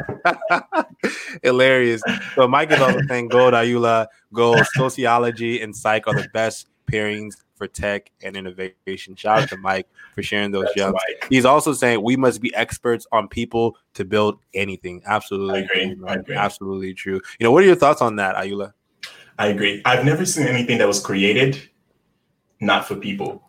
Hilarious. 1.43 2.01
So 2.35 2.47
Mike 2.47 2.71
is 2.71 2.79
also 2.79 3.01
saying 3.09 3.27
gold, 3.27 3.53
Ayoola, 3.53 4.07
gold, 4.31 4.65
sociology, 4.75 5.61
and 5.61 5.75
psych 5.75 6.07
are 6.07 6.13
the 6.13 6.29
best 6.33 6.67
pairings 6.85 7.35
for 7.55 7.67
tech 7.67 8.11
and 8.21 8.35
innovation. 8.35 9.15
Shout 9.15 9.43
out 9.43 9.49
to 9.49 9.57
Mike 9.57 9.87
for 10.13 10.21
sharing 10.23 10.51
those 10.51 10.67
gems. 10.75 10.95
He's 11.29 11.45
also 11.45 11.73
saying 11.73 12.01
we 12.03 12.17
must 12.17 12.41
be 12.41 12.53
experts 12.53 13.07
on 13.11 13.27
people 13.27 13.77
to 13.93 14.05
build 14.05 14.39
anything. 14.53 15.01
Absolutely, 15.05 15.59
I 15.59 15.63
agree. 15.63 15.97
I 16.07 16.13
agree. 16.15 16.35
absolutely 16.35 16.93
true. 16.93 17.21
You 17.39 17.43
know, 17.43 17.51
what 17.51 17.63
are 17.63 17.67
your 17.67 17.75
thoughts 17.75 18.01
on 18.01 18.17
that, 18.17 18.35
Ayoola? 18.35 18.73
I 19.37 19.47
agree. 19.47 19.81
I've 19.85 20.05
never 20.05 20.25
seen 20.25 20.47
anything 20.47 20.77
that 20.77 20.87
was 20.87 20.99
created 20.99 21.69
not 22.59 22.87
for 22.87 22.95
people. 22.95 23.41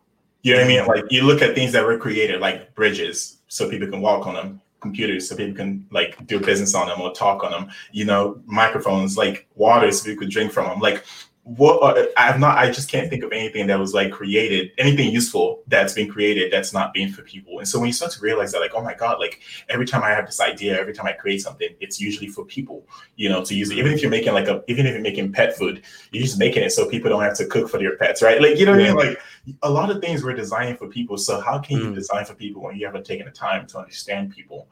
You 0.43 0.53
know 0.53 0.61
what 0.61 0.65
I 0.65 0.69
mean? 0.69 0.87
Like 0.87 1.05
you 1.11 1.23
look 1.23 1.43
at 1.43 1.55
things 1.55 1.73
that 1.73 1.85
were 1.85 1.99
created, 1.99 2.41
like 2.41 2.75
bridges, 2.75 3.39
so 3.49 3.69
people 3.69 3.89
can 3.89 4.01
walk 4.01 4.27
on 4.27 4.35
them, 4.35 4.61
computers, 4.81 5.29
so 5.29 5.37
people 5.37 5.57
can 5.57 5.87
like 5.91 6.25
do 6.27 6.39
business 6.39 6.75
on 6.75 6.89
them 6.89 7.01
or 7.01 7.13
talk 7.13 7.43
on 7.43 7.51
them. 7.51 7.69
You 7.93 8.05
know, 8.05 8.41
microphones, 8.47 9.17
like 9.17 9.49
water, 9.55 9.91
so 9.91 10.05
people 10.05 10.21
could 10.21 10.31
drink 10.31 10.53
from 10.53 10.67
them. 10.67 10.79
Like 10.79 11.05
what 11.47 11.97
uh, 11.97 12.07
I've 12.17 12.41
not 12.41 12.59
I 12.59 12.73
just 12.73 12.91
can't 12.91 13.09
think 13.09 13.23
of 13.23 13.31
anything 13.31 13.69
that 13.69 13.79
was 13.79 13.95
like 13.95 14.11
created 14.11 14.73
anything 14.79 15.13
useful 15.13 15.63
that's 15.69 15.93
been 15.93 16.11
created 16.11 16.53
that's 16.53 16.73
not 16.73 16.93
being 16.93 17.09
for 17.13 17.23
people. 17.23 17.61
And 17.61 17.69
so 17.69 17.79
when 17.79 17.87
you 17.87 17.93
start 17.93 18.11
to 18.13 18.21
realize 18.21 18.51
that 18.51 18.59
like 18.59 18.73
oh 18.75 18.83
my 18.83 18.95
god 18.95 19.21
like 19.21 19.43
every 19.69 19.87
time 19.87 20.03
I 20.03 20.11
have 20.11 20.27
this 20.27 20.41
idea 20.41 20.77
every 20.77 20.93
time 20.93 21.07
I 21.07 21.13
create 21.13 21.41
something 21.41 21.69
it's 21.79 22.01
usually 22.01 22.27
for 22.27 22.45
people 22.45 22.85
you 23.15 23.29
know 23.29 23.45
to 23.45 23.55
use 23.55 23.71
it. 23.71 23.79
Even 23.79 23.93
if 23.93 24.03
you're 24.03 24.11
making 24.11 24.33
like 24.33 24.49
a 24.49 24.65
even 24.67 24.87
if 24.87 24.95
you're 24.95 25.03
making 25.03 25.31
pet 25.31 25.57
food 25.57 25.85
you're 26.11 26.25
just 26.25 26.37
making 26.37 26.65
it 26.65 26.71
so 26.71 26.91
people 26.91 27.11
don't 27.11 27.23
have 27.23 27.37
to 27.37 27.47
cook 27.47 27.71
for 27.71 27.79
their 27.79 27.97
pets 27.97 28.23
right? 28.23 28.43
Like 28.43 28.59
you 28.59 28.67
know 28.67 28.73
what 28.73 28.81
I 28.81 28.85
mean? 28.85 28.97
Like 28.97 29.21
a 29.63 29.71
lot 29.71 29.89
of 29.89 30.01
things 30.01 30.25
were 30.25 30.35
designed 30.35 30.79
for 30.79 30.89
people. 30.89 31.17
So 31.17 31.41
how 31.41 31.61
can 31.61 31.77
you 31.77 31.91
mm. 31.91 31.95
design 31.95 32.25
for 32.25 32.35
people 32.35 32.61
when 32.63 32.75
you 32.75 32.87
haven't 32.87 33.07
taken 33.07 33.25
the 33.25 33.31
time 33.31 33.69
to 33.69 33.79
understand 33.79 34.35
people? 34.35 34.67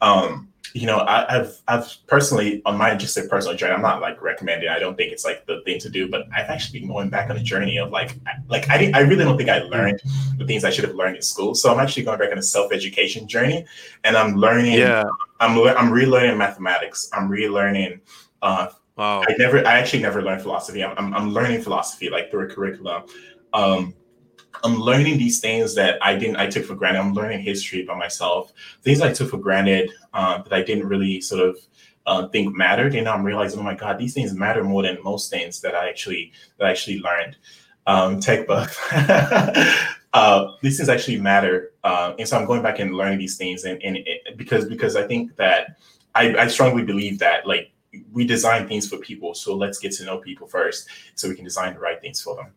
Um 0.00 0.48
you 0.74 0.86
know, 0.86 0.98
I, 1.00 1.26
have 1.28 1.56
I've 1.68 1.96
personally 2.06 2.62
on 2.64 2.76
my 2.76 2.94
just 2.94 3.16
a 3.16 3.22
personal 3.22 3.56
journey. 3.56 3.74
I'm 3.74 3.82
not 3.82 4.00
like 4.00 4.22
recommending. 4.22 4.68
I 4.68 4.78
don't 4.78 4.96
think 4.96 5.12
it's 5.12 5.24
like 5.24 5.46
the 5.46 5.62
thing 5.64 5.80
to 5.80 5.88
do, 5.88 6.08
but 6.08 6.26
I've 6.34 6.48
actually 6.48 6.80
been 6.80 6.88
going 6.88 7.10
back 7.10 7.30
on 7.30 7.36
a 7.36 7.42
journey 7.42 7.78
of 7.78 7.90
like 7.90 8.16
like 8.48 8.68
I 8.70 8.90
I 8.94 9.00
really 9.00 9.24
don't 9.24 9.36
think 9.36 9.50
I 9.50 9.60
learned 9.60 10.00
the 10.38 10.46
things 10.46 10.64
I 10.64 10.70
should 10.70 10.84
have 10.84 10.94
learned 10.94 11.16
in 11.16 11.22
school. 11.22 11.54
So 11.54 11.72
I'm 11.72 11.80
actually 11.80 12.04
going 12.04 12.18
back 12.18 12.30
on 12.30 12.38
a 12.38 12.42
self 12.42 12.72
education 12.72 13.26
journey, 13.26 13.64
and 14.04 14.16
I'm 14.16 14.36
learning. 14.36 14.74
Yeah, 14.74 15.02
I'm 15.40 15.58
I'm 15.58 15.90
relearning 15.90 16.36
mathematics. 16.36 17.10
I'm 17.12 17.28
relearning. 17.28 18.00
Uh, 18.42 18.68
wow. 18.96 19.22
I 19.28 19.34
never 19.38 19.66
I 19.66 19.78
actually 19.78 20.02
never 20.02 20.22
learned 20.22 20.42
philosophy. 20.42 20.84
I'm 20.84 20.96
I'm, 20.98 21.14
I'm 21.14 21.32
learning 21.32 21.62
philosophy 21.62 22.10
like 22.10 22.30
through 22.30 22.46
a 22.46 22.48
curriculum. 22.48 23.04
Um, 23.52 23.94
I'm 24.64 24.76
learning 24.78 25.18
these 25.18 25.40
things 25.40 25.74
that 25.76 25.98
I 26.02 26.16
didn't 26.16 26.36
I 26.36 26.46
took 26.46 26.64
for 26.64 26.74
granted. 26.74 27.00
I'm 27.00 27.14
learning 27.14 27.42
history 27.42 27.82
by 27.82 27.94
myself, 27.96 28.52
things 28.82 29.00
I 29.00 29.12
took 29.12 29.30
for 29.30 29.38
granted 29.38 29.90
uh, 30.12 30.42
that 30.42 30.52
I 30.52 30.62
didn't 30.62 30.86
really 30.86 31.20
sort 31.20 31.48
of 31.48 31.58
uh, 32.06 32.28
think 32.28 32.54
mattered. 32.54 32.94
And 32.94 33.08
I'm 33.08 33.24
realizing, 33.24 33.60
oh 33.60 33.62
my 33.62 33.74
God, 33.74 33.98
these 33.98 34.14
things 34.14 34.34
matter 34.34 34.64
more 34.64 34.82
than 34.82 34.98
most 35.02 35.30
things 35.30 35.60
that 35.60 35.74
I 35.74 35.88
actually 35.88 36.32
that 36.58 36.66
I 36.66 36.70
actually 36.70 37.00
learned. 37.00 37.36
Um, 37.86 38.20
tech 38.20 38.46
buff. 38.48 38.78
uh, 40.12 40.52
these 40.62 40.76
things 40.76 40.88
actually 40.88 41.20
matter, 41.20 41.72
uh, 41.82 42.14
and 42.18 42.28
so 42.28 42.38
I'm 42.38 42.46
going 42.46 42.62
back 42.62 42.78
and 42.78 42.94
learning 42.94 43.18
these 43.18 43.36
things, 43.36 43.64
and, 43.64 43.82
and 43.82 43.96
it, 43.96 44.36
because 44.36 44.66
because 44.66 44.96
I 44.96 45.06
think 45.06 45.36
that 45.36 45.78
I, 46.14 46.34
I 46.36 46.46
strongly 46.48 46.82
believe 46.82 47.18
that 47.20 47.46
like 47.46 47.72
we 48.12 48.26
design 48.26 48.68
things 48.68 48.88
for 48.88 48.98
people, 48.98 49.34
so 49.34 49.56
let's 49.56 49.78
get 49.78 49.92
to 49.92 50.04
know 50.04 50.18
people 50.18 50.46
first, 50.46 50.88
so 51.14 51.28
we 51.28 51.34
can 51.34 51.44
design 51.44 51.74
the 51.74 51.80
right 51.80 52.00
things 52.00 52.20
for 52.20 52.36
them. 52.36 52.52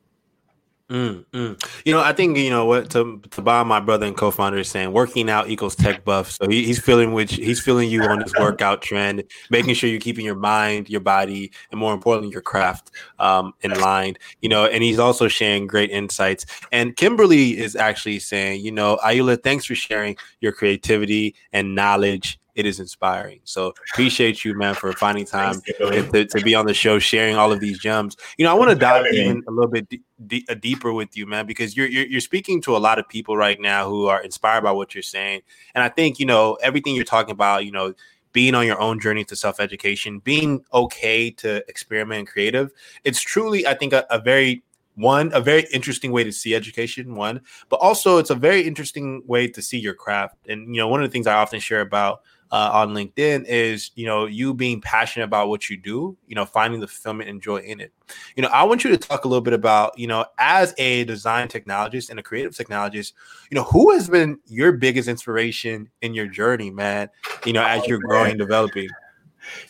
Mm, 0.93 1.25
mm. 1.33 1.71
You 1.85 1.91
know, 1.91 2.01
I 2.01 2.13
think 2.13 2.37
you 2.37 2.51
know 2.51 2.65
what 2.65 2.91
to 2.91 3.19
to 3.31 3.41
Bob, 3.41 3.65
my 3.65 3.79
brother 3.79 4.05
and 4.05 4.15
co-founder, 4.15 4.59
is 4.59 4.69
saying 4.69 4.91
working 4.93 5.27
out 5.27 5.49
equals 5.49 5.75
tech 5.75 6.05
buff. 6.05 6.29
So 6.29 6.47
he, 6.47 6.63
he's 6.65 6.79
feeling 6.79 7.13
which 7.13 7.33
he's 7.33 7.59
feeling 7.59 7.89
you 7.89 8.03
on 8.03 8.19
this 8.19 8.31
workout 8.39 8.83
trend, 8.83 9.23
making 9.49 9.73
sure 9.73 9.89
you're 9.89 9.99
keeping 9.99 10.23
your 10.23 10.35
mind, 10.35 10.91
your 10.91 11.01
body, 11.01 11.51
and 11.71 11.79
more 11.79 11.95
importantly, 11.95 12.31
your 12.31 12.43
craft 12.43 12.91
um, 13.17 13.53
in 13.61 13.71
line. 13.79 14.17
You 14.41 14.49
know, 14.49 14.65
and 14.65 14.83
he's 14.83 14.99
also 14.99 15.27
sharing 15.27 15.65
great 15.65 15.89
insights. 15.89 16.45
And 16.71 16.95
Kimberly 16.95 17.57
is 17.57 17.75
actually 17.75 18.19
saying, 18.19 18.63
you 18.63 18.71
know, 18.71 18.99
Ayoola, 19.03 19.41
thanks 19.41 19.65
for 19.65 19.73
sharing 19.73 20.15
your 20.41 20.51
creativity 20.51 21.33
and 21.53 21.73
knowledge 21.73 22.39
it 22.55 22.65
is 22.65 22.79
inspiring. 22.79 23.39
So 23.43 23.73
appreciate 23.91 24.45
you, 24.45 24.53
man, 24.55 24.75
for 24.75 24.91
finding 24.93 25.25
time 25.25 25.61
to, 25.79 26.25
to, 26.25 26.41
be 26.41 26.53
on 26.53 26.65
the 26.65 26.73
show, 26.73 26.99
sharing 26.99 27.35
all 27.35 27.51
of 27.51 27.59
these 27.59 27.79
gems. 27.79 28.15
You 28.37 28.45
know, 28.45 28.51
I 28.51 28.53
want 28.53 28.69
to 28.69 28.75
dive 28.75 29.05
even 29.11 29.43
a 29.47 29.51
little 29.51 29.71
bit 29.71 29.87
d- 29.89 30.45
uh, 30.47 30.53
deeper 30.53 30.93
with 30.93 31.17
you, 31.17 31.25
man, 31.25 31.45
because 31.45 31.75
you're, 31.75 31.87
you're 31.87 32.05
you're 32.05 32.21
speaking 32.21 32.61
to 32.63 32.75
a 32.75 32.79
lot 32.79 32.99
of 32.99 33.07
people 33.07 33.35
right 33.35 33.59
now 33.59 33.89
who 33.89 34.07
are 34.07 34.21
inspired 34.21 34.63
by 34.63 34.71
what 34.71 34.93
you're 34.93 35.01
saying, 35.01 35.41
and 35.73 35.83
I 35.83 35.89
think 35.89 36.19
you 36.19 36.25
know 36.25 36.57
everything 36.61 36.95
you're 36.95 37.05
talking 37.05 37.31
about. 37.31 37.65
You 37.65 37.71
know, 37.71 37.93
being 38.33 38.55
on 38.55 38.65
your 38.67 38.79
own 38.79 38.99
journey 38.99 39.23
to 39.25 39.35
self 39.35 39.59
education, 39.59 40.19
being 40.19 40.63
okay 40.73 41.31
to 41.31 41.67
experiment 41.67 42.19
and 42.19 42.27
creative. 42.27 42.71
It's 43.03 43.21
truly, 43.21 43.65
I 43.65 43.73
think, 43.73 43.93
a, 43.93 44.05
a 44.09 44.19
very 44.19 44.63
one 44.95 45.31
a 45.33 45.41
very 45.41 45.65
interesting 45.73 46.11
way 46.11 46.23
to 46.23 46.31
see 46.31 46.53
education 46.53 47.15
one 47.15 47.41
but 47.69 47.77
also 47.77 48.19
it's 48.19 48.29
a 48.29 48.35
very 48.35 48.61
interesting 48.61 49.23
way 49.25 49.47
to 49.47 49.59
see 49.59 49.79
your 49.79 49.95
craft 49.95 50.35
and 50.47 50.67
you 50.75 50.79
know 50.79 50.87
one 50.87 51.01
of 51.01 51.09
the 51.09 51.11
things 51.11 51.25
i 51.25 51.33
often 51.33 51.59
share 51.59 51.81
about 51.81 52.21
uh, 52.53 52.69
on 52.71 52.93
LinkedIn 52.93 53.45
is 53.47 53.89
you 53.95 54.05
know 54.05 54.27
you 54.27 54.53
being 54.53 54.79
passionate 54.79 55.25
about 55.25 55.49
what 55.49 55.71
you 55.71 55.75
do, 55.75 56.15
you 56.27 56.35
know, 56.35 56.45
finding 56.45 56.79
the 56.79 56.87
fulfillment 56.87 57.27
and 57.27 57.41
joy 57.41 57.57
in 57.57 57.81
it. 57.81 57.91
You 58.35 58.43
know, 58.43 58.49
I 58.49 58.63
want 58.63 58.83
you 58.83 58.91
to 58.91 58.97
talk 58.97 59.25
a 59.25 59.27
little 59.27 59.41
bit 59.41 59.55
about 59.55 59.97
you 59.97 60.05
know 60.05 60.25
as 60.37 60.75
a 60.77 61.03
design 61.05 61.47
technologist 61.47 62.11
and 62.11 62.19
a 62.19 62.23
creative 62.23 62.53
technologist, 62.53 63.13
you 63.49 63.55
know, 63.55 63.63
who 63.63 63.91
has 63.93 64.07
been 64.07 64.37
your 64.45 64.71
biggest 64.71 65.09
inspiration 65.09 65.89
in 66.03 66.13
your 66.13 66.27
journey, 66.27 66.69
man? 66.69 67.09
You 67.43 67.53
know, 67.53 67.63
as 67.63 67.87
you're 67.87 67.99
growing 67.99 68.31
and 68.31 68.39
developing. 68.39 68.87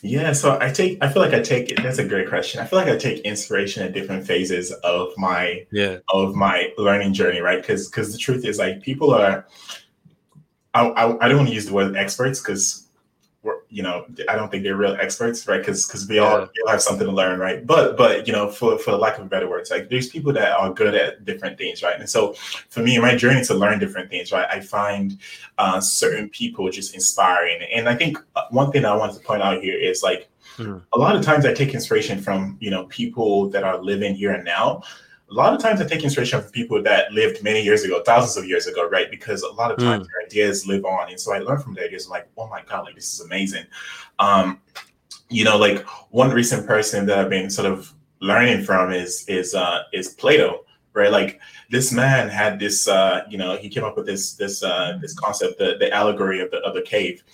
Yeah, 0.02 0.32
so 0.32 0.58
I 0.60 0.70
take 0.70 0.98
I 1.00 1.10
feel 1.10 1.22
like 1.22 1.32
I 1.32 1.40
take 1.40 1.70
it, 1.70 1.82
that's 1.82 1.98
a 1.98 2.06
great 2.06 2.28
question. 2.28 2.60
I 2.60 2.66
feel 2.66 2.78
like 2.78 2.88
I 2.88 2.98
take 2.98 3.20
inspiration 3.20 3.82
at 3.82 3.94
different 3.94 4.26
phases 4.26 4.72
of 4.84 5.08
my 5.16 5.66
yeah 5.72 5.98
of 6.10 6.34
my 6.34 6.70
learning 6.76 7.14
journey, 7.14 7.40
right? 7.40 7.62
Because 7.62 7.88
because 7.88 8.12
the 8.12 8.18
truth 8.18 8.44
is 8.44 8.58
like 8.58 8.82
people 8.82 9.14
are 9.14 9.46
I, 10.74 10.88
I, 10.88 11.24
I 11.24 11.28
don't 11.28 11.38
want 11.38 11.48
to 11.48 11.54
use 11.54 11.66
the 11.66 11.72
word 11.72 11.96
experts 11.96 12.40
because 12.40 12.84
you 13.68 13.82
know 13.82 14.06
I 14.28 14.36
don't 14.36 14.50
think 14.50 14.62
they're 14.62 14.76
real 14.76 14.96
experts, 15.00 15.46
right? 15.46 15.58
Because 15.58 15.86
because 15.86 16.08
we, 16.08 16.16
yeah. 16.16 16.22
all, 16.22 16.40
we 16.40 16.62
all 16.62 16.70
have 16.70 16.82
something 16.82 17.06
to 17.06 17.12
learn, 17.12 17.38
right? 17.38 17.66
But 17.66 17.96
but 17.96 18.26
you 18.26 18.32
know 18.32 18.48
for 18.48 18.78
for 18.78 18.92
lack 18.92 19.18
of 19.18 19.26
a 19.26 19.28
better 19.28 19.48
words, 19.48 19.70
like 19.70 19.88
there's 19.88 20.08
people 20.08 20.32
that 20.32 20.52
are 20.52 20.72
good 20.72 20.94
at 20.94 21.24
different 21.24 21.58
things, 21.58 21.82
right? 21.82 21.98
And 21.98 22.08
so 22.08 22.34
for 22.68 22.80
me, 22.80 22.96
in 22.96 23.02
my 23.02 23.14
journey 23.16 23.44
to 23.44 23.54
learn 23.54 23.78
different 23.78 24.10
things, 24.10 24.32
right, 24.32 24.46
I 24.50 24.60
find 24.60 25.18
uh, 25.58 25.80
certain 25.80 26.28
people 26.30 26.70
just 26.70 26.94
inspiring, 26.94 27.60
and 27.72 27.88
I 27.88 27.94
think 27.94 28.18
uh, 28.36 28.42
one 28.50 28.70
thing 28.72 28.84
I 28.84 28.96
wanted 28.96 29.16
to 29.16 29.20
point 29.20 29.42
out 29.42 29.62
here 29.62 29.78
is 29.78 30.02
like. 30.02 30.28
Hmm. 30.56 30.76
A 30.92 30.98
lot 30.98 31.16
of 31.16 31.22
times 31.24 31.44
I 31.44 31.52
take 31.52 31.74
inspiration 31.74 32.20
from 32.20 32.58
you 32.60 32.70
know 32.70 32.84
people 32.84 33.50
that 33.50 33.64
are 33.64 33.82
living 33.82 34.14
here 34.14 34.30
and 34.30 34.44
now, 34.44 34.82
a 35.34 35.36
lot 35.36 35.52
of 35.52 35.60
times 35.60 35.80
I 35.80 35.86
take 35.86 36.04
inspiration 36.04 36.40
from 36.40 36.50
people 36.52 36.80
that 36.84 37.12
lived 37.12 37.42
many 37.42 37.60
years 37.60 37.82
ago, 37.82 38.00
thousands 38.04 38.36
of 38.36 38.48
years 38.48 38.68
ago, 38.68 38.88
right? 38.88 39.10
Because 39.10 39.42
a 39.42 39.50
lot 39.52 39.72
of 39.72 39.78
times 39.78 40.06
mm. 40.06 40.10
their 40.10 40.26
ideas 40.26 40.64
live 40.64 40.84
on. 40.84 41.10
And 41.10 41.18
so 41.18 41.34
I 41.34 41.38
learn 41.38 41.58
from 41.60 41.74
their 41.74 41.86
ideas, 41.86 42.06
I'm 42.06 42.12
like, 42.12 42.28
oh 42.38 42.46
my 42.46 42.62
God, 42.62 42.84
like 42.84 42.94
this 42.94 43.12
is 43.12 43.20
amazing. 43.20 43.64
Um, 44.20 44.60
you 45.30 45.42
know, 45.42 45.56
like 45.56 45.84
one 46.10 46.30
recent 46.30 46.68
person 46.68 47.04
that 47.06 47.18
I've 47.18 47.30
been 47.30 47.50
sort 47.50 47.66
of 47.66 47.92
learning 48.20 48.62
from 48.62 48.92
is 48.92 49.24
is 49.26 49.56
uh 49.56 49.82
is 49.92 50.08
Plato, 50.08 50.64
right? 50.92 51.10
Like 51.10 51.40
this 51.68 51.90
man 51.90 52.28
had 52.28 52.60
this 52.60 52.86
uh, 52.86 53.24
you 53.28 53.36
know, 53.36 53.56
he 53.56 53.68
came 53.68 53.82
up 53.82 53.96
with 53.96 54.06
this 54.06 54.34
this 54.34 54.62
uh 54.62 54.98
this 55.00 55.14
concept, 55.14 55.58
the, 55.58 55.76
the 55.80 55.92
allegory 55.92 56.40
of 56.40 56.52
the 56.52 56.58
of 56.58 56.74
the 56.74 56.82
cave. 56.82 57.24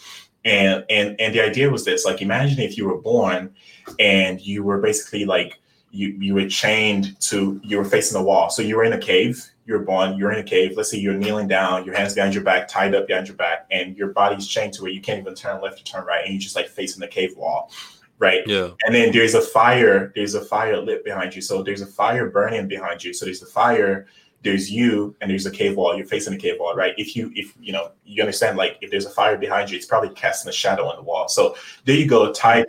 And 0.47 0.87
and 0.89 1.21
and 1.21 1.35
the 1.35 1.43
idea 1.43 1.69
was 1.69 1.85
this 1.85 2.07
like 2.07 2.23
imagine 2.23 2.61
if 2.61 2.79
you 2.79 2.87
were 2.87 2.99
born 2.99 3.55
and 3.99 4.41
you 4.41 4.63
were 4.63 4.81
basically 4.81 5.27
like 5.27 5.60
you 5.91 6.09
you 6.09 6.35
were 6.35 6.49
chained 6.49 7.19
to 7.21 7.61
you 7.65 7.77
were 7.77 7.85
facing 7.85 8.19
the 8.19 8.25
wall. 8.25 8.51
So 8.51 8.63
you 8.63 8.77
were 8.77 8.85
in 8.85 8.93
a 8.93 8.99
cave. 8.99 9.45
You 9.67 9.75
were 9.75 9.85
born. 9.85 10.17
You're 10.17 10.33
in 10.33 10.39
a 10.39 10.45
cave. 10.45 10.77
Let's 10.77 10.91
say 10.91 10.99
you're 10.99 11.15
kneeling 11.15 11.49
down, 11.49 11.85
your 11.85 11.95
hands 11.95 12.15
behind 12.15 12.35
your 12.35 12.45
back, 12.45 12.69
tied 12.69 12.95
up 12.95 13.07
behind 13.07 13.29
your 13.29 13.37
back, 13.37 13.67
and 13.71 13.97
your 13.97 14.09
body's 14.09 14.47
chained 14.47 14.73
to 14.75 14.87
it. 14.87 14.93
You 14.93 15.01
can't 15.01 15.21
even 15.21 15.35
turn 15.35 15.61
left 15.61 15.81
or 15.81 15.85
turn 15.85 16.05
right, 16.05 16.25
and 16.25 16.33
you're 16.33 16.41
just 16.41 16.57
like 16.57 16.69
facing 16.69 17.01
the 17.01 17.09
cave 17.09 17.37
wall, 17.37 17.71
right? 18.19 18.43
Yeah. 18.47 18.71
And 18.85 18.95
then 18.95 19.13
there's 19.13 19.35
a 19.35 19.41
fire. 19.41 20.13
There's 20.15 20.35
a 20.35 20.45
fire 20.45 20.77
lit 20.81 21.05
behind 21.05 21.35
you. 21.35 21.43
So 21.43 21.63
there's 21.63 21.83
a 21.83 21.87
fire 21.87 22.31
burning 22.31 22.69
behind 22.69 23.03
you. 23.03 23.13
So 23.13 23.25
there's 23.25 23.41
the 23.41 23.47
fire. 23.47 24.07
There's 24.43 24.71
you, 24.71 25.15
and 25.21 25.31
there's 25.31 25.45
a 25.47 25.51
cave 25.51 25.77
wall. 25.77 25.97
You're 25.97 26.07
facing 26.07 26.33
the 26.33 26.39
cave 26.39 26.57
wall, 26.59 26.75
right? 26.75 26.95
If 26.97 27.15
you 27.15 27.31
if 27.35 27.55
you 27.61 27.73
know 27.73 27.91
you 28.05 28.23
understand, 28.23 28.57
like 28.57 28.79
if 28.81 28.91
there's 28.91 29.07
a 29.07 29.11
fire 29.11 29.37
behind 29.37 29.71
you, 29.71 29.77
it's 29.77 29.87
probably 29.87 30.11
casting 30.11 30.49
a 30.49 30.53
shadow 30.53 30.87
on 30.87 30.97
the 30.97 31.03
wall. 31.03 31.29
So 31.29 31.57
there 31.85 31.97
you 31.97 32.07
go, 32.07 32.33
tied 32.33 32.67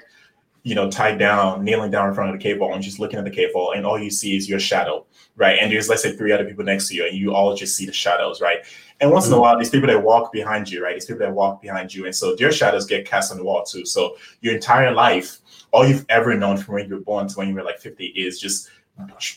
you 0.64 0.76
know, 0.76 0.90
tied 0.92 1.18
down, 1.18 1.64
kneeling 1.64 1.90
down 1.90 2.08
in 2.08 2.14
front 2.14 2.30
of 2.30 2.40
the 2.40 2.44
cave 2.44 2.60
wall 2.60 2.74
and 2.74 2.84
just 2.84 3.00
looking 3.00 3.18
at 3.18 3.26
the 3.26 3.32
cave 3.32 3.50
wall, 3.56 3.72
and 3.72 3.86
all 3.86 3.98
you 3.98 4.12
see 4.12 4.36
is 4.36 4.48
your 4.48 4.60
shadow, 4.60 5.06
right? 5.36 5.58
And 5.60 5.72
there's 5.72 5.90
let's 5.90 6.04
say 6.04 6.16
three 6.16 6.32
other 6.32 6.46
people 6.46 6.64
next 6.64 6.88
to 6.90 6.96
you, 6.96 7.06
and 7.08 7.18
you 7.18 7.34
all 7.34 7.56
just 7.56 7.76
see 7.76 7.86
the 7.86 7.94
shadows, 7.94 8.42
right? 8.42 8.60
And 9.00 9.12
once 9.12 9.26
mm-hmm. 9.26 9.34
in 9.34 9.38
a 9.38 9.42
mm. 9.42 9.44
while, 9.44 9.58
these 9.58 9.72
people 9.72 9.88
that 9.88 10.04
walk 10.04 10.32
behind 10.32 10.70
you, 10.70 10.84
right? 10.84 10.96
These 10.96 11.06
people 11.06 11.26
that 11.26 11.34
walk 11.34 11.62
behind 11.62 11.94
you, 11.94 12.06
and 12.06 12.16
so 12.16 12.36
their 12.36 12.52
shadows 12.52 12.86
get 12.86 13.06
cast 13.06 13.32
on 13.32 13.38
the 13.38 13.44
wall 13.44 13.64
too. 13.64 13.86
So 13.86 14.18
your 14.42 14.54
entire 14.54 14.92
life, 14.92 15.40
all 15.72 15.88
you've 15.88 16.06
ever 16.10 16.36
known 16.36 16.58
from 16.58 16.76
when 16.76 16.88
you 16.88 16.96
were 16.96 17.02
born 17.02 17.28
to 17.28 17.36
when 17.36 17.50
you 17.50 17.56
were 17.56 17.64
like 17.64 17.80
50 17.80 18.06
is 18.06 18.40
just 18.40 18.70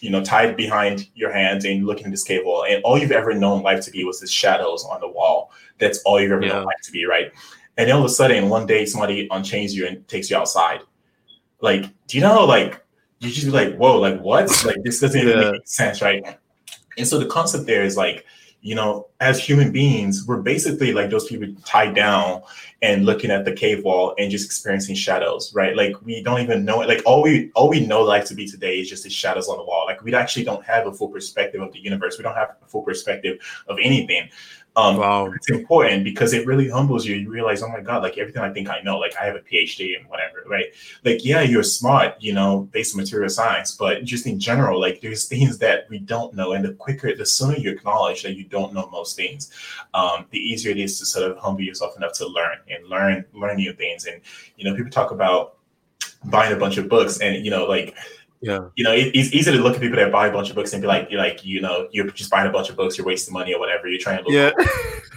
you 0.00 0.10
know, 0.10 0.22
tied 0.22 0.56
behind 0.56 1.08
your 1.14 1.32
hands 1.32 1.64
and 1.64 1.86
looking 1.86 2.04
at 2.06 2.10
this 2.10 2.24
cave 2.24 2.42
wall. 2.44 2.66
And 2.68 2.82
all 2.82 2.98
you've 2.98 3.12
ever 3.12 3.32
known 3.32 3.62
life 3.62 3.82
to 3.84 3.90
be 3.90 4.04
was 4.04 4.20
the 4.20 4.26
shadows 4.26 4.84
on 4.84 5.00
the 5.00 5.08
wall. 5.08 5.52
That's 5.78 6.00
all 6.00 6.20
you've 6.20 6.32
ever 6.32 6.44
yeah. 6.44 6.54
known 6.54 6.64
life 6.64 6.80
to 6.82 6.92
be, 6.92 7.06
right? 7.06 7.32
And 7.78 7.88
then 7.88 7.96
all 7.96 8.04
of 8.04 8.10
a 8.10 8.12
sudden, 8.12 8.50
one 8.50 8.66
day 8.66 8.84
somebody 8.84 9.26
unchains 9.30 9.74
you 9.74 9.86
and 9.86 10.06
takes 10.06 10.28
you 10.28 10.36
outside 10.36 10.80
like, 11.60 11.84
do 12.06 12.16
you 12.16 12.22
know, 12.22 12.44
like, 12.44 12.84
you 13.20 13.30
just 13.30 13.46
be 13.46 13.52
like, 13.52 13.76
whoa, 13.76 13.98
like 13.98 14.20
what? 14.20 14.48
Like 14.64 14.76
this 14.82 15.00
doesn't 15.00 15.20
even 15.20 15.38
yeah. 15.38 15.50
make 15.52 15.66
sense, 15.66 16.02
right? 16.02 16.38
And 16.98 17.06
so 17.06 17.18
the 17.18 17.26
concept 17.26 17.66
there 17.66 17.84
is 17.84 17.96
like, 17.96 18.26
you 18.60 18.74
know, 18.74 19.08
as 19.20 19.38
human 19.38 19.72
beings, 19.72 20.24
we're 20.26 20.40
basically 20.40 20.92
like 20.92 21.10
those 21.10 21.26
people 21.26 21.48
tied 21.66 21.94
down 21.94 22.42
and 22.80 23.04
looking 23.04 23.30
at 23.30 23.44
the 23.44 23.52
cave 23.52 23.84
wall 23.84 24.14
and 24.18 24.30
just 24.30 24.46
experiencing 24.46 24.94
shadows, 24.94 25.52
right? 25.54 25.76
Like 25.76 26.00
we 26.02 26.22
don't 26.22 26.40
even 26.40 26.64
know 26.64 26.80
it. 26.80 26.88
Like 26.88 27.02
all 27.04 27.22
we 27.22 27.50
all 27.54 27.68
we 27.68 27.86
know 27.86 28.02
life 28.02 28.24
to 28.26 28.34
be 28.34 28.46
today 28.46 28.80
is 28.80 28.88
just 28.88 29.04
the 29.04 29.10
shadows 29.10 29.48
on 29.48 29.58
the 29.58 29.64
wall. 29.64 29.84
Like 29.86 30.02
we 30.02 30.14
actually 30.14 30.44
don't 30.44 30.64
have 30.64 30.86
a 30.86 30.92
full 30.92 31.08
perspective 31.08 31.60
of 31.60 31.72
the 31.72 31.78
universe. 31.78 32.16
We 32.16 32.22
don't 32.22 32.36
have 32.36 32.56
a 32.62 32.66
full 32.66 32.82
perspective 32.82 33.38
of 33.68 33.76
anything. 33.82 34.30
Um, 34.76 34.96
wow. 34.96 35.30
It's 35.32 35.50
important 35.50 36.02
because 36.02 36.32
it 36.32 36.46
really 36.46 36.68
humbles 36.68 37.06
you. 37.06 37.14
You 37.14 37.30
realize, 37.30 37.62
oh 37.62 37.68
my 37.68 37.80
God, 37.80 38.02
like 38.02 38.18
everything 38.18 38.42
I 38.42 38.52
think 38.52 38.68
I 38.68 38.80
know, 38.80 38.98
like 38.98 39.14
I 39.20 39.24
have 39.24 39.36
a 39.36 39.40
PhD 39.40 39.96
and 39.96 40.08
whatever, 40.08 40.42
right? 40.46 40.66
Like, 41.04 41.24
yeah, 41.24 41.42
you're 41.42 41.62
smart, 41.62 42.16
you 42.18 42.32
know, 42.32 42.68
based 42.72 42.94
on 42.94 43.00
material 43.00 43.28
science, 43.28 43.76
but 43.76 44.04
just 44.04 44.26
in 44.26 44.40
general, 44.40 44.80
like 44.80 45.00
there's 45.00 45.26
things 45.26 45.58
that 45.58 45.86
we 45.90 45.98
don't 45.98 46.34
know. 46.34 46.52
And 46.52 46.64
the 46.64 46.72
quicker, 46.74 47.14
the 47.14 47.24
sooner 47.24 47.56
you 47.56 47.70
acknowledge 47.70 48.24
that 48.24 48.34
you 48.34 48.44
don't 48.44 48.74
know 48.74 48.88
most 48.90 49.16
things, 49.16 49.52
um, 49.94 50.26
the 50.30 50.38
easier 50.38 50.72
it 50.72 50.78
is 50.78 50.98
to 50.98 51.06
sort 51.06 51.30
of 51.30 51.38
humble 51.38 51.62
yourself 51.62 51.96
enough 51.96 52.14
to 52.14 52.26
learn 52.26 52.58
and 52.68 52.84
learn, 52.88 53.24
learn 53.32 53.56
new 53.56 53.72
things. 53.74 54.06
And, 54.06 54.20
you 54.56 54.64
know, 54.64 54.76
people 54.76 54.90
talk 54.90 55.12
about 55.12 55.58
buying 56.24 56.52
a 56.52 56.56
bunch 56.56 56.78
of 56.78 56.88
books 56.88 57.20
and, 57.20 57.44
you 57.44 57.50
know, 57.50 57.66
like, 57.66 57.94
yeah. 58.44 58.68
You 58.76 58.84
know, 58.84 58.92
it, 58.92 59.10
it's 59.14 59.32
easy 59.32 59.50
to 59.50 59.58
look 59.58 59.74
at 59.74 59.80
people 59.80 59.96
that 59.96 60.12
buy 60.12 60.26
a 60.26 60.32
bunch 60.32 60.50
of 60.50 60.54
books 60.54 60.74
and 60.74 60.82
be 60.82 60.86
like, 60.86 61.10
you're 61.10 61.18
like, 61.18 61.44
you 61.44 61.62
know, 61.62 61.88
you're 61.92 62.06
just 62.10 62.30
buying 62.30 62.46
a 62.46 62.52
bunch 62.52 62.68
of 62.68 62.76
books, 62.76 62.98
you're 62.98 63.06
wasting 63.06 63.32
money 63.32 63.54
or 63.54 63.58
whatever. 63.58 63.88
You're 63.88 63.98
trying 63.98 64.22
to 64.22 64.24
look. 64.24 64.32
Yeah. 64.34 64.66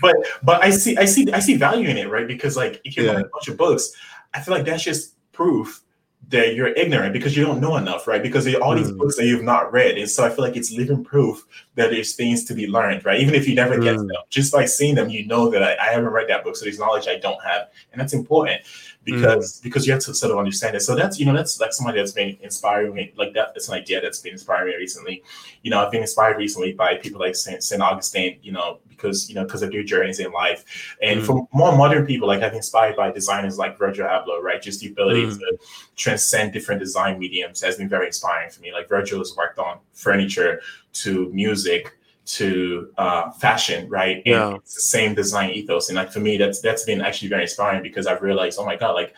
but 0.01 0.15
but 0.43 0.63
I 0.63 0.69
see 0.69 0.95
I 0.95 1.03
see 1.03 1.29
I 1.33 1.39
see 1.39 1.55
value 1.57 1.89
in 1.89 1.97
it, 1.97 2.09
right? 2.09 2.25
Because 2.25 2.55
like 2.55 2.79
if 2.85 2.95
you're 2.95 3.05
yeah. 3.05 3.13
buying 3.13 3.25
a 3.25 3.29
bunch 3.29 3.49
of 3.49 3.57
books, 3.57 3.91
I 4.33 4.39
feel 4.39 4.53
like 4.53 4.65
that's 4.65 4.83
just 4.83 5.15
proof 5.33 5.83
that 6.29 6.55
you're 6.55 6.69
ignorant 6.69 7.13
because 7.13 7.35
you 7.35 7.45
don't 7.45 7.59
know 7.59 7.75
enough, 7.75 8.07
right? 8.07 8.23
Because 8.23 8.53
all 8.55 8.75
these 8.75 8.91
mm. 8.91 8.97
books 8.97 9.15
that 9.17 9.25
you've 9.25 9.43
not 9.43 9.71
read. 9.71 9.97
And 9.97 10.09
so 10.09 10.25
I 10.25 10.29
feel 10.29 10.43
like 10.43 10.57
it's 10.57 10.71
living 10.71 11.03
proof 11.03 11.45
that 11.75 11.89
there's 11.89 12.15
things 12.15 12.43
to 12.45 12.53
be 12.53 12.67
learned, 12.67 13.05
right? 13.05 13.19
Even 13.19 13.33
if 13.33 13.47
you 13.47 13.55
never 13.55 13.77
mm. 13.77 13.83
get 13.83 13.97
them, 13.97 14.09
just 14.29 14.51
by 14.51 14.65
seeing 14.65 14.95
them, 14.95 15.09
you 15.09 15.25
know 15.25 15.49
that 15.49 15.63
I, 15.63 15.77
I 15.77 15.93
haven't 15.93 16.09
read 16.09 16.27
that 16.27 16.43
book. 16.43 16.57
So 16.57 16.65
there's 16.65 16.79
knowledge 16.79 17.07
I 17.07 17.17
don't 17.17 17.41
have. 17.45 17.69
And 17.91 18.01
that's 18.01 18.13
important 18.13 18.61
because 19.07 19.59
mm. 19.59 19.63
because 19.63 19.87
you 19.87 19.93
have 19.93 20.01
to 20.01 20.13
sort 20.13 20.31
of 20.31 20.37
understand 20.37 20.75
it. 20.75 20.81
So 20.81 20.95
that's 20.95 21.19
you 21.19 21.25
know 21.25 21.33
that's 21.33 21.59
like 21.59 21.73
somebody 21.73 21.97
that's 21.97 22.11
been 22.11 22.37
inspiring 22.41 22.93
me. 22.93 23.13
Like 23.15 23.33
that, 23.33 23.53
it's 23.55 23.69
an 23.69 23.75
idea 23.75 24.01
that's 24.01 24.19
been 24.19 24.33
inspiring 24.33 24.73
me 24.73 24.75
recently. 24.75 25.23
You 25.63 25.71
know, 25.71 25.83
I've 25.83 25.91
been 25.91 26.01
inspired 26.01 26.37
recently 26.37 26.73
by 26.73 26.95
people 26.95 27.21
like 27.21 27.35
Saint 27.35 27.63
Saint 27.63 27.81
Augustine. 27.81 28.37
You 28.41 28.51
know, 28.51 28.79
because 28.89 29.29
you 29.29 29.35
know 29.35 29.45
because 29.45 29.63
of 29.63 29.71
their 29.71 29.83
journeys 29.83 30.19
in 30.19 30.31
life, 30.31 30.95
and 31.01 31.21
mm. 31.21 31.25
for 31.25 31.47
more 31.53 31.75
modern 31.75 32.05
people, 32.05 32.27
like 32.27 32.41
I've 32.41 32.51
been 32.51 32.57
inspired 32.57 32.97
by 32.97 33.11
designers 33.11 33.57
like 33.57 33.77
Virgil 33.77 34.05
Abloh. 34.05 34.41
Right, 34.41 34.61
just 34.61 34.81
the 34.81 34.89
ability 34.89 35.25
mm. 35.25 35.39
to 35.39 35.57
transcend 35.95 36.51
different 36.51 36.81
design 36.81 37.17
mediums 37.17 37.61
has 37.61 37.77
been 37.77 37.89
very 37.89 38.07
inspiring 38.07 38.49
for 38.49 38.61
me. 38.61 38.73
Like 38.73 38.89
Virgil 38.89 39.19
has 39.19 39.33
worked 39.37 39.57
on 39.57 39.79
furniture 39.93 40.61
to 40.93 41.29
music 41.31 41.93
to 42.27 42.91
uh, 42.97 43.31
fashion, 43.31 43.89
right? 43.89 44.17
And 44.17 44.25
yeah. 44.25 44.55
it's 44.55 44.75
the 44.75 44.81
same 44.81 45.15
design 45.15 45.51
ethos. 45.51 45.89
And 45.89 45.95
like 45.95 46.11
for 46.11 46.19
me, 46.19 46.37
that's 46.37 46.61
that's 46.61 46.83
been 46.83 47.01
actually 47.01 47.29
very 47.29 47.43
inspiring 47.43 47.81
because 47.81 48.05
I've 48.05 48.21
realized, 48.21 48.59
oh 48.59 48.65
my 48.65 48.75
god, 48.75 48.91
like 48.91 49.15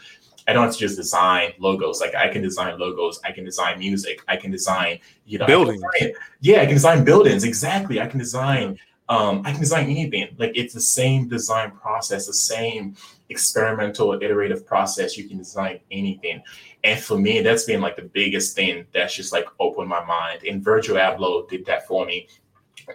I 0.47 0.53
don't 0.53 0.63
have 0.63 0.73
to 0.73 0.79
just 0.79 0.95
design 0.95 1.53
logos. 1.59 2.01
Like 2.01 2.15
I 2.15 2.29
can 2.29 2.41
design 2.41 2.79
logos, 2.79 3.19
I 3.25 3.31
can 3.31 3.45
design 3.45 3.79
music, 3.79 4.21
I 4.27 4.37
can 4.37 4.51
design, 4.51 4.99
you 5.25 5.39
know, 5.39 5.47
buildings. 5.47 5.83
I 5.83 5.99
design, 5.99 6.13
yeah, 6.41 6.61
I 6.61 6.65
can 6.65 6.75
design 6.75 7.03
buildings. 7.03 7.43
Exactly. 7.43 7.99
I 7.99 8.07
can 8.07 8.19
design 8.19 8.79
um, 9.09 9.41
I 9.43 9.51
can 9.51 9.59
design 9.59 9.85
anything. 9.85 10.35
Like 10.37 10.51
it's 10.53 10.73
the 10.75 10.81
same 10.81 11.27
design 11.27 11.71
process, 11.71 12.27
the 12.27 12.33
same 12.33 12.95
experimental 13.29 14.13
iterative 14.13 14.67
process. 14.67 15.17
You 15.17 15.27
can 15.27 15.39
design 15.39 15.79
anything. 15.89 16.43
And 16.83 16.99
for 16.99 17.17
me, 17.17 17.41
that's 17.41 17.63
been 17.63 17.81
like 17.81 17.95
the 17.95 18.03
biggest 18.03 18.55
thing 18.55 18.85
that's 18.93 19.15
just 19.15 19.33
like 19.33 19.47
opened 19.59 19.89
my 19.89 20.05
mind. 20.05 20.43
And 20.43 20.63
Virgil 20.63 20.95
Abloh 20.95 21.49
did 21.49 21.65
that 21.65 21.87
for 21.87 22.05
me 22.05 22.27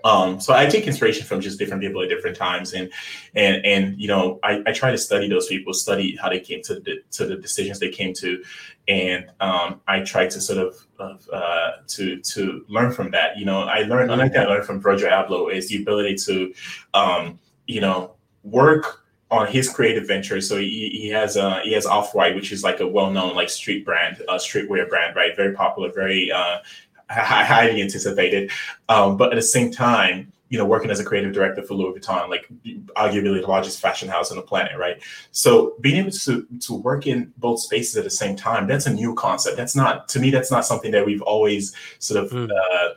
um, 0.03 0.41
so 0.41 0.55
I 0.55 0.67
take 0.67 0.87
inspiration 0.87 1.25
from 1.25 1.41
just 1.41 1.59
different 1.59 1.83
people 1.83 2.03
at 2.03 2.09
different 2.09 2.37
times, 2.37 2.73
and 2.73 2.91
and 3.35 3.65
and 3.65 4.01
you 4.01 4.09
know 4.09 4.41
I, 4.43 4.63
I 4.67 4.73
try 4.73 4.91
to 4.91 4.99
study 4.99 5.29
those 5.29 5.47
people, 5.47 5.73
study 5.73 6.17
how 6.17 6.29
they 6.29 6.41
came 6.41 6.63
to 6.63 6.81
the 6.81 7.03
to 7.13 7.27
the 7.27 7.37
decisions 7.37 7.79
they 7.79 7.91
came 7.91 8.13
to, 8.15 8.43
and 8.89 9.31
um, 9.41 9.81
I 9.87 10.01
try 10.01 10.27
to 10.27 10.41
sort 10.41 10.75
of 10.99 11.25
uh, 11.33 11.73
to 11.89 12.21
to 12.21 12.65
learn 12.69 12.93
from 12.93 13.11
that. 13.13 13.39
You 13.39 13.45
know, 13.45 13.63
I 13.63 13.81
learned 13.83 14.11
another 14.11 14.29
thing 14.29 14.41
I 14.41 14.47
learned 14.47 14.67
from 14.67 14.81
Virgil 14.81 15.11
Abloh 15.11 15.53
is 15.53 15.69
the 15.69 15.81
ability 15.81 16.17
to 16.17 16.53
um, 16.95 17.39
you 17.67 17.81
know 17.81 18.15
work 18.43 19.05
on 19.31 19.47
his 19.47 19.69
creative 19.69 20.07
ventures. 20.07 20.49
So 20.49 20.59
he, 20.59 20.91
he 20.91 21.09
has 21.09 21.37
uh 21.37 21.61
he 21.65 21.73
has 21.73 21.87
Off 21.87 22.15
White, 22.15 22.35
which 22.35 22.53
is 22.53 22.63
like 22.63 22.81
a 22.81 22.87
well 22.87 23.11
known 23.11 23.35
like 23.35 23.51
street 23.51 23.85
brand, 23.85 24.23
uh, 24.29 24.35
streetwear 24.35 24.89
brand, 24.89 25.17
right? 25.17 25.37
Very 25.37 25.55
popular, 25.55 25.93
very 25.93 26.31
uh, 26.31 26.59
highly 27.11 27.83
anticipated. 27.83 28.51
Um, 28.89 29.17
but 29.17 29.33
at 29.33 29.37
the 29.37 29.43
same 29.43 29.71
time, 29.71 30.33
you 30.49 30.59
know, 30.59 30.65
working 30.65 30.91
as 30.91 31.01
a 31.01 31.05
creative 31.05 31.33
director 31.33 31.63
for 31.63 31.75
Louis 31.75 31.99
Vuitton, 31.99 32.29
like 32.29 32.47
arguably 32.97 33.41
the 33.41 33.47
largest 33.47 33.81
fashion 33.81 34.09
house 34.09 34.31
on 34.31 34.37
the 34.37 34.43
planet, 34.43 34.79
right? 34.79 35.03
So 35.33 35.75
being 35.81 35.97
able 35.97 36.13
to 36.13 36.47
to 36.61 36.75
work 36.75 37.07
in 37.07 37.33
both 37.39 37.61
spaces 37.61 37.97
at 37.97 38.05
the 38.05 38.11
same 38.11 38.37
time, 38.37 38.67
that's 38.67 38.87
a 38.87 38.93
new 38.93 39.15
concept. 39.15 39.57
That's 39.57 39.75
not 39.75 40.09
to 40.11 40.21
me, 40.21 40.31
that's 40.31 40.51
not 40.51 40.65
something 40.65 40.93
that 40.93 41.05
we've 41.05 41.23
always 41.23 41.75
sort 41.99 42.25
of 42.25 42.31
mm. 42.31 42.51
uh, 42.51 42.95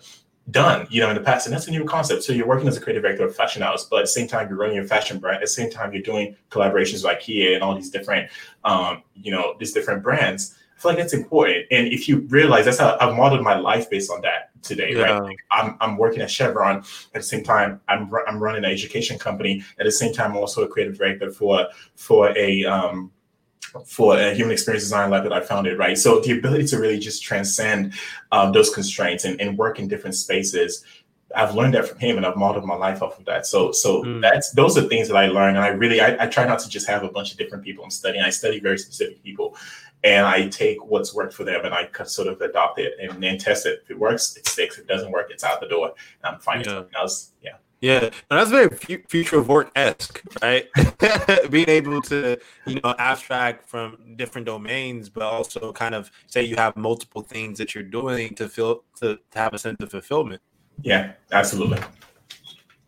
done, 0.52 0.88
you 0.90 1.02
know, 1.02 1.10
in 1.10 1.16
the 1.16 1.22
past. 1.22 1.48
And 1.48 1.56
that's 1.56 1.68
a 1.68 1.72
new 1.72 1.84
concept. 1.84 2.24
So 2.24 2.34
you're 2.34 2.48
working 2.48 2.68
as 2.68 2.78
a 2.78 2.82
creative 2.82 3.04
director 3.04 3.26
of 3.26 3.36
fashion 3.36 3.62
house, 3.62 3.86
but 3.86 3.98
at 3.98 4.04
the 4.04 4.08
same 4.08 4.28
time, 4.28 4.48
you're 4.50 4.58
running 4.58 4.76
your 4.76 4.86
fashion 4.86 5.20
brand. 5.20 5.38
At 5.38 5.42
the 5.42 5.48
same 5.48 5.70
time, 5.70 5.94
you're 5.94 6.04
doing 6.04 6.36
collaborations 6.52 7.04
with 7.04 7.18
IKEA 7.18 7.56
and 7.56 7.64
all 7.64 7.76
these 7.76 7.90
different, 7.90 8.30
um, 8.64 9.04
you 9.16 9.32
know, 9.32 9.56
these 9.60 9.74
different 9.74 10.04
brands. 10.04 10.57
I 10.78 10.80
feel 10.80 10.92
like 10.92 11.00
that's 11.00 11.14
important. 11.14 11.66
And 11.72 11.88
if 11.88 12.08
you 12.08 12.20
realize 12.30 12.66
that's 12.66 12.78
how 12.78 12.98
I've 13.02 13.16
modeled 13.16 13.42
my 13.42 13.58
life 13.58 13.90
based 13.90 14.12
on 14.12 14.22
that 14.22 14.52
today, 14.62 14.94
yeah. 14.94 15.02
right? 15.02 15.24
Like 15.24 15.40
I'm, 15.50 15.76
I'm 15.82 15.98
working 15.98 16.22
at 16.22 16.30
Chevron. 16.30 16.78
At 16.78 16.86
the 17.14 17.24
same 17.24 17.44
time, 17.44 17.82
I'm, 17.88 18.12
I'm 18.28 18.40
running 18.40 18.64
an 18.64 18.72
education 18.72 19.18
company. 19.18 19.64
At 19.80 19.86
the 19.86 19.92
same 19.92 20.14
time, 20.14 20.32
I'm 20.32 20.38
also 20.38 20.64
a 20.64 20.68
creative 20.68 20.98
director 20.98 21.32
for, 21.32 21.68
for 21.96 22.38
a, 22.38 22.64
um, 22.66 23.12
for 23.86 24.20
a 24.20 24.36
human 24.36 24.54
experience 24.54 24.84
design 24.84 25.10
lab 25.10 25.24
that 25.24 25.34
I 25.34 25.42
founded, 25.42 25.80
right? 25.80 25.98
So 25.98 26.20
the 26.20 26.38
ability 26.38 26.68
to 26.68 26.78
really 26.78 27.00
just 27.00 27.24
transcend 27.24 27.94
um, 28.32 28.52
those 28.52 28.70
constraints 28.70 29.26
and, 29.26 29.42
and 29.42 29.58
work 29.58 29.80
in 29.80 29.88
different 29.88 30.16
spaces 30.16 30.86
I've 31.36 31.56
learned 31.56 31.74
that 31.74 31.88
from 31.88 32.00
him 32.00 32.18
and 32.18 32.26
I've 32.26 32.38
modeled 32.38 32.66
my 32.66 32.76
life 32.76 33.02
off 33.02 33.20
of 33.20 33.26
that. 33.26 33.46
So 33.46 33.72
so 33.72 34.04
mm. 34.04 34.22
that's 34.22 34.52
those 34.52 34.78
are 34.78 34.84
things 34.84 35.08
that 35.10 35.18
I 35.18 35.28
learned. 35.28 35.58
And 35.58 35.66
I 35.66 35.70
really 35.70 36.00
I, 36.00 36.24
I, 36.24 36.28
try 36.28 36.46
not 36.46 36.60
to 36.60 36.70
just 36.70 36.88
have 36.88 37.04
a 37.04 37.10
bunch 37.10 37.32
of 37.32 37.38
different 37.38 37.64
people 37.64 37.84
I'm 37.84 37.90
studying. 37.90 38.24
I 38.24 38.30
study 38.30 38.60
very 38.60 38.78
specific 38.78 39.22
people 39.24 39.58
and 40.08 40.26
I 40.26 40.48
take 40.48 40.84
what's 40.86 41.14
worked 41.14 41.34
for 41.34 41.44
them 41.44 41.66
and 41.66 41.74
I 41.74 41.90
sort 42.06 42.30
of 42.30 42.40
adopt 42.42 42.80
it 42.80 42.94
and 43.02 43.22
then 43.22 43.38
test 43.38 43.66
it. 43.66 43.82
If 43.84 43.92
it 43.92 44.00
works, 44.00 44.38
it 44.38 44.48
sticks. 44.48 44.78
If 44.78 44.86
it 44.86 44.88
doesn't 44.88 45.12
work, 45.12 45.28
it's 45.32 45.44
out 45.44 45.60
the 45.60 45.68
door. 45.68 45.94
And 46.24 46.36
I'm 46.36 46.40
finding 46.40 46.66
yeah. 46.68 46.76
something 46.76 46.96
else. 46.96 47.34
Yeah. 47.42 47.52
Yeah, 47.80 48.06
and 48.06 48.12
that's 48.32 48.50
very 48.50 48.70
future 49.08 49.38
of 49.38 49.50
work 49.50 49.70
esque, 49.76 50.24
right? 50.42 50.66
Being 51.52 51.70
able 51.70 52.02
to, 52.04 52.40
you 52.66 52.82
know, 52.84 52.96
abstract 52.98 53.70
from 53.70 54.16
different 54.16 54.48
domains, 54.48 55.10
but 55.10 55.22
also 55.22 55.72
kind 55.74 55.94
of 55.94 56.10
say 56.26 56.42
you 56.42 56.56
have 56.56 56.76
multiple 56.76 57.22
things 57.22 57.60
that 57.60 57.76
you're 57.76 57.84
doing 57.84 58.34
to 58.34 58.50
feel 58.50 58.84
to, 58.96 59.20
to 59.30 59.38
have 59.38 59.54
a 59.54 59.60
sense 59.60 59.78
of 59.80 59.92
fulfillment. 59.92 60.42
Yeah, 60.82 61.12
absolutely 61.32 61.78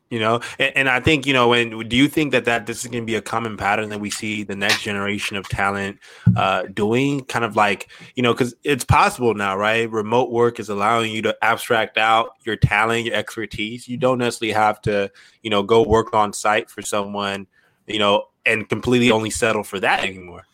you 0.10 0.20
know? 0.20 0.42
And, 0.58 0.76
and, 0.76 0.90
i 0.90 1.00
think 1.00 1.26
you 1.26 1.34
know 1.34 1.54
and 1.54 1.90
do 1.90 1.96
you 1.96 2.08
think 2.08 2.32
that 2.32 2.46
that 2.46 2.66
this 2.66 2.84
is 2.84 2.92
going 2.92 3.04
to 3.04 3.06
be 3.06 3.16
a 3.16 3.22
common 3.22 3.58
pattern 3.58 3.90
that 3.90 4.00
we 4.00 4.10
see 4.10 4.44
the 4.44 4.56
next 4.56 4.82
generation 4.82 5.38
of 5.38 5.48
talent 5.50 6.00
uh 6.36 6.64
doing? 6.74 7.26
Kind 7.26 7.46
of 7.46 7.56
like 7.56 7.90
you 8.16 8.24
know 8.24 8.34
because 8.34 8.56
it's 8.64 8.86
possible 8.86 9.34
now 9.34 9.56
right? 9.58 9.90
Remote 9.90 10.32
work 10.32 10.60
is 10.60 10.70
allowing 10.70 11.12
you 11.12 11.22
to 11.24 11.38
abstract 11.42 11.98
out 11.98 12.32
your 12.44 12.56
talent 12.56 13.06
your 13.06 13.16
expertise. 13.16 13.88
You 13.88 13.98
don't 13.98 14.18
necessarily 14.18 14.54
have 14.54 14.82
to 14.82 15.12
you 15.44 15.50
know 15.50 15.64
go 15.64 15.84
work 15.84 16.14
on 16.14 16.34
site 16.34 16.70
for 16.70 16.82
someone 16.82 17.48
you 17.88 18.00
know 18.00 18.26
and 18.46 18.68
completely 18.70 19.12
only 19.12 19.30
settle 19.30 19.64
for 19.64 19.80
that 19.80 20.04
anymore 20.04 20.46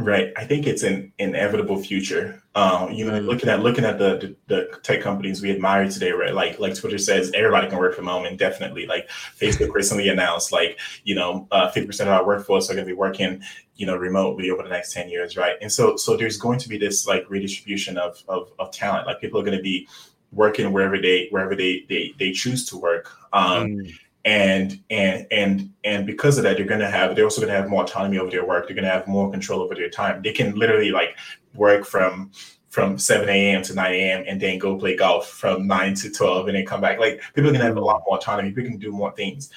Right. 0.00 0.32
I 0.36 0.44
think 0.44 0.66
it's 0.66 0.82
an 0.82 1.12
inevitable 1.18 1.82
future. 1.82 2.42
Um, 2.54 2.90
you 2.92 3.04
know, 3.04 3.18
looking 3.20 3.50
at 3.50 3.60
looking 3.60 3.84
at 3.84 3.98
the, 3.98 4.16
the, 4.16 4.36
the 4.46 4.78
tech 4.82 5.02
companies 5.02 5.42
we 5.42 5.50
admire 5.50 5.88
today, 5.88 6.12
right? 6.12 6.34
Like 6.34 6.58
like 6.58 6.74
Twitter 6.74 6.96
says, 6.96 7.30
everybody 7.34 7.68
can 7.68 7.78
work 7.78 7.94
from 7.94 8.06
home, 8.06 8.24
and 8.24 8.38
definitely, 8.38 8.86
like 8.86 9.10
Facebook 9.38 9.72
recently 9.74 10.08
announced, 10.08 10.52
like 10.52 10.78
you 11.04 11.14
know, 11.14 11.46
uh, 11.50 11.70
fifty 11.70 11.82
uh, 11.82 11.86
percent 11.86 12.08
of 12.08 12.16
our 12.16 12.26
workforce 12.26 12.70
are 12.70 12.74
going 12.74 12.86
to 12.86 12.90
be 12.90 12.96
working, 12.96 13.42
you 13.76 13.86
know, 13.86 13.96
remotely 13.96 14.50
over 14.50 14.62
the 14.62 14.70
next 14.70 14.92
ten 14.94 15.08
years, 15.08 15.36
right? 15.36 15.56
And 15.60 15.70
so 15.70 15.96
so 15.96 16.16
there's 16.16 16.38
going 16.38 16.58
to 16.60 16.68
be 16.68 16.78
this 16.78 17.06
like 17.06 17.28
redistribution 17.28 17.98
of 17.98 18.22
of, 18.26 18.52
of 18.58 18.70
talent. 18.70 19.06
Like 19.06 19.20
people 19.20 19.38
are 19.38 19.44
going 19.44 19.56
to 19.56 19.62
be 19.62 19.86
working 20.32 20.72
wherever 20.72 20.98
they 20.98 21.28
wherever 21.30 21.54
they 21.54 21.84
they 21.88 22.14
they 22.18 22.32
choose 22.32 22.66
to 22.70 22.78
work. 22.78 23.10
Um, 23.32 23.68
mm 23.68 23.92
and 24.24 24.80
and 24.90 25.26
and 25.30 25.72
and 25.84 26.06
because 26.06 26.36
of 26.36 26.44
that 26.44 26.56
they're 26.56 26.66
going 26.66 26.80
to 26.80 26.90
have 26.90 27.16
they're 27.16 27.24
also 27.24 27.40
going 27.40 27.52
to 27.52 27.58
have 27.58 27.70
more 27.70 27.84
autonomy 27.84 28.18
over 28.18 28.30
their 28.30 28.44
work. 28.44 28.66
They're 28.66 28.74
going 28.74 28.84
to 28.84 28.90
have 28.90 29.06
more 29.08 29.30
control 29.30 29.62
over 29.62 29.74
their 29.74 29.90
time. 29.90 30.22
They 30.22 30.32
can 30.32 30.54
literally 30.54 30.90
like 30.90 31.16
work 31.54 31.84
from 31.84 32.30
from 32.68 32.98
7 32.98 33.28
a.m 33.28 33.62
to 33.62 33.74
9 33.74 33.92
a.m 33.92 34.24
and 34.28 34.40
then 34.40 34.58
go 34.58 34.78
play 34.78 34.94
golf 34.94 35.28
from 35.28 35.66
9 35.66 35.94
to 35.94 36.10
12 36.10 36.48
and 36.48 36.56
then 36.56 36.66
come 36.66 36.80
back. 36.80 37.00
Like 37.00 37.20
people 37.34 37.48
are 37.50 37.52
going 37.52 37.60
to 37.60 37.66
have 37.66 37.76
a 37.76 37.80
lot 37.80 38.02
more 38.06 38.18
autonomy. 38.18 38.50
People 38.50 38.70
can 38.70 38.78
do 38.78 38.92
more 38.92 39.12
things. 39.12 39.50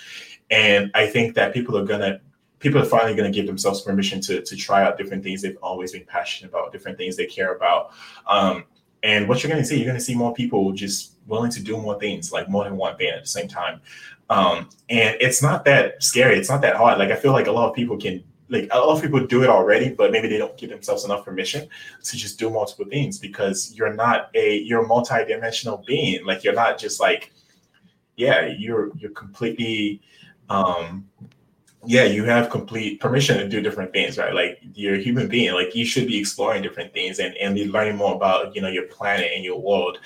And 0.49 0.91
i 0.93 1.07
think 1.07 1.35
that 1.35 1.53
people 1.53 1.77
are 1.77 1.85
going 1.85 2.01
to 2.01 2.21
people 2.59 2.81
are 2.81 2.85
finally 2.85 3.13
going 3.13 3.29
to 3.29 3.35
give 3.35 3.45
themselves 3.45 3.81
permission 3.81 4.21
to 4.21 4.41
to 4.41 4.55
try 4.55 4.83
out 4.83 4.97
different 4.97 5.23
things. 5.23 5.41
They've 5.41 5.57
always 5.61 5.91
been 5.91 6.05
passionate 6.05 6.49
about 6.49 6.71
different 6.71 6.97
things 6.97 7.17
they 7.17 7.25
care 7.25 7.53
about. 7.53 7.91
Um, 8.25 8.63
and 9.03 9.27
what 9.27 9.43
you're 9.43 9.51
going 9.51 9.61
to 9.61 9.67
see 9.67 9.75
you're 9.75 9.85
going 9.85 9.97
to 9.97 10.03
see 10.03 10.15
more 10.15 10.33
people 10.33 10.71
just 10.71 11.13
willing 11.27 11.51
to 11.51 11.61
do 11.61 11.77
more 11.77 11.99
things 11.99 12.31
like 12.31 12.49
more 12.49 12.63
than 12.63 12.77
one 12.77 12.97
thing 12.97 13.09
at 13.09 13.21
the 13.21 13.27
same 13.27 13.47
time 13.47 13.81
um, 14.29 14.69
and 14.89 15.17
it's 15.19 15.41
not 15.41 15.65
that 15.65 16.01
scary. 16.01 16.37
It's 16.37 16.49
not 16.49 16.61
that 16.61 16.75
hard. 16.75 16.97
Like 16.99 17.11
I 17.11 17.15
feel 17.15 17.31
like 17.33 17.47
a 17.47 17.51
lot 17.51 17.69
of 17.69 17.75
people 17.75 17.97
can 17.97 18.23
like 18.49 18.67
a 18.71 18.77
lot 18.77 18.95
of 18.95 19.01
people 19.01 19.25
do 19.25 19.43
it 19.43 19.49
already, 19.49 19.89
but 19.89 20.11
maybe 20.11 20.27
they 20.27 20.37
don't 20.37 20.55
give 20.57 20.69
themselves 20.69 21.05
enough 21.05 21.25
permission 21.25 21.67
to 22.03 22.17
just 22.17 22.37
do 22.37 22.49
multiple 22.49 22.85
things 22.85 23.17
because 23.17 23.73
you're 23.75 23.93
not 23.93 24.29
a 24.35 24.57
you're 24.59 24.83
a 24.83 24.87
multi-dimensional 24.87 25.83
being. 25.87 26.25
Like 26.25 26.43
you're 26.43 26.53
not 26.53 26.77
just 26.77 26.99
like, 26.99 27.31
yeah, 28.15 28.47
you're 28.57 28.91
you're 28.97 29.11
completely 29.11 30.01
um 30.49 31.09
yeah, 31.85 32.03
you 32.03 32.23
have 32.23 32.49
complete 32.49 33.01
permission 33.01 33.37
to 33.39 33.49
do 33.49 33.61
different 33.61 33.91
things, 33.91 34.17
right? 34.17 34.33
Like 34.33 34.59
you're 34.73 34.95
a 34.95 35.01
human 35.01 35.27
being, 35.27 35.53
like 35.53 35.75
you 35.75 35.85
should 35.85 36.07
be 36.07 36.17
exploring 36.17 36.61
different 36.61 36.93
things 36.93 37.19
and, 37.19 37.35
and 37.37 37.55
be 37.55 37.67
learning 37.69 37.97
more 37.97 38.15
about, 38.15 38.55
you 38.55 38.61
know, 38.61 38.69
your 38.69 38.87
planet 38.87 39.31
and 39.35 39.43
your 39.43 39.59
world 39.59 39.99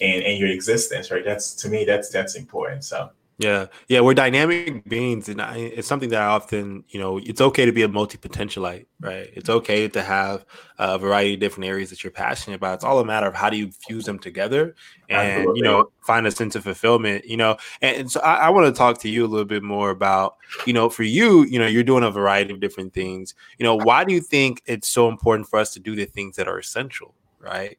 and, 0.00 0.22
and 0.24 0.38
your 0.38 0.50
existence, 0.50 1.10
right? 1.10 1.24
That's 1.24 1.54
to 1.54 1.68
me, 1.70 1.84
that's 1.84 2.10
that's 2.10 2.34
important. 2.34 2.84
So 2.84 3.10
yeah, 3.42 3.66
yeah, 3.88 3.98
we're 4.00 4.14
dynamic 4.14 4.84
beings, 4.88 5.28
and 5.28 5.42
I, 5.42 5.56
it's 5.56 5.88
something 5.88 6.10
that 6.10 6.22
I 6.22 6.26
often, 6.26 6.84
you 6.88 7.00
know, 7.00 7.18
it's 7.18 7.40
okay 7.40 7.64
to 7.64 7.72
be 7.72 7.82
a 7.82 7.88
multi 7.88 8.16
potentialite, 8.16 8.86
right? 9.00 9.30
It's 9.34 9.48
okay 9.48 9.88
to 9.88 10.00
have 10.00 10.44
a 10.78 10.96
variety 10.96 11.34
of 11.34 11.40
different 11.40 11.68
areas 11.68 11.90
that 11.90 12.04
you're 12.04 12.12
passionate 12.12 12.54
about. 12.54 12.74
It's 12.74 12.84
all 12.84 13.00
a 13.00 13.04
matter 13.04 13.26
of 13.26 13.34
how 13.34 13.50
do 13.50 13.56
you 13.56 13.72
fuse 13.72 14.04
them 14.04 14.20
together, 14.20 14.76
and 15.08 15.28
Absolutely. 15.28 15.58
you 15.58 15.64
know, 15.64 15.90
find 16.06 16.24
a 16.28 16.30
sense 16.30 16.54
of 16.54 16.62
fulfillment. 16.62 17.24
You 17.24 17.36
know, 17.36 17.56
and, 17.80 17.96
and 17.96 18.10
so 18.12 18.20
I, 18.20 18.34
I 18.34 18.50
want 18.50 18.72
to 18.72 18.78
talk 18.78 18.98
to 19.00 19.08
you 19.08 19.26
a 19.26 19.28
little 19.28 19.44
bit 19.44 19.64
more 19.64 19.90
about, 19.90 20.36
you 20.64 20.72
know, 20.72 20.88
for 20.88 21.02
you, 21.02 21.42
you 21.44 21.58
know, 21.58 21.66
you're 21.66 21.82
doing 21.82 22.04
a 22.04 22.12
variety 22.12 22.54
of 22.54 22.60
different 22.60 22.94
things. 22.94 23.34
You 23.58 23.64
know, 23.64 23.74
why 23.74 24.04
do 24.04 24.14
you 24.14 24.20
think 24.20 24.62
it's 24.66 24.88
so 24.88 25.08
important 25.08 25.48
for 25.48 25.58
us 25.58 25.72
to 25.74 25.80
do 25.80 25.96
the 25.96 26.04
things 26.04 26.36
that 26.36 26.46
are 26.46 26.58
essential, 26.58 27.16
right? 27.40 27.76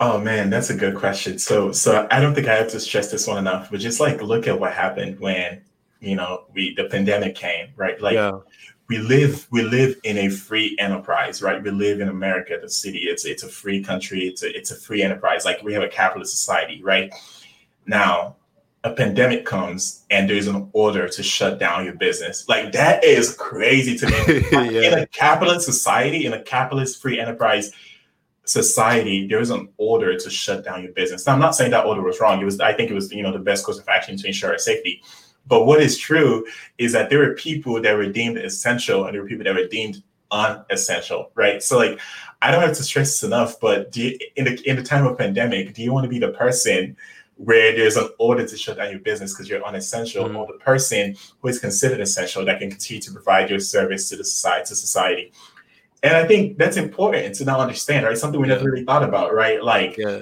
Oh 0.00 0.18
man, 0.18 0.48
that's 0.48 0.70
a 0.70 0.74
good 0.74 0.96
question. 0.96 1.38
So 1.38 1.72
so 1.72 2.08
I 2.10 2.20
don't 2.20 2.34
think 2.34 2.48
I 2.48 2.54
have 2.54 2.70
to 2.70 2.80
stress 2.80 3.10
this 3.10 3.26
one 3.26 3.36
enough, 3.36 3.70
but 3.70 3.80
just 3.80 4.00
like 4.00 4.22
look 4.22 4.48
at 4.48 4.58
what 4.58 4.72
happened 4.72 5.20
when 5.20 5.60
you 6.00 6.16
know 6.16 6.44
we 6.54 6.74
the 6.74 6.84
pandemic 6.84 7.34
came, 7.34 7.68
right? 7.76 8.00
Like 8.00 8.14
yeah. 8.14 8.32
we 8.88 8.96
live 8.96 9.46
we 9.50 9.62
live 9.62 9.96
in 10.04 10.16
a 10.16 10.30
free 10.30 10.74
enterprise, 10.80 11.42
right? 11.42 11.62
We 11.62 11.70
live 11.70 12.00
in 12.00 12.08
America, 12.08 12.58
the 12.60 12.70
city. 12.70 13.00
It's 13.00 13.26
it's 13.26 13.42
a 13.42 13.48
free 13.48 13.82
country. 13.82 14.20
It's 14.20 14.42
a 14.42 14.56
it's 14.56 14.70
a 14.70 14.76
free 14.76 15.02
enterprise. 15.02 15.44
Like 15.44 15.62
we 15.62 15.74
have 15.74 15.82
a 15.82 15.88
capitalist 15.88 16.32
society, 16.32 16.82
right? 16.82 17.12
Now 17.86 18.36
a 18.82 18.94
pandemic 18.94 19.44
comes 19.44 20.06
and 20.10 20.30
there's 20.30 20.46
an 20.46 20.70
order 20.72 21.06
to 21.06 21.22
shut 21.22 21.58
down 21.58 21.84
your 21.84 21.94
business. 21.94 22.48
Like 22.48 22.72
that 22.72 23.04
is 23.04 23.36
crazy 23.36 23.98
to 23.98 24.06
me. 24.06 24.46
yeah. 24.52 24.92
In 24.92 24.98
a 24.98 25.06
capitalist 25.08 25.66
society, 25.66 26.24
in 26.24 26.32
a 26.32 26.42
capitalist 26.42 27.02
free 27.02 27.20
enterprise, 27.20 27.72
society, 28.50 29.26
there 29.26 29.40
is 29.40 29.50
an 29.50 29.68
order 29.76 30.16
to 30.16 30.30
shut 30.30 30.64
down 30.64 30.82
your 30.82 30.92
business. 30.92 31.26
Now, 31.26 31.34
I'm 31.34 31.40
not 31.40 31.54
saying 31.54 31.70
that 31.70 31.86
order 31.86 32.02
was 32.02 32.20
wrong. 32.20 32.40
It 32.40 32.44
was, 32.44 32.60
I 32.60 32.72
think 32.72 32.90
it 32.90 32.94
was, 32.94 33.12
you 33.12 33.22
know, 33.22 33.32
the 33.32 33.38
best 33.38 33.64
course 33.64 33.78
of 33.78 33.88
action 33.88 34.16
to 34.16 34.26
ensure 34.26 34.50
our 34.52 34.58
safety. 34.58 35.02
But 35.46 35.64
what 35.64 35.80
is 35.80 35.96
true 35.96 36.46
is 36.78 36.92
that 36.92 37.10
there 37.10 37.18
were 37.18 37.34
people 37.34 37.80
that 37.80 37.96
were 37.96 38.06
deemed 38.06 38.38
essential 38.38 39.04
and 39.04 39.14
there 39.14 39.22
were 39.22 39.28
people 39.28 39.44
that 39.44 39.54
were 39.54 39.66
deemed 39.66 40.02
unessential, 40.30 41.30
right? 41.34 41.62
So 41.62 41.76
like, 41.78 41.98
I 42.42 42.50
don't 42.50 42.62
have 42.62 42.76
to 42.76 42.82
stress 42.82 43.08
this 43.08 43.22
enough, 43.22 43.60
but 43.60 43.96
you, 43.96 44.18
in 44.36 44.44
the 44.44 44.62
in 44.68 44.76
the 44.76 44.82
time 44.82 45.06
of 45.06 45.18
pandemic, 45.18 45.74
do 45.74 45.82
you 45.82 45.92
want 45.92 46.04
to 46.04 46.10
be 46.10 46.18
the 46.18 46.32
person 46.32 46.96
where 47.36 47.74
there's 47.74 47.96
an 47.96 48.08
order 48.18 48.46
to 48.46 48.56
shut 48.56 48.76
down 48.76 48.90
your 48.90 49.00
business 49.00 49.32
because 49.32 49.48
you're 49.48 49.64
unessential, 49.64 50.24
mm-hmm. 50.26 50.36
or 50.36 50.46
the 50.46 50.58
person 50.58 51.16
who 51.40 51.48
is 51.48 51.58
considered 51.58 52.00
essential 52.00 52.44
that 52.44 52.60
can 52.60 52.70
continue 52.70 53.00
to 53.00 53.12
provide 53.12 53.48
your 53.48 53.60
service 53.60 54.08
to 54.10 54.16
the 54.16 54.24
society 54.24 54.68
to 54.68 54.74
society? 54.74 55.32
And 56.02 56.14
I 56.16 56.26
think 56.26 56.58
that's 56.58 56.76
important 56.76 57.34
to 57.36 57.44
now 57.44 57.60
understand, 57.60 58.06
right? 58.06 58.16
Something 58.16 58.40
we 58.40 58.48
never 58.48 58.64
really 58.64 58.84
thought 58.84 59.02
about, 59.02 59.34
right? 59.34 59.62
Like, 59.62 59.96
yeah. 59.96 60.20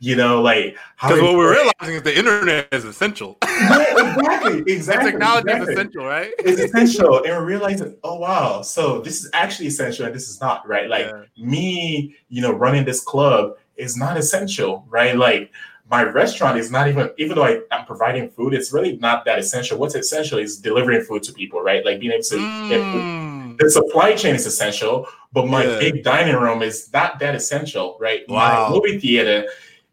You 0.00 0.14
know, 0.14 0.40
like 0.40 0.76
because 1.02 1.20
what 1.20 1.34
we're 1.36 1.50
realizing 1.54 1.96
is 1.96 2.02
the 2.02 2.16
internet 2.16 2.68
is 2.70 2.84
essential. 2.84 3.36
yeah, 3.44 3.84
exactly, 3.98 4.62
exactly. 4.72 5.10
technology 5.10 5.50
exactly. 5.50 5.62
is 5.62 5.68
essential, 5.76 6.04
right? 6.04 6.30
It's 6.38 6.60
essential, 6.66 7.16
and 7.16 7.26
we're 7.26 7.44
realizing, 7.44 7.96
oh 8.04 8.14
wow, 8.20 8.62
so 8.62 9.00
this 9.00 9.24
is 9.24 9.30
actually 9.34 9.66
essential, 9.66 10.06
and 10.06 10.14
this 10.14 10.28
is 10.28 10.40
not 10.40 10.68
right. 10.68 10.88
Like 10.88 11.06
Yeah. 11.06 11.24
me, 11.36 12.14
you 12.28 12.40
know, 12.42 12.52
running 12.52 12.84
this 12.84 13.00
club 13.02 13.56
is 13.76 13.96
not 13.96 14.16
essential, 14.16 14.86
right? 14.88 15.16
Like 15.16 15.50
my 15.90 16.04
restaurant 16.04 16.58
is 16.58 16.70
not 16.70 16.86
even, 16.86 17.10
even 17.18 17.34
though 17.34 17.44
I, 17.44 17.62
I'm 17.72 17.84
providing 17.84 18.30
food, 18.30 18.54
it's 18.54 18.72
really 18.72 18.98
not 18.98 19.24
that 19.24 19.40
essential. 19.40 19.78
What's 19.78 19.96
essential 19.96 20.38
is 20.38 20.58
delivering 20.58 21.02
food 21.02 21.24
to 21.24 21.32
people, 21.32 21.60
right? 21.60 21.84
Like 21.84 21.98
being 21.98 22.12
able 22.12 22.22
to 22.22 22.36
get 22.68 22.82
food 22.92 23.02
Mm. 23.02 23.37
The 23.58 23.70
supply 23.70 24.14
chain 24.14 24.34
is 24.34 24.46
essential, 24.46 25.06
but 25.32 25.46
my 25.46 25.64
Yeah. 25.64 25.78
big 25.78 26.04
dining 26.04 26.36
room 26.36 26.62
is 26.62 26.90
not 26.92 27.18
that 27.20 27.34
essential, 27.34 27.96
right? 28.00 28.22
Wow. 28.28 28.68
My 28.68 28.74
movie 28.74 28.98
theater 28.98 29.46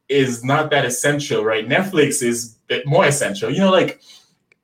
is 0.09 0.43
not 0.43 0.69
that 0.71 0.85
essential, 0.85 1.43
right? 1.43 1.67
Netflix 1.67 2.21
is 2.21 2.57
more 2.85 3.05
essential. 3.05 3.49
You 3.49 3.59
know, 3.59 3.71
like 3.71 4.01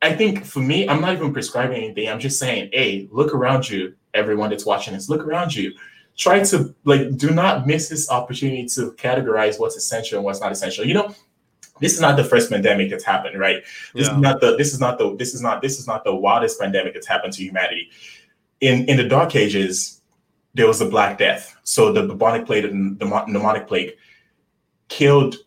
I 0.01 0.13
think 0.13 0.45
for 0.45 0.59
me, 0.59 0.87
I'm 0.89 1.01
not 1.01 1.13
even 1.13 1.31
prescribing 1.31 1.77
anything. 1.83 2.09
I'm 2.09 2.19
just 2.19 2.39
saying, 2.39 2.69
hey, 2.73 3.07
look 3.11 3.33
around 3.35 3.69
you, 3.69 3.93
everyone 4.13 4.49
that's 4.49 4.65
watching 4.65 4.93
this, 4.93 5.09
look 5.09 5.23
around 5.23 5.55
you. 5.55 5.73
Try 6.17 6.43
to 6.43 6.75
like 6.83 7.17
do 7.17 7.29
not 7.31 7.65
miss 7.67 7.89
this 7.89 8.09
opportunity 8.09 8.65
to 8.75 8.91
categorize 8.93 9.59
what's 9.59 9.75
essential 9.75 10.17
and 10.17 10.25
what's 10.25 10.41
not 10.41 10.51
essential. 10.51 10.85
You 10.85 10.95
know, 10.95 11.15
this 11.79 11.93
is 11.93 12.01
not 12.01 12.17
the 12.17 12.23
first 12.23 12.49
pandemic 12.51 12.89
that's 12.89 13.03
happened, 13.03 13.39
right? 13.39 13.63
This 13.95 14.07
Yeah. 14.07 14.15
is 14.15 14.21
not 14.21 14.41
the 14.41 14.55
this 14.57 14.73
is 14.73 14.79
not 14.79 14.97
the 14.97 15.15
this 15.15 15.33
is 15.33 15.41
not 15.41 15.61
this 15.61 15.79
is 15.79 15.87
not 15.87 16.03
the 16.03 16.13
wildest 16.13 16.59
pandemic 16.59 16.93
that's 16.93 17.07
happened 17.07 17.33
to 17.33 17.43
humanity. 17.43 17.89
In 18.61 18.85
in 18.85 18.97
the 18.97 19.07
dark 19.07 19.35
ages, 19.35 20.01
there 20.53 20.67
was 20.67 20.79
the 20.79 20.85
Black 20.85 21.17
Death. 21.17 21.55
So 21.63 21.91
the 21.91 22.03
bubonic 22.03 22.45
plague 22.45 22.65
and 22.65 22.99
the 22.99 23.05
mo- 23.05 23.25
pneumonic 23.27 23.67
plague 23.67 23.93
killed 24.87 25.37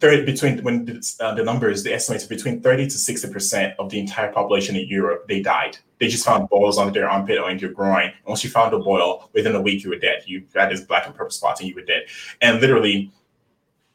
30 0.00 0.24
between 0.24 0.62
when 0.64 0.84
the, 0.84 1.14
uh, 1.20 1.34
the 1.34 1.44
numbers 1.44 1.82
they 1.82 1.92
estimated 1.92 2.28
between 2.28 2.60
30 2.62 2.84
to 2.86 2.98
60 2.98 3.32
percent 3.32 3.74
of 3.78 3.90
the 3.90 3.98
entire 3.98 4.32
population 4.32 4.76
in 4.76 4.86
Europe 4.88 5.26
they 5.28 5.40
died. 5.40 5.76
They 5.98 6.08
just 6.08 6.24
found 6.24 6.48
boils 6.48 6.78
under 6.78 6.92
their 6.92 7.08
armpit 7.08 7.38
or 7.38 7.50
in 7.50 7.58
your 7.58 7.72
groin. 7.72 8.06
And 8.06 8.26
once 8.26 8.42
you 8.42 8.50
found 8.50 8.72
a 8.74 8.78
boil, 8.78 9.30
within 9.32 9.54
a 9.54 9.60
week 9.60 9.84
you 9.84 9.90
were 9.90 9.98
dead. 9.98 10.22
You 10.26 10.44
had 10.54 10.70
this 10.70 10.80
black 10.80 11.06
and 11.06 11.14
purple 11.14 11.30
spots 11.30 11.60
and 11.60 11.68
you 11.68 11.74
were 11.74 11.82
dead. 11.82 12.06
And 12.40 12.60
literally 12.60 13.12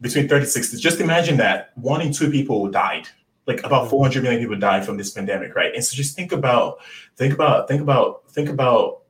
between 0.02 0.28
30 0.28 0.46
to 0.46 0.52
60, 0.52 0.78
just 0.78 1.00
imagine 1.00 1.38
that 1.38 1.72
one 1.76 2.02
in 2.02 2.14
two 2.14 2.30
people 2.30 2.70
died. 2.70 3.08
Like 3.48 3.64
about 3.64 3.84
mm-hmm. 3.84 3.92
400 3.92 4.24
million 4.24 4.42
people 4.42 4.60
died 4.60 4.86
from 4.86 4.98
this 4.98 5.12
pandemic, 5.12 5.56
right? 5.56 5.74
And 5.74 5.84
so 5.84 5.96
just 5.96 6.16
think 6.16 6.32
about, 6.32 6.80
think 7.16 7.34
about, 7.34 7.68
think 7.68 7.82
about, 7.82 8.30
think 8.30 8.50
about 8.50 9.04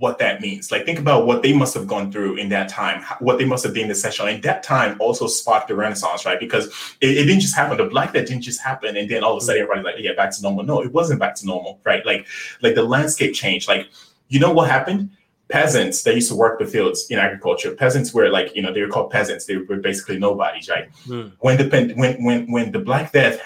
what 0.00 0.18
that 0.18 0.40
means. 0.40 0.72
Like 0.72 0.86
think 0.86 0.98
about 0.98 1.26
what 1.26 1.42
they 1.42 1.52
must 1.52 1.74
have 1.74 1.86
gone 1.86 2.10
through 2.10 2.36
in 2.36 2.48
that 2.48 2.68
time, 2.68 3.04
what 3.20 3.38
they 3.38 3.44
must 3.44 3.62
have 3.64 3.74
deemed 3.74 3.90
essential. 3.90 4.26
And 4.26 4.42
that 4.42 4.62
time 4.62 4.96
also 4.98 5.26
sparked 5.26 5.68
the 5.68 5.74
Renaissance, 5.74 6.24
right? 6.24 6.40
Because 6.40 6.66
it, 7.00 7.10
it 7.10 7.24
didn't 7.24 7.40
just 7.40 7.54
happen. 7.54 7.76
The 7.76 7.84
Black 7.84 8.12
that 8.14 8.26
didn't 8.26 8.42
just 8.42 8.60
happen, 8.62 8.96
and 8.96 9.08
then 9.10 9.22
all 9.22 9.36
of 9.36 9.42
a 9.42 9.44
sudden 9.44 9.62
mm-hmm. 9.62 9.72
everybody's 9.72 9.96
like, 9.96 10.04
yeah, 10.04 10.14
back 10.14 10.34
to 10.34 10.42
normal. 10.42 10.64
No, 10.64 10.80
it 10.80 10.92
wasn't 10.92 11.20
back 11.20 11.34
to 11.36 11.46
normal, 11.46 11.80
right? 11.84 12.04
Like, 12.06 12.26
like 12.62 12.74
the 12.74 12.82
landscape 12.82 13.34
changed. 13.34 13.68
Like, 13.68 13.88
you 14.28 14.40
know 14.40 14.52
what 14.52 14.70
happened? 14.70 15.10
Peasants 15.50 16.02
that 16.04 16.14
used 16.14 16.28
to 16.30 16.36
work 16.36 16.58
the 16.58 16.66
fields 16.66 17.06
in 17.10 17.18
agriculture. 17.18 17.74
Peasants 17.74 18.14
were 18.14 18.28
like, 18.28 18.54
you 18.54 18.62
know, 18.62 18.72
they 18.72 18.80
were 18.82 18.88
called 18.88 19.10
peasants. 19.10 19.46
They 19.46 19.56
were 19.56 19.76
basically 19.76 20.18
nobodies, 20.18 20.68
right? 20.68 20.88
Hmm. 21.06 21.28
When 21.40 21.56
the 21.58 21.92
when 21.96 22.22
when 22.24 22.50
when 22.52 22.72
the 22.72 22.78
Black 22.78 23.12
Death 23.12 23.40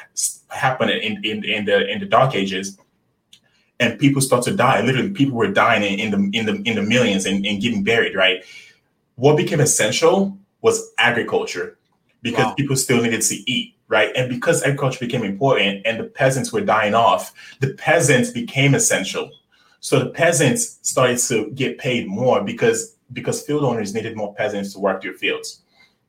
happened 0.49 0.91
in 0.91 1.25
in 1.25 1.45
in 1.45 1.65
the 1.65 1.91
in 1.91 2.01
the 2.01 2.07
Dark 2.07 2.35
Ages, 2.35 2.79
and 3.81 3.99
people 3.99 4.21
start 4.23 4.45
to 4.45 4.55
die. 4.55 4.83
Literally, 4.83 5.11
people 5.11 5.37
were 5.37 5.51
dying 5.51 5.83
in, 5.83 5.99
in 5.99 6.11
the 6.11 6.39
in 6.39 6.47
the 6.47 6.63
in 6.69 6.77
the 6.77 6.83
millions 6.83 7.27
and, 7.27 7.45
and 7.47 7.61
getting 7.61 7.83
buried. 7.83 8.15
Right. 8.15 8.45
What 9.17 9.37
became 9.37 9.61
essential 9.61 10.37
was 10.61 10.93
agriculture, 10.99 11.79
because 12.23 12.47
Wow. 12.47 12.55
people 12.55 12.77
still 12.77 13.03
needed 13.03 13.23
to 13.23 13.35
eat. 13.51 13.77
Right. 13.89 14.11
And 14.17 14.29
because 14.29 14.63
agriculture 14.63 14.99
became 15.01 15.25
important, 15.25 15.83
and 15.87 16.01
the 16.01 16.05
peasants 16.05 16.53
were 16.53 16.63
dying 16.63 16.95
off, 16.95 17.33
the 17.61 17.75
peasants 17.75 18.31
became 18.31 18.75
essential. 18.75 19.31
So 19.85 19.99
the 19.99 20.09
peasants 20.09 20.79
started 20.81 21.19
to 21.29 21.51
get 21.51 21.77
paid 21.77 22.09
more 22.09 22.43
because 22.43 22.97
because 23.13 23.43
field 23.43 23.65
owners 23.65 23.93
needed 23.93 24.17
more 24.17 24.35
peasants 24.35 24.73
to 24.73 24.79
work 24.79 25.03
their 25.03 25.13
fields. 25.13 25.61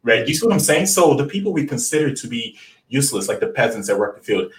Right. 0.02 0.26
You 0.26 0.34
see 0.34 0.46
what 0.46 0.54
I'm 0.54 0.62
saying? 0.62 0.86
So 0.86 1.14
the 1.14 1.26
people 1.26 1.52
we 1.52 1.66
consider 1.68 2.14
to 2.14 2.28
be 2.28 2.58
useless, 2.88 3.28
like 3.28 3.42
the 3.42 3.48
peasants 3.48 3.90
that 3.90 4.00
work 4.00 4.16
the 4.16 4.24
field, 4.24 4.54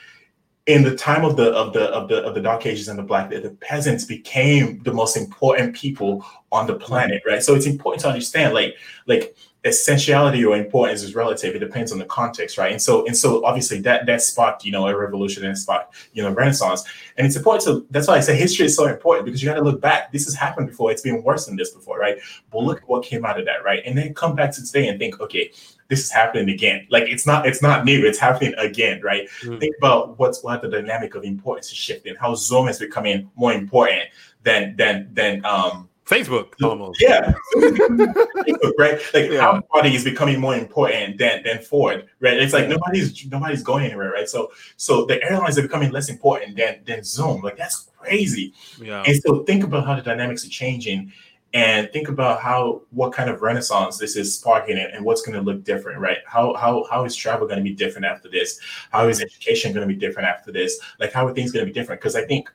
in 0.66 0.82
the 0.82 0.94
time 0.94 1.24
of 1.24 1.38
the 1.38 1.50
of 1.52 1.72
the 1.72 1.84
of 1.84 2.08
the 2.08 2.16
of 2.24 2.34
the 2.34 2.42
dark 2.42 2.66
ages 2.66 2.88
and 2.88 2.98
the 2.98 3.02
black 3.02 3.30
the 3.30 3.56
peasants 3.62 4.04
became 4.04 4.82
the 4.82 4.92
most 4.92 5.16
important 5.16 5.74
people 5.74 6.22
on 6.52 6.66
the 6.66 6.74
planet 6.74 7.22
right 7.24 7.42
so 7.42 7.54
it's 7.54 7.66
important 7.66 8.02
to 8.02 8.08
understand 8.08 8.52
like 8.52 8.74
like 9.06 9.36
essentiality 9.66 10.44
or 10.44 10.56
importance 10.56 11.02
is 11.02 11.14
relative. 11.14 11.54
It 11.54 11.58
depends 11.58 11.92
on 11.92 11.98
the 11.98 12.04
context 12.04 12.56
right? 12.56 12.72
And 12.72 12.80
so 12.80 13.04
and 13.06 13.16
so 13.16 13.44
obviously 13.44 13.80
that 13.80 14.06
that 14.06 14.22
sparked 14.22 14.64
you 14.64 14.72
know 14.72 14.86
a 14.86 14.96
revolution 14.96 15.44
and 15.44 15.58
sparked 15.58 15.94
you 16.12 16.22
know 16.22 16.30
renaissance. 16.30 16.84
And 17.16 17.26
it's 17.26 17.36
important 17.36 17.64
to 17.64 17.86
that's 17.90 18.08
why 18.08 18.16
i 18.16 18.20
say 18.20 18.36
history 18.36 18.66
is 18.66 18.76
so 18.76 18.86
important 18.86 19.26
because 19.26 19.42
you 19.42 19.48
got 19.48 19.56
to 19.56 19.62
look 19.62 19.80
back. 19.80 20.12
This 20.12 20.24
has 20.24 20.34
happened 20.34 20.68
before. 20.68 20.90
It's 20.90 21.02
been 21.02 21.22
worse 21.22 21.46
than 21.46 21.56
this 21.56 21.70
before 21.70 21.98
right? 21.98 22.16
But 22.50 22.60
look 22.60 22.82
at 22.82 22.88
what 22.88 23.04
came 23.04 23.24
out 23.24 23.38
of 23.38 23.44
that 23.46 23.64
right? 23.64 23.82
And 23.84 23.98
then 23.98 24.14
come 24.14 24.34
back 24.34 24.52
to 24.52 24.64
today 24.64 24.88
and 24.88 24.98
think 24.98 25.20
okay 25.20 25.50
this 25.88 26.04
is 26.04 26.10
happening 26.10 26.48
again. 26.48 26.86
Like 26.90 27.04
it's 27.04 27.26
not 27.26 27.46
it's 27.46 27.62
not 27.62 27.84
new. 27.84 28.06
It's 28.06 28.18
happening 28.18 28.54
again 28.58 29.00
right? 29.02 29.28
Mm. 29.42 29.60
think 29.60 29.74
about 29.78 30.18
what's 30.18 30.42
what 30.42 30.62
the 30.62 30.68
dynamic 30.68 31.14
of 31.14 31.24
importance 31.24 31.68
is 31.68 31.76
shifting 31.76 32.14
how 32.16 32.34
zoom 32.34 32.68
is 32.68 32.78
becoming 32.78 33.30
more 33.36 33.52
important 33.52 34.04
than 34.42 34.76
than 34.76 35.08
than 35.12 35.44
um 35.44 35.88
Facebook 36.06 36.54
almost. 36.62 37.00
yeah 37.00 37.34
Facebook, 37.56 38.72
right 38.78 39.00
like 39.12 39.30
Yeah. 39.30 39.40
how 39.40 39.62
body 39.72 39.94
is 39.94 40.04
becoming 40.04 40.40
more 40.40 40.54
important 40.54 41.18
than 41.18 41.42
than 41.42 41.58
ford 41.60 42.06
right 42.20 42.34
it's 42.38 42.52
like 42.52 42.68
nobody's 42.68 43.26
nobody's 43.26 43.62
going 43.62 43.84
anywhere 43.84 44.12
right 44.12 44.28
so 44.28 44.50
so 44.76 45.04
the 45.04 45.20
airlines 45.22 45.58
are 45.58 45.62
becoming 45.62 45.90
less 45.90 46.08
important 46.08 46.56
than 46.56 46.80
than 46.86 47.02
zoom 47.02 47.40
like 47.42 47.56
that's 47.56 47.90
crazy 47.98 48.54
Yeah. 48.80 49.02
and 49.06 49.20
so 49.22 49.42
think 49.42 49.64
about 49.64 49.84
how 49.84 49.96
the 49.96 50.02
dynamics 50.02 50.46
are 50.46 50.50
changing 50.50 51.12
and 51.54 51.90
think 51.92 52.08
about 52.08 52.40
how 52.40 52.82
what 52.90 53.12
kind 53.12 53.30
of 53.30 53.40
renaissance 53.42 53.98
this 53.98 54.14
is 54.14 54.34
sparking 54.34 54.76
and, 54.78 54.92
and 54.92 55.04
what's 55.04 55.22
going 55.22 55.36
to 55.38 55.40
look 55.40 55.64
different, 55.64 55.98
right? 56.00 56.18
How 56.26 56.52
how 56.54 56.84
how 56.90 57.04
is 57.04 57.16
travel 57.16 57.46
going 57.46 57.58
to 57.58 57.64
be 57.64 57.72
different 57.72 58.04
after 58.04 58.28
this? 58.28 58.58
How 58.90 59.08
is 59.08 59.22
education 59.22 59.72
going 59.72 59.86
to 59.88 59.94
be 59.94 59.98
different 59.98 60.28
after 60.28 60.52
this? 60.52 60.78
Like 61.00 61.12
how 61.12 61.26
are 61.26 61.32
things 61.32 61.52
going 61.52 61.64
to 61.64 61.72
be 61.72 61.72
different? 61.72 62.00
Because 62.00 62.14
I 62.16 62.26
think 62.26 62.50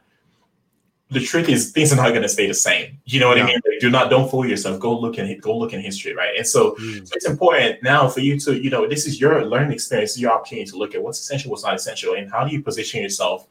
the 1.12 1.20
truth 1.20 1.49
is 1.49 1.72
things 1.72 1.91
are 1.91 1.97
not 1.97 2.09
going 2.09 2.22
to 2.22 2.30
stay 2.30 2.47
the 2.47 2.53
same. 2.53 2.97
You 3.05 3.20
know 3.20 3.28
what 3.28 3.38
I 3.38 3.45
mean? 3.45 3.59
Like, 3.68 3.80
do 3.82 3.89
not 3.89 4.09
don't 4.09 4.32
fool 4.32 4.47
yourself. 4.47 4.80
Go 4.80 4.97
look 4.97 5.18
in 5.20 5.39
go 5.39 5.57
look 5.57 5.74
in 5.74 5.82
history, 5.82 6.14
right? 6.16 6.36
And 6.38 6.47
so 6.47 6.72
Mm. 6.80 7.05
so 7.05 7.12
it's 7.16 7.28
important 7.28 7.84
now 7.84 8.07
for 8.07 8.22
you 8.22 8.39
to, 8.39 8.55
you 8.55 8.70
know, 8.70 8.88
this 8.88 9.05
is 9.05 9.20
your 9.20 9.45
learning 9.45 9.74
experience, 9.74 10.18
your 10.18 10.32
opportunity 10.32 10.72
to 10.72 10.78
look 10.78 10.95
at 10.95 11.03
what's 11.03 11.20
essential, 11.20 11.51
what's 11.51 11.64
not 11.64 11.76
essential, 11.76 12.16
and 12.16 12.32
how 12.32 12.45
do 12.45 12.51
you 12.55 12.62
position 12.64 13.01
yourself 13.01 13.47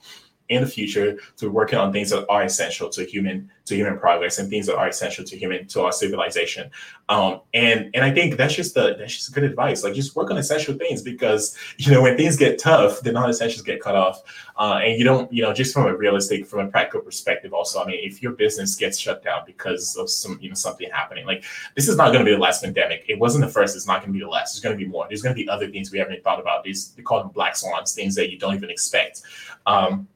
in 0.50 0.62
the 0.62 0.68
future 0.68 1.18
to 1.36 1.50
working 1.50 1.78
on 1.78 1.92
things 1.92 2.10
that 2.10 2.26
are 2.28 2.42
essential 2.42 2.88
to 2.90 3.04
human 3.04 3.50
to 3.64 3.76
human 3.76 3.98
progress 3.98 4.38
and 4.38 4.50
things 4.50 4.66
that 4.66 4.76
are 4.76 4.88
essential 4.88 5.24
to 5.24 5.36
human 5.36 5.66
to 5.68 5.82
our 5.82 5.92
civilization. 5.92 6.70
Um, 7.08 7.40
and 7.54 7.90
and 7.94 8.04
I 8.04 8.12
think 8.12 8.36
that's 8.36 8.54
just 8.54 8.74
the 8.74 8.96
that's 8.98 9.14
just 9.14 9.32
good 9.32 9.44
advice. 9.44 9.82
Like 9.84 9.94
just 9.94 10.14
work 10.14 10.30
on 10.30 10.36
essential 10.36 10.74
things 10.74 11.02
because 11.02 11.56
you 11.78 11.92
know 11.92 12.02
when 12.02 12.16
things 12.16 12.36
get 12.36 12.58
tough, 12.58 13.00
the 13.00 13.12
non-essentials 13.12 13.62
get 13.62 13.80
cut 13.80 13.96
off. 13.96 14.22
Uh, 14.60 14.78
and 14.84 14.98
you 14.98 15.04
don't, 15.04 15.32
you 15.32 15.42
know, 15.42 15.54
just 15.54 15.72
from 15.72 15.86
a 15.86 15.96
realistic, 15.96 16.46
from 16.46 16.60
a 16.60 16.68
practical 16.68 17.00
perspective, 17.00 17.54
also, 17.54 17.82
I 17.82 17.86
mean, 17.86 17.98
if 18.02 18.22
your 18.22 18.32
business 18.32 18.74
gets 18.74 18.98
shut 18.98 19.24
down 19.24 19.42
because 19.46 19.96
of 19.96 20.10
some, 20.10 20.38
you 20.42 20.50
know, 20.50 20.54
something 20.54 20.86
happening, 20.90 21.24
like 21.24 21.44
this 21.76 21.88
is 21.88 21.96
not 21.96 22.12
going 22.12 22.18
to 22.18 22.30
be 22.30 22.34
the 22.34 22.42
last 22.42 22.62
pandemic. 22.62 23.06
It 23.08 23.18
wasn't 23.18 23.46
the 23.46 23.50
first. 23.50 23.74
It's 23.74 23.86
not 23.86 24.00
going 24.00 24.12
to 24.12 24.18
be 24.18 24.22
the 24.22 24.28
last. 24.28 24.52
There's 24.52 24.62
going 24.62 24.78
to 24.78 24.84
be 24.84 24.90
more. 24.90 25.06
There's 25.08 25.22
going 25.22 25.34
to 25.34 25.42
be 25.42 25.48
other 25.48 25.70
things 25.70 25.90
we 25.90 25.98
haven't 25.98 26.22
thought 26.22 26.40
about. 26.40 26.62
These 26.62 26.90
they 26.90 27.02
call 27.02 27.20
them 27.20 27.30
black 27.30 27.56
swans, 27.56 27.94
things 27.94 28.14
that 28.16 28.30
you 28.30 28.38
don't 28.38 28.54
even 28.54 28.68
expect. 28.68 29.22
Um, 29.64 30.08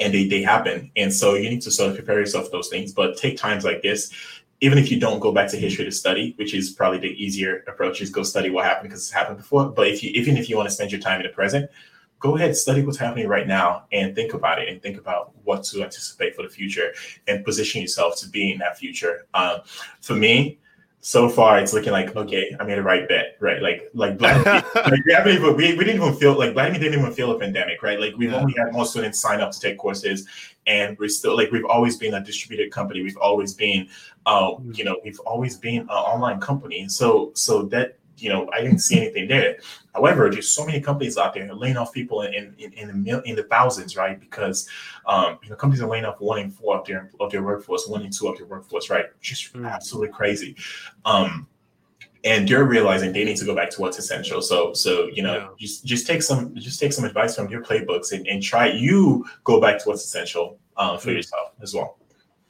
and 0.00 0.12
they, 0.12 0.26
they 0.26 0.42
happen. 0.42 0.90
And 0.96 1.12
so 1.12 1.34
you 1.34 1.48
need 1.48 1.62
to 1.62 1.70
sort 1.70 1.90
of 1.90 1.96
prepare 1.96 2.20
yourself 2.20 2.46
for 2.46 2.50
those 2.50 2.68
things. 2.68 2.92
But 2.92 3.16
take 3.16 3.36
times 3.36 3.64
like 3.64 3.82
this, 3.82 4.12
even 4.60 4.78
if 4.78 4.90
you 4.90 4.98
don't 4.98 5.20
go 5.20 5.32
back 5.32 5.50
to 5.50 5.56
history 5.56 5.84
to 5.84 5.92
study, 5.92 6.34
which 6.36 6.54
is 6.54 6.70
probably 6.70 6.98
the 6.98 7.22
easier 7.22 7.64
approach, 7.68 8.00
is 8.00 8.10
go 8.10 8.22
study 8.22 8.50
what 8.50 8.64
happened 8.64 8.88
because 8.88 9.02
it's 9.02 9.12
happened 9.12 9.38
before. 9.38 9.68
But 9.68 9.88
if 9.88 10.02
you 10.02 10.10
even 10.10 10.36
if 10.36 10.48
you 10.48 10.56
want 10.56 10.68
to 10.68 10.74
spend 10.74 10.92
your 10.92 11.00
time 11.00 11.20
in 11.20 11.26
the 11.26 11.32
present, 11.32 11.70
go 12.18 12.36
ahead, 12.36 12.56
study 12.56 12.82
what's 12.82 12.98
happening 12.98 13.28
right 13.28 13.46
now 13.46 13.84
and 13.92 14.14
think 14.14 14.32
about 14.34 14.60
it 14.60 14.68
and 14.68 14.80
think 14.80 14.98
about 14.98 15.32
what 15.44 15.62
to 15.64 15.82
anticipate 15.82 16.34
for 16.34 16.42
the 16.42 16.48
future 16.48 16.94
and 17.28 17.44
position 17.44 17.82
yourself 17.82 18.18
to 18.20 18.28
be 18.28 18.52
in 18.52 18.58
that 18.58 18.78
future. 18.78 19.26
Um, 19.34 19.58
for 20.00 20.14
me, 20.14 20.58
so 21.06 21.28
far 21.28 21.60
it's 21.60 21.72
looking 21.72 21.92
like 21.92 22.16
okay, 22.16 22.52
I 22.58 22.64
made 22.64 22.78
a 22.78 22.82
right 22.82 23.08
bet, 23.08 23.36
right? 23.38 23.62
Like 23.62 23.88
like 23.94 24.18
Black 24.22 24.44
like 24.74 25.04
we 25.04 25.12
haven't 25.12 25.36
even 25.36 25.54
we, 25.56 25.76
we 25.76 25.84
didn't 25.84 26.02
even 26.02 26.16
feel 26.16 26.36
like 26.36 26.52
Blademy 26.52 26.80
didn't 26.80 26.98
even 26.98 27.12
feel 27.12 27.30
a 27.30 27.38
pandemic, 27.38 27.80
right? 27.80 28.00
Like 28.00 28.16
we've 28.16 28.32
Yeah. 28.32 28.40
only 28.40 28.54
had 28.58 28.72
more 28.72 28.84
students 28.84 29.20
sign 29.20 29.40
up 29.40 29.52
to 29.52 29.60
take 29.60 29.78
courses, 29.78 30.26
and 30.66 30.98
we're 30.98 31.08
still 31.08 31.36
like 31.36 31.52
we've 31.52 31.64
always 31.64 31.96
been 31.96 32.14
a 32.14 32.24
distributed 32.24 32.72
company. 32.72 33.02
We've 33.02 33.16
always 33.18 33.54
been, 33.54 33.88
uh, 34.26 34.54
you 34.72 34.82
know, 34.82 34.96
we've 35.04 35.20
always 35.20 35.56
been 35.56 35.82
an 35.82 35.88
online 35.90 36.40
company. 36.40 36.88
So 36.88 37.30
so 37.34 37.62
that 37.66 37.98
you 38.18 38.28
know, 38.28 38.48
I 38.52 38.60
didn't 38.60 38.78
see 38.78 39.00
anything 39.00 39.28
there. 39.28 39.58
However, 39.94 40.30
there's 40.30 40.50
so 40.50 40.64
many 40.64 40.80
companies 40.80 41.16
out 41.18 41.34
there 41.34 41.52
laying 41.54 41.76
off 41.76 41.92
people 41.92 42.22
in 42.22 42.54
in, 42.58 42.72
in 42.74 42.88
the 42.88 42.94
mil, 42.94 43.20
in 43.22 43.36
the 43.36 43.44
thousands, 43.44 43.96
right? 43.96 44.18
Because 44.18 44.68
um, 45.06 45.38
you 45.42 45.50
know, 45.50 45.56
companies 45.56 45.82
are 45.82 45.88
laying 45.88 46.04
off 46.04 46.20
one 46.20 46.38
in 46.38 46.50
four 46.50 46.78
of 46.78 46.86
their 46.86 47.10
of 47.20 47.30
their 47.30 47.42
workforce, 47.42 47.86
one 47.88 48.02
in 48.02 48.10
two 48.10 48.28
of 48.28 48.36
their 48.36 48.46
workforce, 48.46 48.90
right? 48.90 49.06
Just 49.20 49.46
Mm. 49.56 49.70
absolutely 49.70 50.12
crazy. 50.12 50.56
Um, 51.04 51.46
and 52.24 52.48
they're 52.48 52.64
realizing 52.64 53.12
they 53.12 53.24
need 53.24 53.36
to 53.36 53.44
go 53.44 53.54
back 53.54 53.70
to 53.70 53.80
what's 53.80 53.98
essential. 53.98 54.42
So, 54.42 54.72
so 54.72 55.08
you 55.12 55.22
know, 55.22 55.36
yeah. 55.36 55.48
just 55.58 55.84
just 55.84 56.06
take 56.06 56.22
some 56.22 56.54
just 56.56 56.80
take 56.80 56.92
some 56.92 57.04
advice 57.04 57.36
from 57.36 57.48
your 57.48 57.62
playbooks 57.62 58.12
and, 58.12 58.26
and 58.26 58.42
try 58.42 58.66
you 58.66 59.24
go 59.44 59.60
back 59.60 59.78
to 59.80 59.88
what's 59.88 60.04
essential 60.04 60.58
uh, 60.76 60.96
for 60.96 61.08
mm-hmm. 61.08 61.16
yourself 61.16 61.52
as 61.62 61.74
well. 61.74 61.98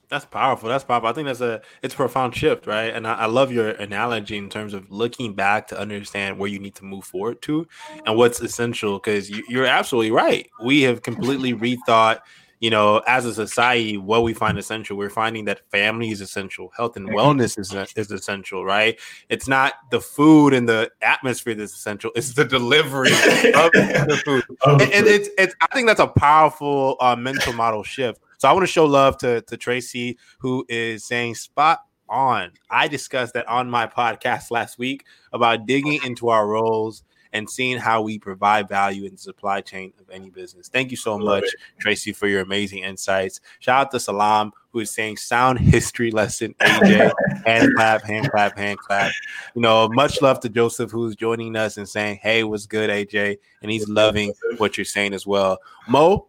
That's 0.08 0.24
powerful. 0.24 0.68
That's 0.68 0.84
powerful. 0.84 1.08
I 1.08 1.12
think 1.12 1.26
that's 1.26 1.40
a 1.40 1.60
it's 1.82 1.94
a 1.94 1.96
profound 1.96 2.34
shift, 2.34 2.66
right? 2.66 2.94
And 2.94 3.06
I, 3.06 3.14
I, 3.14 3.26
love 3.26 3.50
your 3.50 3.70
analogy 3.70 4.36
in 4.36 4.48
terms 4.48 4.72
of 4.72 4.88
looking 4.90 5.34
back 5.34 5.66
to 5.68 5.78
understand 5.78 6.38
where 6.38 6.48
you 6.48 6.60
need 6.60 6.76
to 6.76 6.84
move 6.84 7.04
forward 7.04 7.42
to 7.42 7.66
and 8.04 8.16
what's 8.16 8.40
essential. 8.40 8.98
Because 8.98 9.28
you, 9.28 9.42
you're 9.48 9.66
absolutely 9.66 10.12
right. 10.12 10.48
We 10.62 10.82
have 10.82 11.02
completely 11.02 11.54
rethought 11.54 12.20
you 12.60 12.70
know, 12.70 13.02
as 13.06 13.26
a 13.26 13.34
society, 13.34 13.98
what 13.98 14.22
we 14.22 14.32
find 14.32 14.58
essential, 14.58 14.96
we're 14.96 15.10
finding 15.10 15.44
that 15.44 15.68
family 15.70 16.10
is 16.10 16.22
essential, 16.22 16.72
health 16.74 16.96
and 16.96 17.08
wellness 17.08 17.58
is, 17.58 17.74
is 17.96 18.10
essential, 18.10 18.64
right? 18.64 18.98
It's 19.28 19.46
not 19.46 19.74
the 19.90 20.00
food 20.00 20.54
and 20.54 20.66
the 20.66 20.90
atmosphere 21.02 21.54
that's 21.54 21.74
essential; 21.74 22.12
it's 22.16 22.32
the 22.32 22.44
delivery 22.46 23.12
of 23.12 23.72
the 23.72 24.22
food. 24.24 24.44
and, 24.66 24.82
and, 24.82 25.06
it's 25.06 25.28
it's. 25.36 25.54
I 25.60 25.66
think 25.74 25.86
that's 25.86 26.00
a 26.00 26.06
powerful 26.06 26.96
uh, 27.00 27.14
mental 27.14 27.52
model 27.52 27.82
shift. 27.82 28.22
So 28.38 28.48
I 28.48 28.52
want 28.52 28.64
to 28.64 28.72
show 28.72 28.84
love 28.84 29.18
to 29.18 29.42
to 29.42 29.56
Tracy, 29.56 30.18
who 30.38 30.64
is 30.68 31.04
saying 31.04 31.36
spot 31.36 31.80
on. 32.08 32.52
I 32.70 32.88
discussed 32.88 33.34
that 33.34 33.48
on 33.48 33.70
my 33.70 33.86
podcast 33.86 34.50
last 34.50 34.78
week 34.78 35.04
about 35.32 35.66
digging 35.66 36.00
into 36.04 36.28
our 36.28 36.46
roles 36.46 37.02
and 37.32 37.50
seeing 37.50 37.76
how 37.76 38.00
we 38.00 38.18
provide 38.18 38.68
value 38.68 39.04
in 39.04 39.12
the 39.12 39.18
supply 39.18 39.60
chain 39.60 39.92
of 40.00 40.08
any 40.10 40.30
business. 40.30 40.68
Thank 40.68 40.90
you 40.90 40.96
so 40.96 41.18
much, 41.18 41.44
Tracy, 41.78 42.12
for 42.12 42.28
your 42.28 42.40
amazing 42.40 42.78
insights. 42.78 43.40
Shout 43.58 43.86
out 43.86 43.90
to 43.90 44.00
Salam, 44.00 44.52
who 44.70 44.80
is 44.80 44.90
saying 44.90 45.18
sound 45.18 45.58
history 45.58 46.10
lesson, 46.10 46.54
AJ, 46.60 47.12
hand 47.46 47.74
clap, 47.74 48.02
hand 48.04 48.30
clap, 48.30 48.56
hand 48.56 48.78
clap. 48.78 49.12
You 49.54 49.60
know, 49.60 49.88
much 49.88 50.22
love 50.22 50.40
to 50.40 50.48
Joseph, 50.48 50.90
who's 50.90 51.14
joining 51.14 51.56
us 51.56 51.76
and 51.76 51.88
saying, 51.88 52.20
Hey, 52.22 52.42
what's 52.44 52.66
good, 52.66 52.88
AJ? 52.88 53.36
And 53.60 53.70
he's 53.70 53.88
loving 53.88 54.32
what 54.56 54.78
you're 54.78 54.84
saying 54.84 55.12
as 55.12 55.26
well. 55.26 55.58
Mo, 55.88 56.28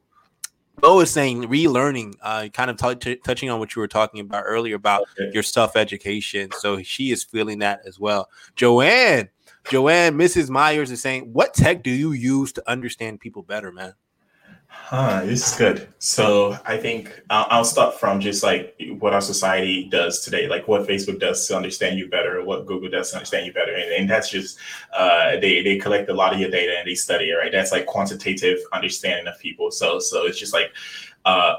Mo 0.81 0.99
is 0.99 1.09
saying 1.09 1.43
relearning, 1.43 2.13
uh, 2.21 2.49
kind 2.53 2.69
of 2.69 2.77
t- 2.77 2.95
t- 2.95 3.21
touching 3.23 3.49
on 3.49 3.59
what 3.59 3.75
you 3.75 3.79
were 3.79 3.87
talking 3.87 4.19
about 4.19 4.43
earlier 4.45 4.75
about 4.75 5.01
okay. 5.19 5.31
your 5.33 5.43
self 5.43 5.75
education. 5.75 6.51
So 6.59 6.83
she 6.83 7.11
is 7.11 7.23
feeling 7.23 7.59
that 7.59 7.81
as 7.85 7.99
well. 7.99 8.29
Joanne 8.55 9.29
Joanne, 9.69 10.17
Mrs. 10.17 10.49
Myers 10.49 10.91
is 10.91 11.01
saying, 11.01 11.33
"What 11.33 11.53
tech 11.53 11.83
do 11.83 11.89
you 11.89 12.13
use 12.13 12.53
to 12.53 12.69
understand 12.69 13.19
people 13.19 13.41
better, 13.41 13.71
man?" 13.71 13.93
Huh, 14.69 15.21
this 15.25 15.51
is 15.51 15.57
good. 15.57 15.89
So 15.99 16.57
I 16.65 16.77
think 16.77 17.21
I'll, 17.29 17.47
I'll 17.49 17.65
start 17.65 17.99
from 17.99 18.21
just 18.21 18.43
like 18.43 18.75
what 18.99 19.13
our 19.13 19.21
society 19.21 19.89
does 19.89 20.23
today, 20.23 20.47
like 20.47 20.67
what 20.67 20.87
Facebook 20.87 21.19
does 21.19 21.45
to 21.47 21.57
understand 21.57 21.97
you 21.97 22.09
better, 22.09 22.43
what 22.43 22.65
Google 22.65 22.89
does 22.89 23.11
to 23.11 23.17
understand 23.17 23.45
you 23.45 23.53
better, 23.53 23.73
and, 23.73 23.91
and 23.91 24.09
that's 24.09 24.29
just 24.29 24.57
uh, 24.93 25.31
they 25.41 25.61
they 25.61 25.77
collect 25.77 26.09
a 26.09 26.13
lot 26.13 26.33
of 26.33 26.39
your 26.39 26.49
data 26.49 26.77
and 26.77 26.87
they 26.87 26.95
study 26.95 27.31
it, 27.31 27.33
right? 27.33 27.51
That's 27.51 27.71
like 27.71 27.85
quantitative 27.85 28.59
understanding 28.71 29.27
of 29.27 29.37
people. 29.39 29.71
So 29.71 29.99
so 29.99 30.25
it's 30.25 30.39
just 30.39 30.53
like 30.53 30.71
uh, 31.25 31.55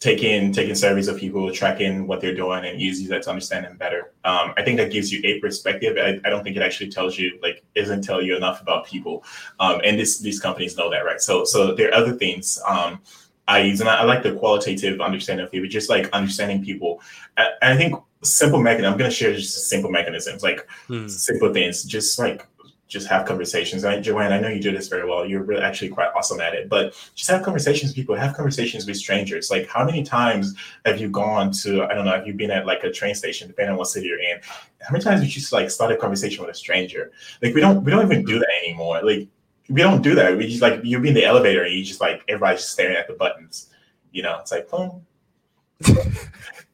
taking 0.00 0.52
taking 0.52 0.74
surveys 0.74 1.08
of 1.08 1.18
people, 1.18 1.52
tracking 1.52 2.06
what 2.06 2.20
they're 2.20 2.34
doing, 2.34 2.64
and 2.64 2.80
using 2.80 3.08
that 3.08 3.22
to 3.22 3.30
understand 3.30 3.64
them 3.64 3.76
better. 3.76 4.12
Um, 4.24 4.54
I 4.56 4.62
think 4.62 4.76
that 4.78 4.92
gives 4.92 5.12
you 5.12 5.20
a 5.24 5.40
perspective. 5.40 5.96
I, 5.98 6.20
I, 6.24 6.30
don't 6.30 6.44
think 6.44 6.56
it 6.56 6.62
actually 6.62 6.90
tells 6.90 7.18
you 7.18 7.38
like 7.42 7.64
isn't 7.74 8.02
tell 8.02 8.22
you 8.22 8.36
enough 8.36 8.62
about 8.62 8.86
people, 8.86 9.24
um, 9.58 9.80
and 9.84 9.98
this 9.98 10.18
these 10.18 10.40
companies 10.40 10.76
know 10.76 10.90
that, 10.90 11.04
right? 11.04 11.20
So 11.20 11.44
so 11.44 11.74
there 11.74 11.88
are 11.88 11.94
other 11.94 12.12
things. 12.12 12.60
Um, 12.66 13.00
I 13.48 13.60
use 13.60 13.80
and 13.80 13.88
I, 13.88 14.00
I, 14.00 14.04
like 14.04 14.22
the 14.22 14.34
qualitative 14.34 15.00
understanding 15.00 15.46
of 15.46 15.50
people, 15.50 15.68
just 15.68 15.88
like 15.88 16.10
understanding 16.12 16.62
people. 16.62 17.00
I, 17.36 17.48
I 17.62 17.76
think 17.76 17.98
simple 18.22 18.60
mechanism. 18.60 18.92
I'm 18.92 18.98
going 18.98 19.10
to 19.10 19.16
share 19.16 19.34
just 19.34 19.68
simple 19.68 19.90
mechanisms, 19.90 20.42
like 20.42 20.68
hmm. 20.86 21.08
simple 21.08 21.52
things, 21.52 21.84
just 21.84 22.18
like 22.18 22.46
just 22.88 23.06
have 23.06 23.26
conversations. 23.26 23.84
I, 23.84 24.00
Joanne, 24.00 24.32
I 24.32 24.40
know 24.40 24.48
you 24.48 24.60
do 24.60 24.72
this 24.72 24.88
very 24.88 25.06
well. 25.06 25.26
You're 25.26 25.42
really 25.42 25.62
actually 25.62 25.90
quite 25.90 26.08
awesome 26.16 26.40
at 26.40 26.54
it. 26.54 26.70
But 26.70 26.94
just 27.14 27.30
have 27.30 27.42
conversations 27.42 27.90
with 27.90 27.96
people. 27.96 28.16
Have 28.16 28.34
conversations 28.34 28.86
with 28.86 28.96
strangers. 28.96 29.50
Like, 29.50 29.68
how 29.68 29.84
many 29.84 30.02
times 30.02 30.54
have 30.86 30.98
you 30.98 31.10
gone 31.10 31.52
to? 31.62 31.84
I 31.84 31.94
don't 31.94 32.06
know. 32.06 32.12
Have 32.12 32.26
you 32.26 32.32
been 32.32 32.50
at 32.50 32.66
like 32.66 32.84
a 32.84 32.90
train 32.90 33.14
station, 33.14 33.46
depending 33.46 33.72
on 33.72 33.78
what 33.78 33.88
city 33.88 34.06
you're 34.06 34.18
in? 34.18 34.40
How 34.80 34.90
many 34.90 35.04
times 35.04 35.20
have 35.20 35.24
you 35.24 35.30
just 35.30 35.52
like 35.52 35.70
start 35.70 35.92
a 35.92 35.96
conversation 35.96 36.44
with 36.44 36.54
a 36.54 36.58
stranger? 36.58 37.12
Like, 37.42 37.54
we 37.54 37.60
don't 37.60 37.84
we 37.84 37.90
don't 37.90 38.04
even 38.04 38.24
do 38.24 38.38
that 38.38 38.48
anymore. 38.64 39.02
Like, 39.02 39.28
we 39.68 39.82
don't 39.82 40.00
do 40.00 40.14
that. 40.14 40.36
We 40.36 40.46
just 40.48 40.62
like 40.62 40.80
you'll 40.82 41.02
be 41.02 41.08
in 41.08 41.14
the 41.14 41.26
elevator 41.26 41.64
and 41.64 41.74
you 41.74 41.84
just 41.84 42.00
like 42.00 42.22
everybody's 42.26 42.60
just 42.60 42.72
staring 42.72 42.96
at 42.96 43.06
the 43.06 43.14
buttons. 43.14 43.68
You 44.12 44.22
know, 44.22 44.38
it's 44.40 44.50
like 44.50 44.70
boom. 44.70 45.04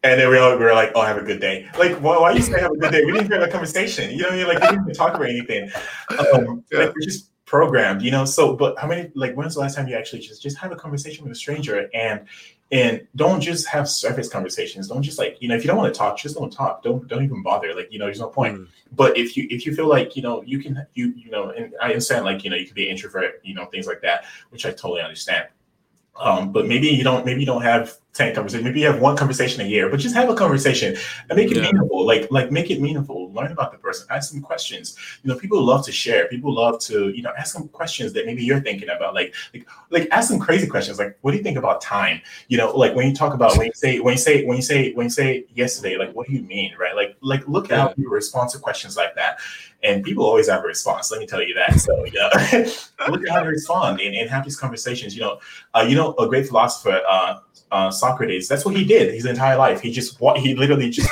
And 0.04 0.20
then 0.20 0.28
we 0.28 0.38
were, 0.38 0.58
we 0.58 0.64
were 0.64 0.74
like, 0.74 0.92
"Oh, 0.94 1.00
have 1.00 1.16
a 1.16 1.22
good 1.22 1.40
day." 1.40 1.66
Like, 1.78 1.96
why, 1.96 2.18
why 2.18 2.32
you 2.32 2.42
say 2.42 2.60
"have 2.60 2.72
a 2.72 2.76
good 2.76 2.92
day"? 2.92 3.06
We 3.06 3.12
didn't 3.12 3.24
even 3.24 3.40
have 3.40 3.48
a 3.48 3.50
conversation. 3.50 4.10
You 4.10 4.18
know, 4.18 4.28
what 4.28 4.34
I 4.34 4.36
mean? 4.36 4.46
like 4.48 4.60
we 4.60 4.66
didn't 4.66 4.82
even 4.82 4.94
talk 4.94 5.14
about 5.14 5.28
anything. 5.28 5.70
Um, 6.10 6.62
yeah. 6.70 6.80
Like 6.80 6.94
we're 6.94 7.00
just 7.00 7.30
programmed, 7.46 8.02
you 8.02 8.10
know. 8.10 8.26
So, 8.26 8.54
but 8.54 8.78
how 8.78 8.86
many? 8.86 9.10
Like, 9.14 9.34
when's 9.34 9.54
the 9.54 9.60
last 9.60 9.76
time 9.76 9.88
you 9.88 9.96
actually 9.96 10.20
just 10.20 10.42
just 10.42 10.58
have 10.58 10.72
a 10.72 10.76
conversation 10.76 11.24
with 11.24 11.32
a 11.32 11.34
stranger 11.34 11.88
and 11.94 12.26
and 12.70 13.06
don't 13.16 13.40
just 13.40 13.66
have 13.68 13.88
surface 13.88 14.28
conversations. 14.28 14.88
Don't 14.88 15.02
just 15.02 15.18
like 15.18 15.38
you 15.40 15.48
know, 15.48 15.54
if 15.54 15.62
you 15.62 15.68
don't 15.68 15.78
want 15.78 15.92
to 15.92 15.98
talk, 15.98 16.18
just 16.18 16.36
don't 16.36 16.52
talk. 16.52 16.82
Don't 16.82 17.08
don't 17.08 17.24
even 17.24 17.42
bother. 17.42 17.74
Like 17.74 17.90
you 17.90 17.98
know, 17.98 18.04
there's 18.04 18.20
no 18.20 18.28
point. 18.28 18.58
Mm. 18.58 18.68
But 18.92 19.16
if 19.16 19.38
you 19.38 19.46
if 19.48 19.64
you 19.64 19.74
feel 19.74 19.88
like 19.88 20.16
you 20.16 20.22
know 20.22 20.42
you 20.42 20.58
can 20.58 20.86
you 20.92 21.14
you 21.16 21.30
know, 21.30 21.48
and 21.48 21.72
I 21.80 21.88
understand 21.88 22.26
like 22.26 22.44
you 22.44 22.50
know 22.50 22.56
you 22.56 22.66
could 22.66 22.74
be 22.74 22.84
an 22.84 22.90
introvert, 22.90 23.40
you 23.42 23.54
know, 23.54 23.64
things 23.66 23.86
like 23.86 24.02
that, 24.02 24.24
which 24.50 24.66
I 24.66 24.70
totally 24.70 25.00
understand. 25.00 25.46
Um, 26.16 26.52
but 26.52 26.66
maybe 26.66 26.88
you 26.88 27.04
don't 27.04 27.24
maybe 27.26 27.40
you 27.40 27.46
don't 27.46 27.62
have 27.62 27.98
10 28.14 28.32
conversations. 28.34 28.64
Maybe 28.64 28.80
you 28.80 28.86
have 28.86 29.00
one 29.00 29.16
conversation 29.16 29.60
a 29.60 29.64
year, 29.64 29.88
but 29.88 29.98
just 29.98 30.14
have 30.14 30.30
a 30.30 30.34
conversation 30.34 30.96
and 31.28 31.36
make 31.36 31.50
it 31.50 31.56
yeah. 31.56 31.64
meaningful. 31.64 32.06
Like, 32.06 32.30
like 32.30 32.52
make 32.52 32.70
it 32.70 32.80
meaningful. 32.80 33.32
Learn 33.32 33.50
about 33.50 33.72
the 33.72 33.78
person. 33.78 34.06
Ask 34.08 34.30
some 34.30 34.40
questions. 34.40 34.96
You 35.22 35.32
know, 35.32 35.38
people 35.38 35.60
love 35.62 35.84
to 35.86 35.92
share. 35.92 36.28
People 36.28 36.54
love 36.54 36.78
to, 36.82 37.08
you 37.08 37.22
know, 37.22 37.32
ask 37.36 37.54
them 37.54 37.68
questions 37.68 38.12
that 38.12 38.24
maybe 38.24 38.44
you're 38.44 38.60
thinking 38.60 38.88
about. 38.88 39.14
Like, 39.14 39.34
like, 39.52 39.66
like 39.90 40.08
ask 40.12 40.28
some 40.28 40.38
crazy 40.38 40.68
questions. 40.68 40.98
Like, 40.98 41.18
what 41.22 41.32
do 41.32 41.38
you 41.38 41.42
think 41.42 41.58
about 41.58 41.80
time? 41.80 42.20
You 42.46 42.58
know, 42.58 42.70
like 42.70 42.94
when 42.94 43.08
you 43.08 43.14
talk 43.14 43.34
about 43.34 43.58
when 43.58 43.66
you 43.66 43.74
say 43.74 43.98
when 43.98 44.12
you 44.12 44.18
say 44.18 44.44
when 44.44 44.56
you 44.56 44.62
say 44.62 44.92
when 44.92 45.06
you 45.06 45.10
say 45.10 45.44
yesterday, 45.52 45.96
like 45.96 46.14
what 46.14 46.28
do 46.28 46.34
you 46.34 46.42
mean, 46.42 46.72
right? 46.78 46.94
Like, 46.94 47.16
like 47.20 47.46
look 47.48 47.68
yeah. 47.68 47.88
how 47.88 47.94
you 47.96 48.08
respond 48.08 48.50
to 48.50 48.58
questions 48.58 48.96
like 48.96 49.16
that. 49.16 49.38
And 49.84 50.02
people 50.02 50.24
always 50.24 50.48
have 50.48 50.64
a 50.64 50.66
response. 50.66 51.10
Let 51.10 51.20
me 51.20 51.26
tell 51.26 51.42
you 51.42 51.54
that. 51.54 51.78
So, 51.78 52.04
yeah, 52.06 52.28
look 53.10 53.22
at 53.22 53.28
how 53.28 53.42
they 53.42 53.48
respond 53.48 54.00
and, 54.00 54.14
and 54.14 54.30
have 54.30 54.44
these 54.44 54.56
conversations. 54.56 55.14
You 55.14 55.22
know, 55.22 55.40
uh, 55.74 55.84
you 55.86 55.94
know, 55.94 56.14
a 56.14 56.26
great 56.26 56.48
philosopher, 56.48 57.02
uh, 57.08 57.40
uh, 57.70 57.90
Socrates. 57.90 58.48
That's 58.48 58.64
what 58.64 58.76
he 58.76 58.84
did 58.84 59.12
his 59.12 59.26
entire 59.26 59.56
life. 59.56 59.80
He 59.80 59.90
just 59.90 60.20
what 60.20 60.38
he 60.38 60.54
literally 60.54 60.90
just 60.90 61.10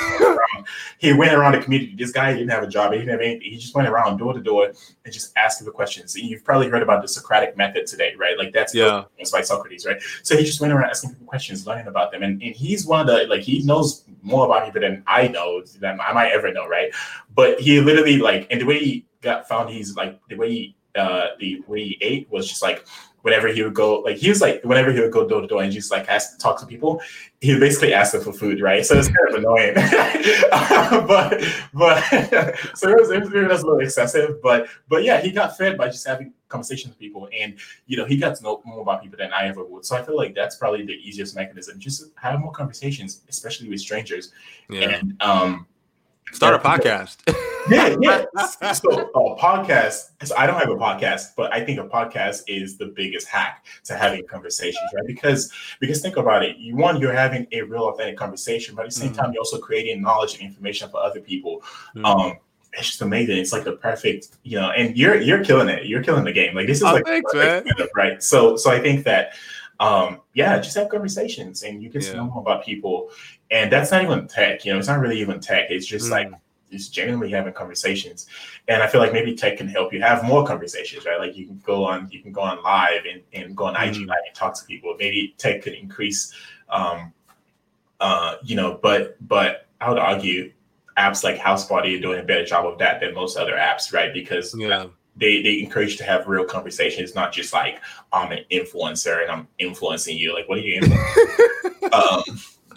he 0.97 1.13
went 1.13 1.33
around 1.33 1.53
the 1.53 1.59
community. 1.59 1.93
This 1.95 2.11
guy 2.11 2.33
didn't 2.33 2.49
have 2.49 2.63
a 2.63 2.67
job. 2.67 2.93
He 2.93 2.99
didn't 2.99 3.11
have 3.11 3.21
anything. 3.21 3.41
He 3.41 3.57
just 3.57 3.75
went 3.75 3.87
around 3.87 4.17
door 4.17 4.33
to 4.33 4.39
door 4.39 4.71
and 5.03 5.13
just 5.13 5.35
asking 5.35 5.65
the 5.65 5.71
questions. 5.71 6.15
And 6.15 6.25
you've 6.25 6.43
probably 6.43 6.69
heard 6.69 6.81
about 6.81 7.01
the 7.01 7.07
Socratic 7.07 7.57
method 7.57 7.85
today, 7.85 8.13
right? 8.17 8.37
Like 8.37 8.53
that's 8.53 8.73
yeah, 8.73 9.03
it's 9.17 9.31
by 9.31 9.41
Socrates, 9.41 9.85
right? 9.85 10.01
So 10.23 10.37
he 10.37 10.45
just 10.45 10.61
went 10.61 10.73
around 10.73 10.89
asking 10.89 11.11
people 11.11 11.27
questions, 11.27 11.67
learning 11.67 11.87
about 11.87 12.11
them, 12.11 12.23
and, 12.23 12.41
and 12.41 12.55
he's 12.55 12.85
one 12.85 13.01
of 13.01 13.07
the 13.07 13.27
like 13.27 13.41
he 13.41 13.61
knows 13.63 14.05
more 14.23 14.45
about 14.45 14.65
people 14.65 14.81
than 14.81 15.03
I 15.05 15.27
know 15.27 15.61
than 15.79 15.99
I 16.01 16.13
might 16.13 16.31
ever 16.31 16.51
know, 16.51 16.67
right? 16.67 16.91
But 17.35 17.59
he 17.59 17.79
literally 17.81 18.17
like 18.17 18.47
and 18.49 18.59
the 18.61 18.65
way 18.65 18.79
he 18.79 19.05
got 19.21 19.47
found, 19.47 19.69
he's 19.69 19.95
like 19.95 20.19
the 20.29 20.35
way 20.35 20.49
he 20.49 20.75
uh 20.95 21.27
the 21.39 21.61
way 21.67 21.83
he 21.83 21.97
ate 22.01 22.31
was 22.31 22.47
just 22.47 22.61
like 22.61 22.85
whenever 23.23 23.47
he 23.47 23.63
would 23.63 23.73
go, 23.73 23.99
like 23.99 24.17
he 24.17 24.29
was 24.29 24.41
like 24.41 24.61
whenever 24.63 24.91
he 24.91 24.99
would 24.99 25.11
go 25.11 25.27
door 25.27 25.41
to 25.41 25.47
door 25.47 25.63
and 25.63 25.71
just 25.71 25.91
like 25.91 26.07
ask 26.07 26.37
talk 26.39 26.59
to 26.59 26.65
people, 26.65 27.01
he 27.41 27.51
would 27.51 27.59
basically 27.59 27.93
ask 27.93 28.11
them 28.11 28.21
for 28.21 28.33
food, 28.33 28.61
right? 28.61 28.85
So 28.85 28.97
it's 28.97 29.07
kind 29.07 29.29
of 29.29 29.35
annoying, 29.35 29.73
but 31.07 31.41
but 31.73 32.01
so 32.75 32.89
it 32.89 32.99
was, 32.99 33.11
it 33.11 33.21
was, 33.21 33.33
it 33.33 33.47
was 33.47 33.63
a 33.63 33.65
little 33.65 33.79
excessive, 33.79 34.41
but 34.41 34.67
but 34.89 35.03
yeah, 35.03 35.21
he 35.21 35.31
got 35.31 35.57
fed 35.57 35.77
by 35.77 35.87
just 35.87 36.05
having 36.05 36.33
conversations 36.49 36.89
with 36.89 36.99
people, 36.99 37.29
and 37.37 37.57
you 37.87 37.97
know 37.97 38.05
he 38.05 38.17
got 38.17 38.35
to 38.35 38.43
know 38.43 38.61
more 38.65 38.81
about 38.81 39.01
people 39.01 39.17
than 39.17 39.31
I 39.31 39.47
ever 39.47 39.63
would. 39.63 39.85
So 39.85 39.95
I 39.95 40.03
feel 40.03 40.17
like 40.17 40.35
that's 40.35 40.57
probably 40.57 40.85
the 40.85 40.93
easiest 40.93 41.33
mechanism, 41.33 41.79
just 41.79 42.11
have 42.17 42.39
more 42.39 42.51
conversations, 42.51 43.21
especially 43.29 43.69
with 43.69 43.79
strangers, 43.79 44.33
yeah. 44.69 44.89
and 44.89 45.15
um 45.21 45.65
Start 46.31 46.55
a 46.55 46.59
podcast. 46.59 47.17
yeah, 47.69 47.95
yeah. 48.01 48.25
So 48.73 48.89
a 48.91 49.37
podcast. 49.37 50.11
So 50.23 50.35
I 50.35 50.47
don't 50.47 50.59
have 50.59 50.69
a 50.69 50.75
podcast, 50.75 51.35
but 51.35 51.53
I 51.53 51.63
think 51.63 51.79
a 51.79 51.83
podcast 51.83 52.43
is 52.47 52.77
the 52.77 52.87
biggest 52.87 53.27
hack 53.27 53.65
to 53.85 53.95
having 53.95 54.25
conversations, 54.25 54.89
right? 54.95 55.05
Because 55.05 55.51
because 55.79 56.01
think 56.01 56.17
about 56.17 56.43
it. 56.43 56.57
You 56.57 56.75
one, 56.75 56.99
you're 56.99 57.13
having 57.13 57.47
a 57.51 57.61
real 57.61 57.89
authentic 57.89 58.17
conversation, 58.17 58.75
but 58.75 58.85
at 58.85 58.89
the 58.89 58.95
same 58.95 59.11
mm 59.11 59.15
time, 59.15 59.31
you're 59.33 59.41
also 59.41 59.59
creating 59.59 60.01
knowledge 60.01 60.35
and 60.35 60.43
information 60.43 60.89
for 60.89 60.97
other 61.01 61.19
people. 61.19 61.61
mm 61.95 62.05
Um, 62.05 62.37
it's 62.75 62.87
just 62.87 63.01
amazing. 63.03 63.37
It's 63.37 63.53
like 63.53 63.65
the 63.65 63.73
perfect, 63.73 64.29
you 64.41 64.59
know, 64.59 64.71
and 64.71 64.97
you're 64.97 65.21
you're 65.21 65.43
killing 65.43 65.69
it. 65.69 65.85
You're 65.85 66.03
killing 66.03 66.23
the 66.23 66.31
game. 66.31 66.55
Like 66.55 66.67
this 66.67 66.77
is 66.77 66.83
oh, 66.83 66.93
like 66.93 67.05
thanks, 67.05 67.31
right. 67.95 68.23
So 68.23 68.57
so 68.57 68.71
I 68.71 68.79
think 68.79 69.03
that 69.05 69.33
um 69.79 70.21
yeah, 70.33 70.57
just 70.59 70.75
have 70.75 70.89
conversations 70.89 71.63
and 71.63 71.81
you 71.81 71.89
get 71.89 72.03
yeah. 72.05 72.13
know 72.13 72.25
more 72.25 72.41
about 72.41 72.63
people 72.65 73.09
and 73.51 73.71
that's 73.71 73.91
not 73.91 74.03
even 74.03 74.27
tech. 74.27 74.65
You 74.65 74.73
know, 74.73 74.79
it's 74.79 74.87
not 74.87 74.99
really 74.99 75.19
even 75.19 75.39
tech. 75.39 75.69
It's 75.69 75.85
just 75.85 76.07
mm. 76.07 76.11
like 76.11 76.31
it's 76.73 76.89
genuinely 76.89 77.29
having 77.29 77.53
conversations. 77.53 78.25
And 78.67 78.81
I 78.81 78.87
feel 78.87 78.99
like 78.99 79.13
maybe 79.13 79.35
tech 79.35 79.57
can 79.57 79.67
help 79.67 79.93
you 79.93 80.01
have 80.01 80.23
more 80.23 80.45
conversations, 80.45 81.05
right? 81.05 81.19
Like 81.19 81.37
you 81.37 81.45
can 81.45 81.61
go 81.63 81.85
on, 81.85 82.09
you 82.11 82.21
can 82.21 82.31
go 82.31 82.41
on 82.41 82.63
live 82.63 83.03
and, 83.11 83.21
and 83.33 83.55
go 83.55 83.65
on 83.65 83.75
mm. 83.75 83.87
IG 83.87 84.07
live 84.07 84.21
and 84.25 84.35
talk 84.35 84.57
to 84.59 84.65
people. 84.65 84.95
Maybe 84.97 85.35
tech 85.37 85.61
could 85.61 85.73
increase, 85.73 86.33
um, 86.69 87.13
uh, 87.99 88.37
you 88.43 88.55
know, 88.55 88.79
but 88.81 89.17
but 89.27 89.67
I 89.79 89.89
would 89.89 89.99
argue 89.99 90.51
apps 90.97 91.23
like 91.23 91.37
Houseparty 91.37 91.97
are 91.97 92.01
doing 92.01 92.19
a 92.19 92.23
better 92.23 92.45
job 92.45 92.65
of 92.65 92.77
that 92.79 92.99
than 92.99 93.13
most 93.13 93.37
other 93.37 93.53
apps, 93.53 93.93
right? 93.93 94.13
Because 94.13 94.55
Yeah. 94.57 94.87
They 95.15 95.41
they 95.41 95.59
encourage 95.59 95.91
you 95.91 95.97
to 95.97 96.03
have 96.03 96.27
real 96.27 96.45
conversations, 96.45 97.15
not 97.15 97.31
just 97.31 97.53
like 97.53 97.79
I'm 98.11 98.31
an 98.31 98.45
influencer 98.51 99.21
and 99.21 99.31
I'm 99.31 99.47
influencing 99.59 100.17
you. 100.17 100.33
Like, 100.33 100.49
what 100.49 100.57
are 100.57 100.61
you? 100.61 100.81
um, 101.93 102.23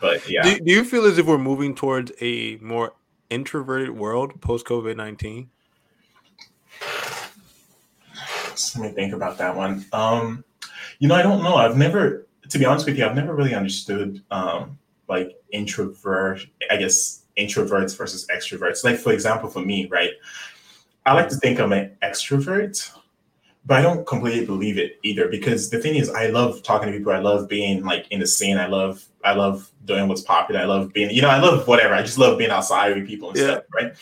but 0.00 0.28
yeah, 0.28 0.42
Do, 0.42 0.60
do 0.60 0.72
you 0.72 0.84
feel 0.84 1.04
as 1.06 1.18
if 1.18 1.26
we're 1.26 1.38
moving 1.38 1.74
towards 1.74 2.12
a 2.20 2.56
more 2.56 2.92
introverted 3.30 3.90
world 3.90 4.40
post 4.40 4.66
COVID 4.66 4.96
nineteen? 4.96 5.50
let 8.76 8.76
me 8.76 8.88
think 8.88 9.12
about 9.12 9.38
that 9.38 9.54
one. 9.54 9.84
Um, 9.92 10.44
you 10.98 11.08
know, 11.08 11.14
I 11.14 11.22
don't 11.22 11.42
know. 11.42 11.56
I've 11.56 11.76
never, 11.76 12.26
to 12.48 12.58
be 12.58 12.64
honest 12.64 12.86
with 12.86 12.96
you, 12.96 13.04
I've 13.04 13.14
never 13.14 13.34
really 13.34 13.54
understood 13.54 14.22
um, 14.30 14.78
like 15.08 15.36
introvert. 15.52 16.46
I 16.70 16.76
guess 16.76 17.22
introverts 17.36 17.96
versus 17.96 18.26
extroverts. 18.34 18.84
Like 18.84 18.98
for 18.98 19.12
example, 19.12 19.48
for 19.48 19.60
me, 19.60 19.86
right? 19.86 20.10
I 21.06 21.14
like 21.14 21.28
to 21.28 21.36
think 21.36 21.60
I'm 21.60 21.72
an 21.72 21.96
extrovert, 22.02 22.90
but 23.64 23.78
I 23.78 23.82
don't 23.82 24.06
completely 24.06 24.44
believe 24.44 24.76
it 24.76 24.98
either. 25.04 25.28
Because 25.28 25.70
the 25.70 25.78
thing 25.78 25.94
is, 25.94 26.10
I 26.10 26.26
love 26.26 26.62
talking 26.64 26.90
to 26.90 26.98
people. 26.98 27.12
I 27.12 27.20
love 27.20 27.48
being 27.48 27.84
like 27.84 28.06
in 28.10 28.18
the 28.20 28.26
scene. 28.26 28.58
I 28.58 28.66
love, 28.66 29.04
I 29.24 29.32
love 29.32 29.70
doing 29.84 30.08
what's 30.08 30.22
popular. 30.22 30.60
I 30.60 30.64
love 30.64 30.92
being, 30.92 31.10
you 31.10 31.22
know, 31.22 31.30
I 31.30 31.38
love 31.38 31.68
whatever. 31.68 31.94
I 31.94 32.02
just 32.02 32.18
love 32.18 32.38
being 32.38 32.50
outside 32.50 32.96
with 32.96 33.06
people 33.06 33.30
and 33.30 33.38
Yeah. 33.38 33.44
stuff, 33.44 33.64
right? 33.72 33.94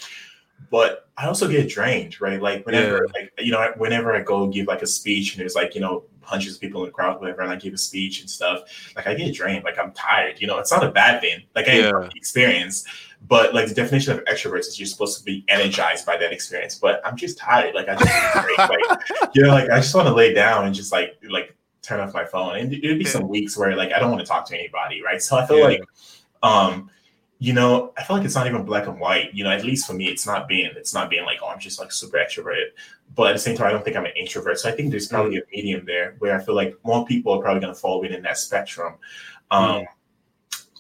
But 0.71 1.09
I 1.17 1.27
also 1.27 1.47
get 1.47 1.69
drained, 1.69 2.21
right? 2.21 2.41
Like 2.41 2.65
whenever, 2.67 3.07
like 3.15 3.33
you 3.39 3.53
know, 3.53 3.73
whenever 3.77 4.15
I 4.17 4.21
go 4.23 4.49
give 4.49 4.67
like 4.67 4.83
a 4.83 4.87
speech 4.87 5.35
and 5.35 5.41
there's 5.41 5.55
like 5.55 5.75
you 5.75 5.81
know 5.81 6.05
hundreds 6.23 6.55
of 6.55 6.61
people 6.61 6.81
in 6.83 6.87
the 6.87 6.93
crowd, 6.93 7.21
whatever, 7.21 7.43
and 7.43 7.53
I 7.53 7.57
give 7.57 7.75
a 7.75 7.79
speech 7.79 8.23
and 8.23 8.31
stuff, 8.31 8.63
like 8.97 9.07
I 9.07 9.15
get 9.15 9.35
drained. 9.35 9.63
Like 9.63 9.79
I'm 9.79 9.93
tired. 9.93 10.41
You 10.41 10.47
know, 10.47 10.59
it's 10.59 10.73
not 10.73 10.83
a 10.83 10.91
bad 10.91 11.21
thing. 11.21 11.43
Like 11.55 11.69
I 11.69 11.81
Yeah. 11.81 12.09
experience, 12.17 12.85
but 13.27 13.55
like 13.55 13.69
the 13.69 13.75
definition 13.75 14.13
of 14.13 14.25
extroverts 14.25 14.69
is 14.69 14.79
you're 14.79 14.87
supposed 14.87 15.19
to 15.19 15.25
be 15.25 15.45
energized 15.49 16.05
by 16.05 16.17
that 16.17 16.33
experience. 16.33 16.79
But 16.79 17.01
I'm 17.05 17.17
just 17.17 17.39
tired. 17.39 17.75
Like 17.75 17.89
I 17.89 17.97
just 17.97 18.59
like 18.59 19.35
you 19.35 19.43
know, 19.43 19.49
like 19.49 19.71
I 19.71 19.77
just 19.77 19.95
want 19.95 20.09
to 20.09 20.15
lay 20.15 20.35
down 20.35 20.67
and 20.67 20.75
just 20.75 20.93
like 20.93 21.19
like 21.31 21.57
turn 21.83 22.01
off 22.01 22.13
my 22.15 22.25
phone. 22.25 22.57
And 22.57 22.73
it'd 22.73 22.99
be 22.99 23.05
some 23.05 23.29
weeks 23.29 23.57
where 23.57 23.75
like 23.77 23.93
I 23.93 23.99
don't 23.99 24.11
want 24.11 24.21
to 24.21 24.27
talk 24.27 24.47
to 24.49 24.55
anybody, 24.55 25.03
right? 25.03 25.23
So 25.23 25.37
I 25.37 25.47
feel 25.47 25.59
Yeah. 25.59 25.65
like 25.65 25.83
um 26.43 26.91
you 27.41 27.53
know, 27.53 27.93
I 27.99 28.05
feel 28.05 28.17
like 28.17 28.25
it's 28.25 28.37
not 28.37 28.47
even 28.47 28.65
black 28.65 28.87
and 28.87 28.99
white. 28.99 29.35
You 29.35 29.45
know, 29.45 29.51
at 29.51 29.65
least 29.65 29.87
for 29.87 29.93
me, 29.93 30.07
it's 30.07 30.27
not 30.27 30.47
being 30.47 30.71
it's 30.77 30.95
not 30.95 31.11
being 31.11 31.25
like, 31.25 31.39
oh, 31.43 31.49
I'm 31.49 31.59
just 31.59 31.81
like 31.81 31.93
super 31.93 32.19
extroverted. 32.19 32.69
But 33.15 33.29
at 33.29 33.33
the 33.35 33.39
same 33.39 33.57
time, 33.57 33.69
I 33.69 33.71
don't 33.73 33.85
think 33.85 33.97
I'm 33.97 34.07
an 34.07 34.13
introvert. 34.17 34.59
So 34.59 34.69
I 34.69 34.73
think 34.73 34.91
there's 34.91 35.09
probably 35.09 35.39
a 35.39 35.43
medium 35.53 35.85
there 35.85 36.17
where 36.19 36.39
I 36.39 36.43
feel 36.43 36.55
like 36.55 36.79
more 36.85 37.05
people 37.05 37.33
are 37.33 37.41
probably 37.41 37.61
going 37.61 37.75
to 37.75 37.79
fall 37.79 38.01
within 38.01 38.23
that 38.23 38.39
spectrum 38.39 38.95
um, 39.51 39.85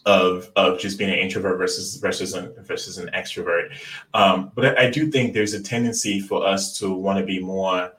of 0.06 0.50
of 0.56 0.78
just 0.78 0.98
being 0.98 1.10
an 1.10 1.18
introvert 1.18 1.58
versus 1.58 1.96
versus 1.96 2.34
an 2.34 2.52
versus 2.58 2.98
an 2.98 3.10
extrovert. 3.14 3.76
Um, 4.12 4.52
but 4.54 4.78
I, 4.78 4.86
I 4.86 4.90
do 4.90 5.10
think 5.10 5.32
there's 5.32 5.54
a 5.54 5.62
tendency 5.62 6.20
for 6.20 6.46
us 6.46 6.78
to 6.78 6.92
want 6.92 7.18
to 7.18 7.24
be 7.24 7.40
more. 7.40 7.92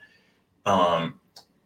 Um, 0.65 1.19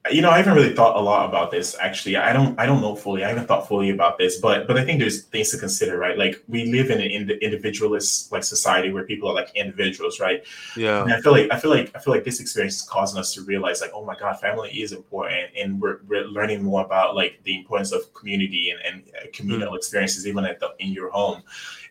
you 0.09 0.21
know, 0.21 0.29
I 0.29 0.37
haven't 0.37 0.55
really 0.55 0.73
thought 0.73 0.95
a 0.95 0.99
lot 0.99 1.27
about 1.27 1.51
this. 1.51 1.75
Actually, 1.77 2.15
I 2.15 2.31
don't. 2.31 2.57
I 2.57 2.65
don't 2.65 2.81
know 2.81 2.95
fully. 2.95 3.23
I 3.25 3.27
haven't 3.27 3.47
thought 3.47 3.67
fully 3.67 3.89
about 3.89 4.17
this, 4.17 4.39
but 4.39 4.65
but 4.65 4.77
I 4.77 4.85
think 4.85 4.99
there's 4.99 5.23
things 5.23 5.51
to 5.51 5.57
consider, 5.57 5.97
right? 5.97 6.17
Like 6.17 6.41
we 6.47 6.71
live 6.71 6.89
in 6.89 7.01
an 7.01 7.11
ind- 7.11 7.31
individualist 7.31 8.31
like 8.31 8.45
society 8.45 8.93
where 8.93 9.03
people 9.03 9.29
are 9.29 9.35
like 9.35 9.51
individuals, 9.55 10.19
right? 10.19 10.45
Yeah. 10.77 11.03
And 11.03 11.13
I 11.13 11.19
feel 11.19 11.33
like 11.33 11.51
I 11.51 11.59
feel 11.59 11.69
like 11.69 11.91
I 11.95 11.99
feel 11.99 12.13
like 12.13 12.23
this 12.23 12.39
experience 12.39 12.77
is 12.77 12.81
causing 12.83 13.19
us 13.19 13.33
to 13.33 13.41
realize 13.41 13.81
like, 13.81 13.91
oh 13.93 14.05
my 14.05 14.17
God, 14.17 14.39
family 14.39 14.69
is 14.69 14.93
important, 14.93 15.51
and 15.57 15.81
we're, 15.81 15.99
we're 16.07 16.25
learning 16.25 16.63
more 16.63 16.83
about 16.85 17.15
like 17.15 17.41
the 17.43 17.57
importance 17.57 17.91
of 17.91 18.13
community 18.13 18.71
and, 18.71 18.79
and 18.81 19.03
uh, 19.15 19.27
communal 19.33 19.75
experiences 19.75 20.25
even 20.25 20.45
at 20.45 20.61
the 20.61 20.73
in 20.79 20.93
your 20.93 21.09
home. 21.11 21.43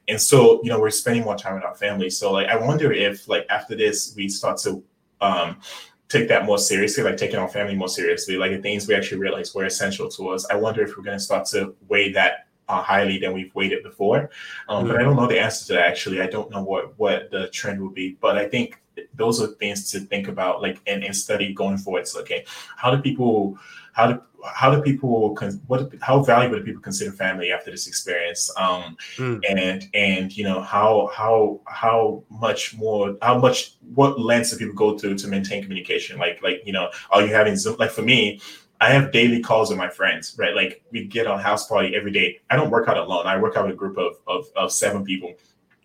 And 0.08 0.18
so, 0.18 0.62
you 0.62 0.70
know, 0.70 0.80
we're 0.80 0.88
spending 0.90 1.24
more 1.24 1.36
time 1.36 1.56
with 1.56 1.64
our 1.64 1.74
family. 1.74 2.08
So 2.08 2.32
like 2.32 2.48
I 2.48 2.56
wonder 2.56 2.90
if 2.90 3.28
like 3.28 3.46
after 3.50 3.76
this 3.76 4.14
we 4.16 4.30
start 4.30 4.56
to 4.60 4.82
um 5.20 5.60
take 6.08 6.28
that 6.28 6.46
more 6.46 6.58
seriously, 6.58 7.02
like 7.02 7.16
taking 7.16 7.38
our 7.38 7.48
family 7.48 7.74
more 7.74 7.88
seriously, 7.88 8.36
like 8.36 8.52
the 8.52 8.62
things 8.62 8.88
we 8.88 8.94
actually 8.94 9.20
realize 9.20 9.54
were 9.54 9.66
essential 9.66 10.08
to 10.08 10.30
us. 10.30 10.46
I 10.50 10.56
wonder 10.56 10.82
if 10.82 10.96
we're 10.96 11.04
going 11.04 11.18
to 11.18 11.22
start 11.22 11.46
to 11.48 11.74
weigh 11.88 12.12
that 12.12 12.46
uh, 12.68 12.82
highly 12.82 13.18
than 13.18 13.32
we've 13.32 13.54
weighted 13.54 13.82
before. 13.82 14.30
Um, 14.68 14.86
But 14.86 14.96
I 14.96 15.02
don't 15.02 15.16
know 15.16 15.26
the 15.26 15.40
answer 15.40 15.66
to 15.66 15.72
that. 15.74 15.86
Actually, 15.86 16.20
I 16.20 16.26
don't 16.26 16.50
know 16.50 16.62
what 16.62 16.98
what 16.98 17.30
the 17.30 17.48
trend 17.48 17.80
will 17.80 17.90
be. 17.90 18.16
But 18.20 18.36
I 18.38 18.48
think 18.48 18.80
those 19.14 19.40
are 19.42 19.48
things 19.48 19.90
to 19.92 20.00
think 20.00 20.28
about, 20.28 20.60
like 20.60 20.80
and, 20.86 21.04
and 21.04 21.14
study 21.14 21.52
going 21.54 21.78
forward. 21.78 22.06
So, 22.08 22.20
okay, 22.20 22.44
how 22.76 22.90
do 22.90 23.00
people, 23.00 23.58
how 23.92 24.12
do 24.12 24.22
how 24.44 24.74
do 24.74 24.80
people 24.82 25.34
what 25.66 25.92
how 26.00 26.22
valuable 26.22 26.58
do 26.58 26.64
people 26.64 26.80
consider 26.80 27.10
family 27.12 27.50
after 27.52 27.70
this 27.70 27.86
experience? 27.86 28.50
Um, 28.56 28.96
Mm. 29.16 29.40
and 29.48 29.88
and 29.94 30.36
you 30.36 30.44
know 30.44 30.60
how 30.60 31.10
how 31.14 31.60
how 31.66 32.22
much 32.30 32.76
more 32.76 33.16
how 33.22 33.38
much 33.38 33.76
what 33.94 34.20
lengths 34.20 34.50
do 34.50 34.58
people 34.58 34.74
go 34.74 34.96
through 34.98 35.16
to 35.18 35.26
maintain 35.28 35.62
communication? 35.62 36.18
Like 36.18 36.42
like 36.42 36.62
you 36.64 36.72
know, 36.72 36.90
are 37.10 37.22
you 37.22 37.34
having 37.34 37.56
Zoom? 37.56 37.76
Like 37.78 37.90
for 37.90 38.02
me, 38.02 38.40
I 38.80 38.90
have 38.90 39.10
daily 39.10 39.40
calls 39.40 39.70
with 39.70 39.78
my 39.78 39.88
friends, 39.88 40.36
right? 40.38 40.54
Like 40.54 40.82
we 40.92 41.04
get 41.06 41.26
on 41.26 41.42
Houseparty 41.42 41.94
every 41.94 42.12
day. 42.12 42.38
I 42.50 42.56
don't 42.56 42.70
work 42.70 42.86
out 42.88 42.96
alone. 42.96 43.26
I 43.26 43.36
work 43.40 43.56
out 43.56 43.64
with 43.66 43.74
a 43.74 43.76
group 43.76 43.98
of 43.98 44.18
of, 44.26 44.46
of 44.56 44.70
seven 44.72 45.04
people 45.04 45.34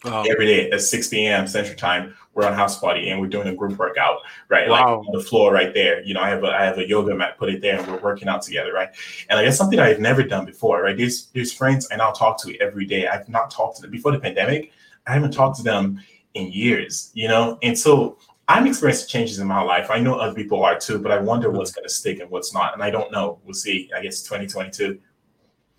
Oh, 0.06 0.24
every 0.30 0.46
day 0.46 0.70
at 0.70 0.82
6 0.82 1.08
p.m. 1.10 1.48
Central 1.48 1.78
Time. 1.78 2.14
We're 2.34 2.46
on 2.46 2.54
Houseparty 2.58 3.12
and 3.12 3.22
we're 3.22 3.28
doing 3.28 3.48
a 3.48 3.56
group 3.56 3.78
workout, 3.78 4.18
right? 4.50 4.68
Wow. 4.68 4.98
Like 4.98 5.08
on 5.08 5.14
the 5.14 5.24
floor 5.24 5.54
right 5.54 5.72
there. 5.74 6.02
You 6.02 6.16
know, 6.16 6.22
I 6.22 6.30
have 6.30 6.44
a 6.44 6.48
I 6.48 6.64
have 6.64 6.80
a 6.80 6.88
yoga 6.88 7.14
mat, 7.14 7.38
put 7.38 7.50
it 7.50 7.62
there, 7.62 7.78
and 7.78 7.88
we're 7.88 8.02
working 8.02 8.28
out 8.28 8.42
together, 8.42 8.74
right? 8.74 8.90
And 9.30 9.38
like 9.38 9.46
that's 9.46 9.58
something 9.58 9.80
I've 9.80 10.00
never 10.00 10.24
done 10.24 10.46
before, 10.46 10.82
right? 10.82 10.98
There's 10.98 11.28
there's 11.28 11.54
friends 11.54 11.88
I 11.92 11.98
now 11.98 12.12
talk 12.12 12.42
to 12.44 12.60
every 12.60 12.86
day. 12.86 13.08
I've 13.08 13.30
not 13.30 13.52
talked 13.52 13.76
to 13.78 13.82
them 13.84 13.92
before 13.92 14.12
the 14.12 14.20
pandemic. 14.20 14.72
I 15.06 15.14
haven't 15.14 15.32
talked 15.32 15.58
to 15.58 15.64
them 15.64 16.02
in 16.34 16.52
years, 16.52 17.12
you 17.14 17.28
know, 17.28 17.60
and 17.62 17.78
so 17.78 18.18
I'm 18.48 18.68
experiencing 18.68 19.08
changes 19.08 19.40
in 19.40 19.48
my 19.48 19.62
life. 19.62 19.90
I 19.90 20.00
know 20.00 20.16
other 20.16 20.34
people 20.34 20.64
are 20.64 20.78
too, 20.78 21.00
but 21.00 21.12
I 21.12 21.20
wonder 21.20 21.50
what's 21.52 21.72
going 21.72 21.88
to 21.88 21.94
stick 21.94 22.20
and 22.20 22.30
what's 22.30 22.54
not, 22.54 22.74
and 22.74 22.84
I 22.84 22.90
don't 22.90 23.12
know. 23.12 23.40
We'll 23.46 23.54
see. 23.54 23.90
I 23.96 24.02
guess 24.02 24.24
2022. 24.24 25.00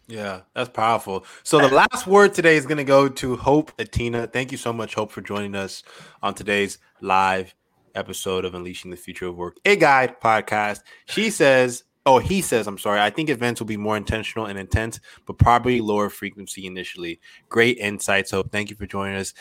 Yeah, 0.07 0.41
that's 0.55 0.69
powerful. 0.69 1.25
So 1.45 1.59
the 1.59 1.75
last 1.75 2.07
word 2.07 2.35
today 2.35 2.57
is 2.57 2.67
going 2.67 2.79
to 2.79 2.85
go 2.85 3.09
to 3.09 3.37
Hope 3.37 3.75
Atina. 3.79 4.31
Thank 4.31 4.53
you 4.53 4.59
so 4.59 4.73
much, 4.73 4.95
Hope, 4.95 5.11
for 5.11 5.23
joining 5.23 5.55
us 5.55 5.83
on 6.23 6.35
today's 6.35 6.79
live 7.01 7.55
episode 7.95 8.45
of 8.45 8.55
Unleashing 8.55 8.91
the 8.91 8.97
Future 8.99 9.27
of 9.27 9.37
Work, 9.37 9.57
a 9.65 9.77
guide 9.77 10.21
podcast. 10.21 10.81
She 11.07 11.31
says, 11.31 11.85
oh, 12.05 12.19
he 12.19 12.43
says, 12.43 12.67
I'm 12.67 12.77
sorry. 12.77 13.01
I 13.01 13.09
think 13.09 13.31
events 13.31 13.61
will 13.61 13.67
be 13.67 13.79
more 13.79 13.97
intentional 13.97 14.45
and 14.47 14.59
intense, 14.59 15.01
but 15.25 15.39
probably 15.39 15.81
lower 15.81 16.11
frequency 16.11 16.67
initially. 16.67 17.19
Great 17.49 17.79
insights, 17.79 18.33
Hope. 18.33 18.53
Thank 18.53 18.69
you 18.69 18.77
for 18.77 18.87
joining 18.87 19.17
us. 19.17 19.33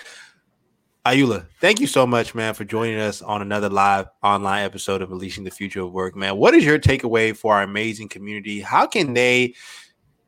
Ayoola, 1.05 1.45
thank 1.59 1.81
you 1.81 1.87
so 1.87 2.07
much, 2.07 2.33
man, 2.33 2.53
for 2.53 2.63
joining 2.63 2.97
us 2.97 3.21
on 3.21 3.41
another 3.41 3.67
live 3.67 4.07
online 4.23 4.63
episode 4.63 5.01
of 5.01 5.11
Unleashing 5.11 5.43
the 5.43 5.51
Future 5.51 5.81
of 5.81 5.91
Work, 5.91 6.15
man. 6.15 6.37
What 6.37 6.53
is 6.53 6.63
your 6.63 6.79
takeaway 6.79 7.35
for 7.35 7.55
our 7.55 7.63
amazing 7.63 8.07
community? 8.07 8.61
How 8.61 8.87
can 8.87 9.13
they 9.13 9.55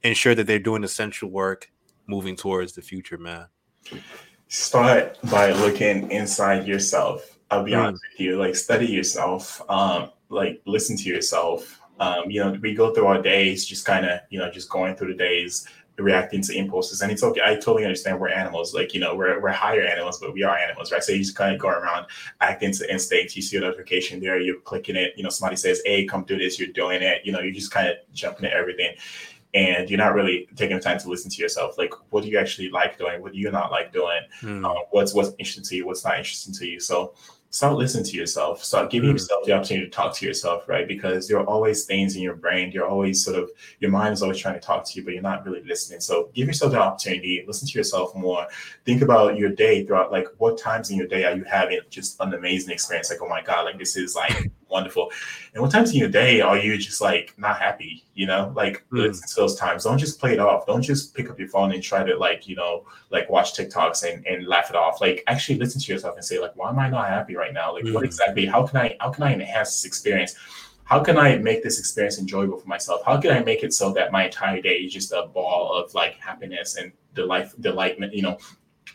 ensure 0.08 0.36
that 0.36 0.48
they're 0.48 0.60
doing 0.60 0.84
essential 0.84 1.30
work 1.30 1.72
moving 2.08 2.36
towards 2.36 2.74
the 2.74 2.82
future, 2.82 3.18
man? 3.18 3.48
start 4.48 5.18
by 5.30 5.52
looking 5.52 6.10
inside 6.12 6.68
yourself. 6.68 7.38
I'll 7.52 7.64
be 7.64 7.72
Mm. 7.72 7.88
honest 7.88 8.04
with 8.12 8.20
you, 8.20 8.38
like 8.38 8.56
study 8.56 8.88
yourself, 8.88 9.62
um, 9.70 10.12
like 10.30 10.62
listen 10.66 10.98
to 10.98 11.10
yourself. 11.10 11.82
Um, 12.00 12.30
you 12.30 12.44
know, 12.44 12.58
we 12.62 12.74
go 12.74 12.94
through 12.94 13.08
our 13.08 13.22
days 13.22 13.66
just 13.66 13.86
kind 13.86 14.06
of, 14.06 14.20
you 14.30 14.40
know, 14.40 14.50
just 14.52 14.70
going 14.70 14.96
through 14.96 15.10
the 15.10 15.18
days, 15.18 15.68
reacting 15.98 16.42
to 16.42 16.54
impulses. 16.54 17.02
And 17.02 17.12
it's 17.12 17.24
okay. 17.24 17.42
I 17.44 17.56
totally 17.56 17.86
understand 17.86 18.20
we're 18.20 18.30
animals. 18.30 18.74
Like, 18.74 18.94
you 18.94 19.00
know, 19.00 19.16
we're, 19.16 19.40
we're 19.40 19.52
higher 19.52 19.84
animals, 19.84 20.20
but 20.20 20.34
we 20.34 20.44
are 20.44 20.58
animals, 20.58 20.92
right? 20.92 21.02
So 21.04 21.14
you 21.14 21.20
just 21.20 21.38
kind 21.38 21.56
of 21.56 21.62
go 21.62 21.70
around 21.70 22.08
acting 22.42 22.74
to 22.74 22.92
instincts. 22.92 23.36
You 23.36 23.42
see 23.42 23.58
a 23.58 23.62
notification 23.62 24.20
there, 24.20 24.40
you're 24.40 24.60
clicking 24.60 24.98
it. 24.98 25.14
You 25.16 25.24
know, 25.24 25.30
somebody 25.30 25.56
says, 25.56 25.82
hey, 25.86 26.06
come 26.06 26.26
do 26.26 26.38
this, 26.38 26.60
you're 26.60 26.68
doing 26.70 27.02
it. 27.02 27.22
You 27.24 27.32
know, 27.32 27.40
you're 27.40 27.54
just 27.54 27.72
kind 27.72 27.88
of 27.88 27.96
jumping 28.14 28.46
at 28.46 28.54
everything 28.54 28.96
and 29.56 29.90
you're 29.90 29.98
not 30.06 30.14
really 30.14 30.48
taking 30.56 30.78
the 30.78 30.84
time 30.84 31.00
to 31.00 31.10
listen 31.10 31.32
to 31.32 31.42
yourself. 31.42 31.78
Like, 31.78 31.94
what 32.12 32.24
do 32.24 32.30
you 32.30 32.38
actually 32.38 32.70
like 32.70 32.98
doing? 32.98 33.22
What 33.22 33.32
do 33.34 33.40
you 33.40 33.50
not 33.52 33.72
like 33.72 33.92
doing? 33.94 34.22
Uh, 34.66 34.76
what's 34.92 35.14
what's 35.16 35.30
interesting 35.40 35.64
to 35.64 35.76
you? 35.78 35.88
What's 35.88 36.04
not 36.04 36.18
interesting 36.18 36.54
to 36.56 36.66
you? 36.68 36.80
So 36.80 37.14
start 37.52 37.76
listening 37.78 38.04
to 38.04 38.18
yourself. 38.18 38.62
Start 38.62 38.92
giving 38.92 39.10
Mm. 39.10 39.14
yourself 39.14 39.46
the 39.46 39.54
opportunity 39.54 39.86
to 39.86 39.92
talk 39.92 40.14
to 40.16 40.26
yourself, 40.26 40.68
right? 40.68 40.86
Because 40.90 41.26
there 41.30 41.40
are 41.40 41.46
always 41.46 41.86
things 41.86 42.18
in 42.18 42.22
your 42.22 42.36
brain. 42.36 42.70
You're 42.74 42.86
always 42.96 43.24
sort 43.24 43.38
of 43.42 43.50
your 43.80 43.92
mind 43.92 44.12
is 44.14 44.22
always 44.22 44.40
trying 44.40 44.56
to 44.56 44.60
talk 44.60 44.84
to 44.88 44.94
you, 45.00 45.06
but 45.06 45.14
you're 45.14 45.30
not 45.32 45.46
really 45.46 45.64
listening. 45.64 46.02
So 46.02 46.30
give 46.34 46.48
yourself 46.48 46.74
the 46.74 46.82
opportunity. 46.82 47.46
Listen 47.48 47.66
to 47.70 47.78
yourself 47.80 48.14
more. 48.14 48.46
Think 48.84 49.02
about 49.04 49.38
your 49.38 49.52
day 49.52 49.86
throughout. 49.86 50.12
Like, 50.12 50.28
what 50.38 50.58
times 50.58 50.90
in 50.90 50.98
your 50.98 51.08
day 51.08 51.24
are 51.24 51.36
you 51.40 51.46
having 51.46 51.80
just 51.90 52.20
an 52.20 52.34
amazing 52.34 52.72
experience? 52.74 53.10
Like, 53.10 53.22
oh 53.22 53.30
my 53.30 53.42
god, 53.42 53.64
like 53.64 53.80
this 53.80 53.96
is 53.96 54.16
like 54.16 54.52
wonderful. 54.76 55.06
And 55.54 55.62
what 55.62 55.72
times 55.72 55.90
in 55.94 55.98
your 56.04 56.10
day 56.10 56.34
are 56.50 56.58
you 56.66 56.78
just 56.78 57.00
like 57.10 57.28
not 57.46 57.56
happy? 57.68 57.94
You 58.14 58.28
know, 58.32 58.42
like 58.62 58.76
Mm. 58.92 59.08
listen 59.08 59.28
to 59.30 59.36
those 59.42 59.56
times. 59.64 59.80
Don't 59.86 59.98
just 60.06 60.20
play 60.22 60.34
it 60.38 60.42
off. 60.48 60.66
Don't 60.72 60.82
just 60.92 61.04
pick 61.16 61.28
up 61.30 61.40
your 61.42 61.48
phone 61.56 61.70
and 61.74 61.82
try 61.92 62.02
to 62.10 62.14
like 62.28 62.42
you 62.50 62.56
know 62.62 62.74
like 63.16 63.26
watch 63.36 63.50
TikToks 63.58 64.00
and, 64.10 64.18
and 64.30 64.38
laugh 64.54 64.70
it 64.70 64.76
off. 64.84 64.96
Like 65.06 65.18
actually 65.34 65.58
listen 65.64 65.80
to 65.82 65.88
yourself 65.94 66.14
and 66.20 66.26
say 66.30 66.38
like, 66.46 66.56
why 66.60 66.68
am 66.74 66.80
I 66.86 66.90
not 66.90 67.08
happy 67.18 67.36
right 67.44 67.54
now? 67.62 67.68
Like 67.76 67.86
what 67.94 68.04
Mhm. 68.04 68.12
exactly? 68.12 68.46
How 68.54 68.62
can 68.68 68.78
I 68.86 68.88
how 69.02 69.10
can 69.16 69.24
I 69.30 69.32
enhance 69.34 69.70
this 69.76 69.86
experience? 69.92 70.34
How 70.92 71.00
can 71.08 71.18
I 71.18 71.30
make 71.50 71.60
this 71.64 71.78
experience 71.84 72.20
enjoyable 72.20 72.60
for 72.64 72.68
myself? 72.76 73.00
How 73.10 73.16
can 73.22 73.32
I 73.38 73.42
make 73.52 73.62
it 73.68 73.74
so 73.82 73.92
that 73.98 74.12
my 74.18 74.24
entire 74.30 74.62
day 74.70 74.76
is 74.86 74.94
just 74.98 75.12
a 75.20 75.24
ball 75.38 75.74
of 75.80 75.86
like 76.02 76.14
happiness 76.30 76.70
and 76.80 76.88
delight, 77.20 77.48
delightment, 77.70 78.14
you 78.18 78.22
know, 78.26 78.38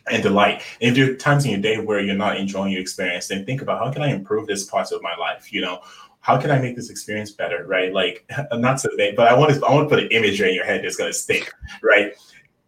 and 0.09 0.23
delight. 0.23 0.63
And 0.81 0.89
if 0.89 0.95
there 0.95 1.13
are 1.13 1.17
times 1.17 1.45
in 1.45 1.51
your 1.51 1.61
day 1.61 1.77
where 1.79 1.99
you're 1.99 2.15
not 2.15 2.37
enjoying 2.37 2.71
your 2.71 2.81
experience, 2.81 3.27
then 3.27 3.45
think 3.45 3.61
about 3.61 3.79
how 3.79 3.91
can 3.91 4.01
I 4.01 4.11
improve 4.11 4.47
this 4.47 4.65
part 4.65 4.91
of 4.91 5.01
my 5.01 5.15
life? 5.15 5.53
You 5.53 5.61
know, 5.61 5.81
how 6.21 6.39
can 6.39 6.51
I 6.51 6.59
make 6.59 6.75
this 6.75 6.89
experience 6.89 7.31
better? 7.31 7.65
Right. 7.67 7.93
Like 7.93 8.29
not 8.53 8.79
to 8.79 8.89
make, 8.95 9.15
but 9.15 9.27
I 9.27 9.37
want 9.37 9.53
to 9.53 9.65
I 9.65 9.73
want 9.73 9.89
to 9.89 9.95
put 9.95 10.03
an 10.03 10.09
image 10.11 10.41
in 10.41 10.53
your 10.53 10.65
head 10.65 10.83
that's 10.83 10.95
gonna 10.95 11.13
stick, 11.13 11.51
right? 11.83 12.13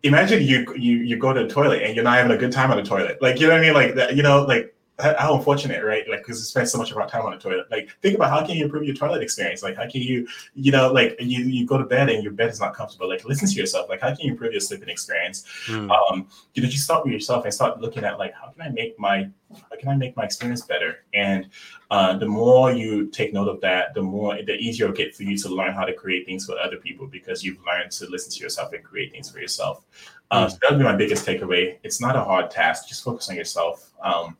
Imagine 0.04 0.44
you 0.44 0.74
you 0.76 0.98
you 0.98 1.18
go 1.18 1.34
to 1.34 1.44
the 1.44 1.50
toilet 1.50 1.82
and 1.84 1.96
you're 1.96 2.04
not 2.04 2.18
having 2.18 2.32
a 2.32 2.38
good 2.38 2.52
time 2.52 2.72
on 2.72 2.78
the 2.78 2.84
toilet. 2.84 3.22
Like 3.22 3.40
you 3.40 3.48
know 3.48 3.54
what 3.54 3.62
I 3.62 3.64
mean? 3.64 3.74
Like 3.74 3.96
that, 3.96 4.16
you 4.16 4.24
know, 4.24 4.44
like 4.44 4.76
how 5.18 5.36
unfortunate, 5.36 5.84
right? 5.84 6.08
Like, 6.10 6.20
because 6.20 6.40
we 6.40 6.44
spend 6.44 6.70
so 6.70 6.78
much 6.78 6.92
of 6.92 6.98
our 6.98 7.08
time 7.08 7.24
on 7.24 7.32
the 7.32 7.38
toilet. 7.38 7.68
Like, 7.70 7.90
think 8.02 8.16
about 8.16 8.30
how 8.30 8.46
can 8.46 8.56
you 8.56 8.66
improve 8.66 8.84
your 8.84 8.96
toilet 8.96 9.22
experience? 9.22 9.62
Like, 9.62 9.76
how 9.76 9.90
can 9.90 10.02
you, 10.02 10.28
you 10.56 10.72
know, 10.72 10.92
like 10.92 11.16
you 11.20 11.44
you 11.44 11.66
go 11.66 11.78
to 11.78 11.86
bed 11.86 12.10
and 12.10 12.24
your 12.24 12.34
bed 12.34 12.50
is 12.50 12.60
not 12.60 12.74
comfortable. 12.74 13.10
Like, 13.10 13.26
listen 13.26 13.48
to 13.48 13.56
yourself. 13.56 13.90
Like, 13.90 14.02
how 14.02 14.16
can 14.16 14.26
you 14.26 14.32
improve 14.32 14.52
your 14.52 14.62
sleeping 14.62 14.90
experience? 14.90 15.46
Mm. 15.68 15.90
Um, 15.92 16.28
you 16.54 16.64
know, 16.64 16.70
just 16.70 16.84
start 16.84 17.04
with 17.04 17.14
yourself 17.14 17.46
and 17.46 17.54
start 17.54 17.82
looking 17.82 18.04
at 18.04 18.18
like, 18.18 18.34
how 18.34 18.50
can 18.50 18.62
I 18.62 18.70
make 18.70 19.00
my 19.00 19.30
how 19.70 19.78
can 19.78 19.90
I 19.90 19.96
make 19.96 20.16
my 20.16 20.24
experience 20.24 20.62
better? 20.62 21.06
And 21.14 21.50
uh, 21.92 22.18
the 22.18 22.26
more 22.26 22.72
you 22.72 23.08
take 23.08 23.34
note 23.34 23.48
of 23.48 23.62
that, 23.62 23.94
the 23.94 24.02
more 24.02 24.36
the 24.36 24.56
easier 24.56 24.90
it 24.90 24.96
get 24.96 25.16
for 25.16 25.24
you 25.24 25.38
to 25.38 25.50
learn 25.50 25.74
how 25.74 25.86
to 25.86 25.94
create 25.94 26.26
things 26.26 26.46
for 26.46 26.58
other 26.60 26.78
people 26.78 27.08
because 27.08 27.44
you've 27.44 27.64
learned 27.66 27.92
to 27.92 28.10
listen 28.10 28.32
to 28.32 28.40
yourself 28.40 28.74
and 28.74 28.84
create 28.84 29.12
things 29.12 29.30
for 29.30 29.40
yourself. 29.40 29.84
Um, 30.32 30.50
so 30.50 30.58
that 30.62 30.72
would 30.72 30.80
be 30.80 30.84
my 30.84 30.96
biggest 30.96 31.26
takeaway. 31.26 31.78
It's 31.84 32.02
not 32.02 32.16
a 32.16 32.24
hard 32.24 32.50
task. 32.50 32.88
Just 32.88 33.04
focus 33.04 33.30
on 33.30 33.36
yourself. 33.36 33.92
Um, 34.02 34.38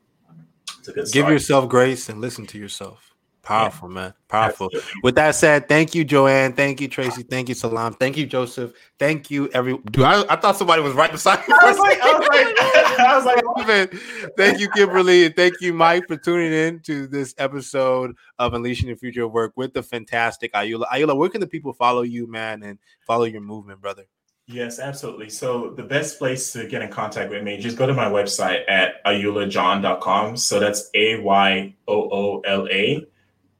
Give 1.12 1.30
yourself 1.30 1.70
grace 1.70 2.10
and 2.10 2.22
listen 2.22 2.46
to 2.48 2.58
yourself. 2.58 3.14
Powerful, 3.44 3.90
yeah. 3.90 3.96
man. 3.96 4.14
Powerful. 4.30 4.68
Absolutely. 4.74 5.02
With 5.04 5.16
that 5.16 5.36
said, 5.36 5.68
thank 5.68 5.94
you, 5.94 6.06
Joanne. 6.06 6.54
Thank 6.54 6.80
you, 6.80 6.88
Tracy. 6.88 7.24
Thank 7.24 7.50
you, 7.50 7.56
Salam. 7.56 7.94
Thank 7.94 8.16
you, 8.16 8.26
Joseph. 8.26 8.72
Thank 8.98 9.30
you, 9.30 9.50
every. 9.54 9.78
Dude, 9.92 10.06
I, 10.06 10.24
I 10.30 10.38
thought 10.38 10.56
somebody 10.56 10.82
was 10.82 10.94
right 10.94 11.12
beside 11.12 11.40
me. 11.40 11.54
I 11.62 11.70
was 11.70 11.78
like, 11.78 12.00
I 12.02 12.18
was 12.18 12.28
like, 12.30 12.56
I 13.00 13.18
was 13.18 13.92
like, 13.92 14.02
thank 14.38 14.60
you, 14.62 14.70
Kimberly, 14.70 15.26
and 15.26 15.36
thank 15.36 15.60
you, 15.60 15.74
Mike, 15.74 16.08
for 16.08 16.16
tuning 16.16 16.54
in 16.54 16.80
to 16.82 17.06
this 17.06 17.36
episode 17.38 18.16
of 18.40 18.54
Unleashing 18.54 18.88
the 18.88 18.96
Future 18.96 19.24
of 19.26 19.34
Work 19.34 19.52
with 19.58 19.74
the 19.74 19.84
fantastic 19.84 20.54
Ayoola. 20.54 20.86
Ayoola, 20.88 21.16
where 21.16 21.30
can 21.30 21.42
the 21.42 21.48
people 21.48 21.74
follow 21.74 22.04
you, 22.04 22.28
man, 22.28 22.64
and 22.64 22.80
follow 23.06 23.26
your 23.26 23.42
movement, 23.42 23.82
brother? 23.82 24.06
Yes, 24.48 24.80
absolutely. 24.80 25.30
So 25.30 25.70
the 25.70 25.84
best 25.84 26.20
place 26.20 26.52
to 26.52 26.68
get 26.68 26.82
in 26.82 26.90
contact 26.90 27.30
with 27.32 27.44
me, 27.44 27.58
just 27.58 27.78
go 27.78 27.88
to 27.88 27.94
my 27.94 28.06
website 28.06 28.64
at 28.70 29.04
ayoolajohn.com. 29.06 30.36
So 30.36 30.60
that's 30.60 30.90
A 30.94 31.20
Y 31.22 31.74
O 31.88 32.10
O 32.12 32.40
L 32.42 32.68
A 32.70 33.08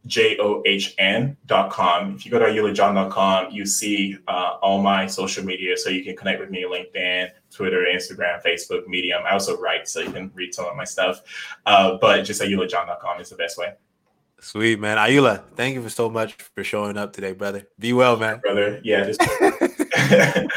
J 0.08 0.38
O 0.40 0.62
H 0.66 0.94
N.com. 0.98 2.16
If 2.16 2.26
you 2.26 2.32
go 2.32 2.40
to 2.40 2.46
ayoolajohn.com, 2.46 3.52
you 3.54 3.66
see 3.66 4.18
uh, 4.28 4.58
all 4.62 4.82
my 4.82 5.08
social 5.08 5.46
media. 5.46 5.78
So 5.78 5.90
you 5.90 6.04
can 6.04 6.18
connect 6.18 6.42
with 6.42 6.50
me 6.50 6.66
LinkedIn, 6.66 7.30
Twitter, 7.50 7.86
Instagram, 7.90 8.44
Facebook, 8.44 8.86
Medium. 8.86 9.22
I 9.26 9.32
also 9.32 9.58
write, 9.58 9.88
so 9.88 10.02
you 10.02 10.12
can 10.12 10.32
read 10.34 10.54
some 10.54 10.66
of 10.66 10.76
my 10.76 10.84
stuff. 10.84 11.22
Uh, 11.66 11.98
but 12.02 12.24
just 12.24 12.42
ayoolajohn.com 12.42 13.22
is 13.22 13.30
the 13.30 13.38
best 13.38 13.58
way. 13.58 13.74
Sweet 14.42 14.78
man, 14.78 14.98
Ayoola, 14.98 15.42
thank 15.56 15.76
you 15.76 15.82
for 15.82 15.90
so 15.90 16.10
much 16.10 16.34
for 16.34 16.66
showing 16.66 16.98
up 16.98 17.14
today, 17.14 17.32
brother. 17.32 17.66
Be 17.80 17.94
well, 17.94 18.18
man. 18.18 18.40
Brother, 18.40 18.82
yeah. 18.84 19.06
Just- 19.06 19.22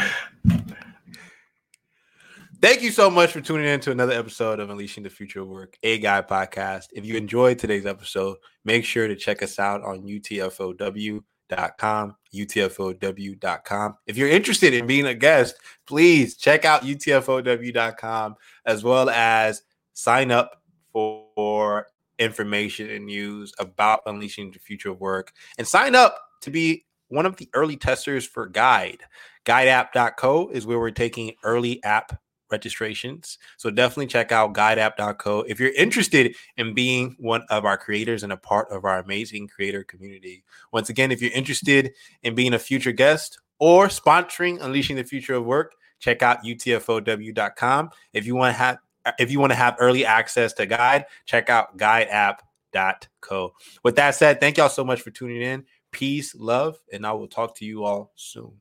Thank 2.60 2.82
you 2.82 2.90
so 2.90 3.10
much 3.10 3.32
for 3.32 3.40
tuning 3.40 3.66
in 3.66 3.80
to 3.80 3.90
another 3.90 4.14
episode 4.14 4.60
of 4.60 4.70
Unleashing 4.70 5.02
the 5.02 5.10
Future 5.10 5.42
of 5.42 5.48
Work, 5.48 5.76
a 5.82 5.98
Guide 5.98 6.26
podcast. 6.26 6.86
If 6.94 7.04
you 7.04 7.16
enjoyed 7.16 7.58
today's 7.58 7.86
episode, 7.86 8.38
make 8.64 8.84
sure 8.84 9.06
to 9.06 9.14
check 9.14 9.42
us 9.42 9.58
out 9.58 9.82
on 9.82 10.02
utfow.com, 10.02 12.16
utfow.com. 12.34 13.94
If 14.06 14.16
you're 14.16 14.28
interested 14.28 14.74
in 14.74 14.86
being 14.86 15.06
a 15.06 15.14
guest, 15.14 15.56
please 15.86 16.36
check 16.36 16.64
out 16.64 16.82
utfow.com 16.82 18.36
as 18.64 18.82
well 18.82 19.10
as 19.10 19.62
sign 19.92 20.30
up 20.30 20.62
for 20.92 21.86
information 22.18 22.90
and 22.90 23.06
news 23.06 23.52
about 23.58 24.00
unleashing 24.06 24.50
the 24.50 24.58
future 24.58 24.90
of 24.90 25.00
work 25.00 25.32
and 25.58 25.68
sign 25.68 25.94
up 25.94 26.18
to 26.40 26.50
be 26.50 26.86
one 27.08 27.26
of 27.26 27.36
the 27.36 27.48
early 27.54 27.76
testers 27.76 28.26
for 28.26 28.46
Guide. 28.46 29.02
GuideApp.co 29.46 30.48
is 30.48 30.66
where 30.66 30.78
we're 30.78 30.90
taking 30.90 31.32
early 31.42 31.82
app 31.84 32.20
registrations. 32.50 33.38
So 33.56 33.70
definitely 33.70 34.06
check 34.06 34.32
out 34.32 34.54
guideapp.co 34.54 35.40
if 35.48 35.58
you're 35.58 35.74
interested 35.74 36.34
in 36.56 36.74
being 36.74 37.16
one 37.18 37.44
of 37.50 37.64
our 37.64 37.76
creators 37.76 38.22
and 38.22 38.32
a 38.32 38.36
part 38.36 38.70
of 38.70 38.84
our 38.84 38.98
amazing 38.98 39.48
creator 39.48 39.84
community. 39.84 40.44
Once 40.72 40.88
again, 40.88 41.10
if 41.10 41.20
you're 41.22 41.32
interested 41.32 41.92
in 42.22 42.34
being 42.34 42.54
a 42.54 42.58
future 42.58 42.92
guest 42.92 43.40
or 43.58 43.88
sponsoring 43.88 44.60
Unleashing 44.60 44.96
the 44.96 45.04
Future 45.04 45.34
of 45.34 45.44
Work, 45.44 45.74
check 45.98 46.22
out 46.22 46.44
utfow.com. 46.44 47.90
If 48.12 48.26
you 48.26 48.34
want 48.34 48.54
to 48.54 48.58
have 48.58 48.78
if 49.18 49.30
you 49.30 49.38
want 49.38 49.52
to 49.52 49.56
have 49.56 49.76
early 49.78 50.04
access 50.04 50.52
to 50.54 50.66
Guide, 50.66 51.06
check 51.26 51.48
out 51.48 51.78
guideapp.co. 51.78 53.54
With 53.84 53.96
that 53.96 54.16
said, 54.16 54.40
thank 54.40 54.56
y'all 54.56 54.68
so 54.68 54.84
much 54.84 55.00
for 55.00 55.10
tuning 55.10 55.42
in. 55.42 55.64
Peace, 55.92 56.34
love, 56.34 56.76
and 56.92 57.06
I 57.06 57.12
will 57.12 57.28
talk 57.28 57.54
to 57.58 57.64
you 57.64 57.84
all 57.84 58.12
soon. 58.16 58.60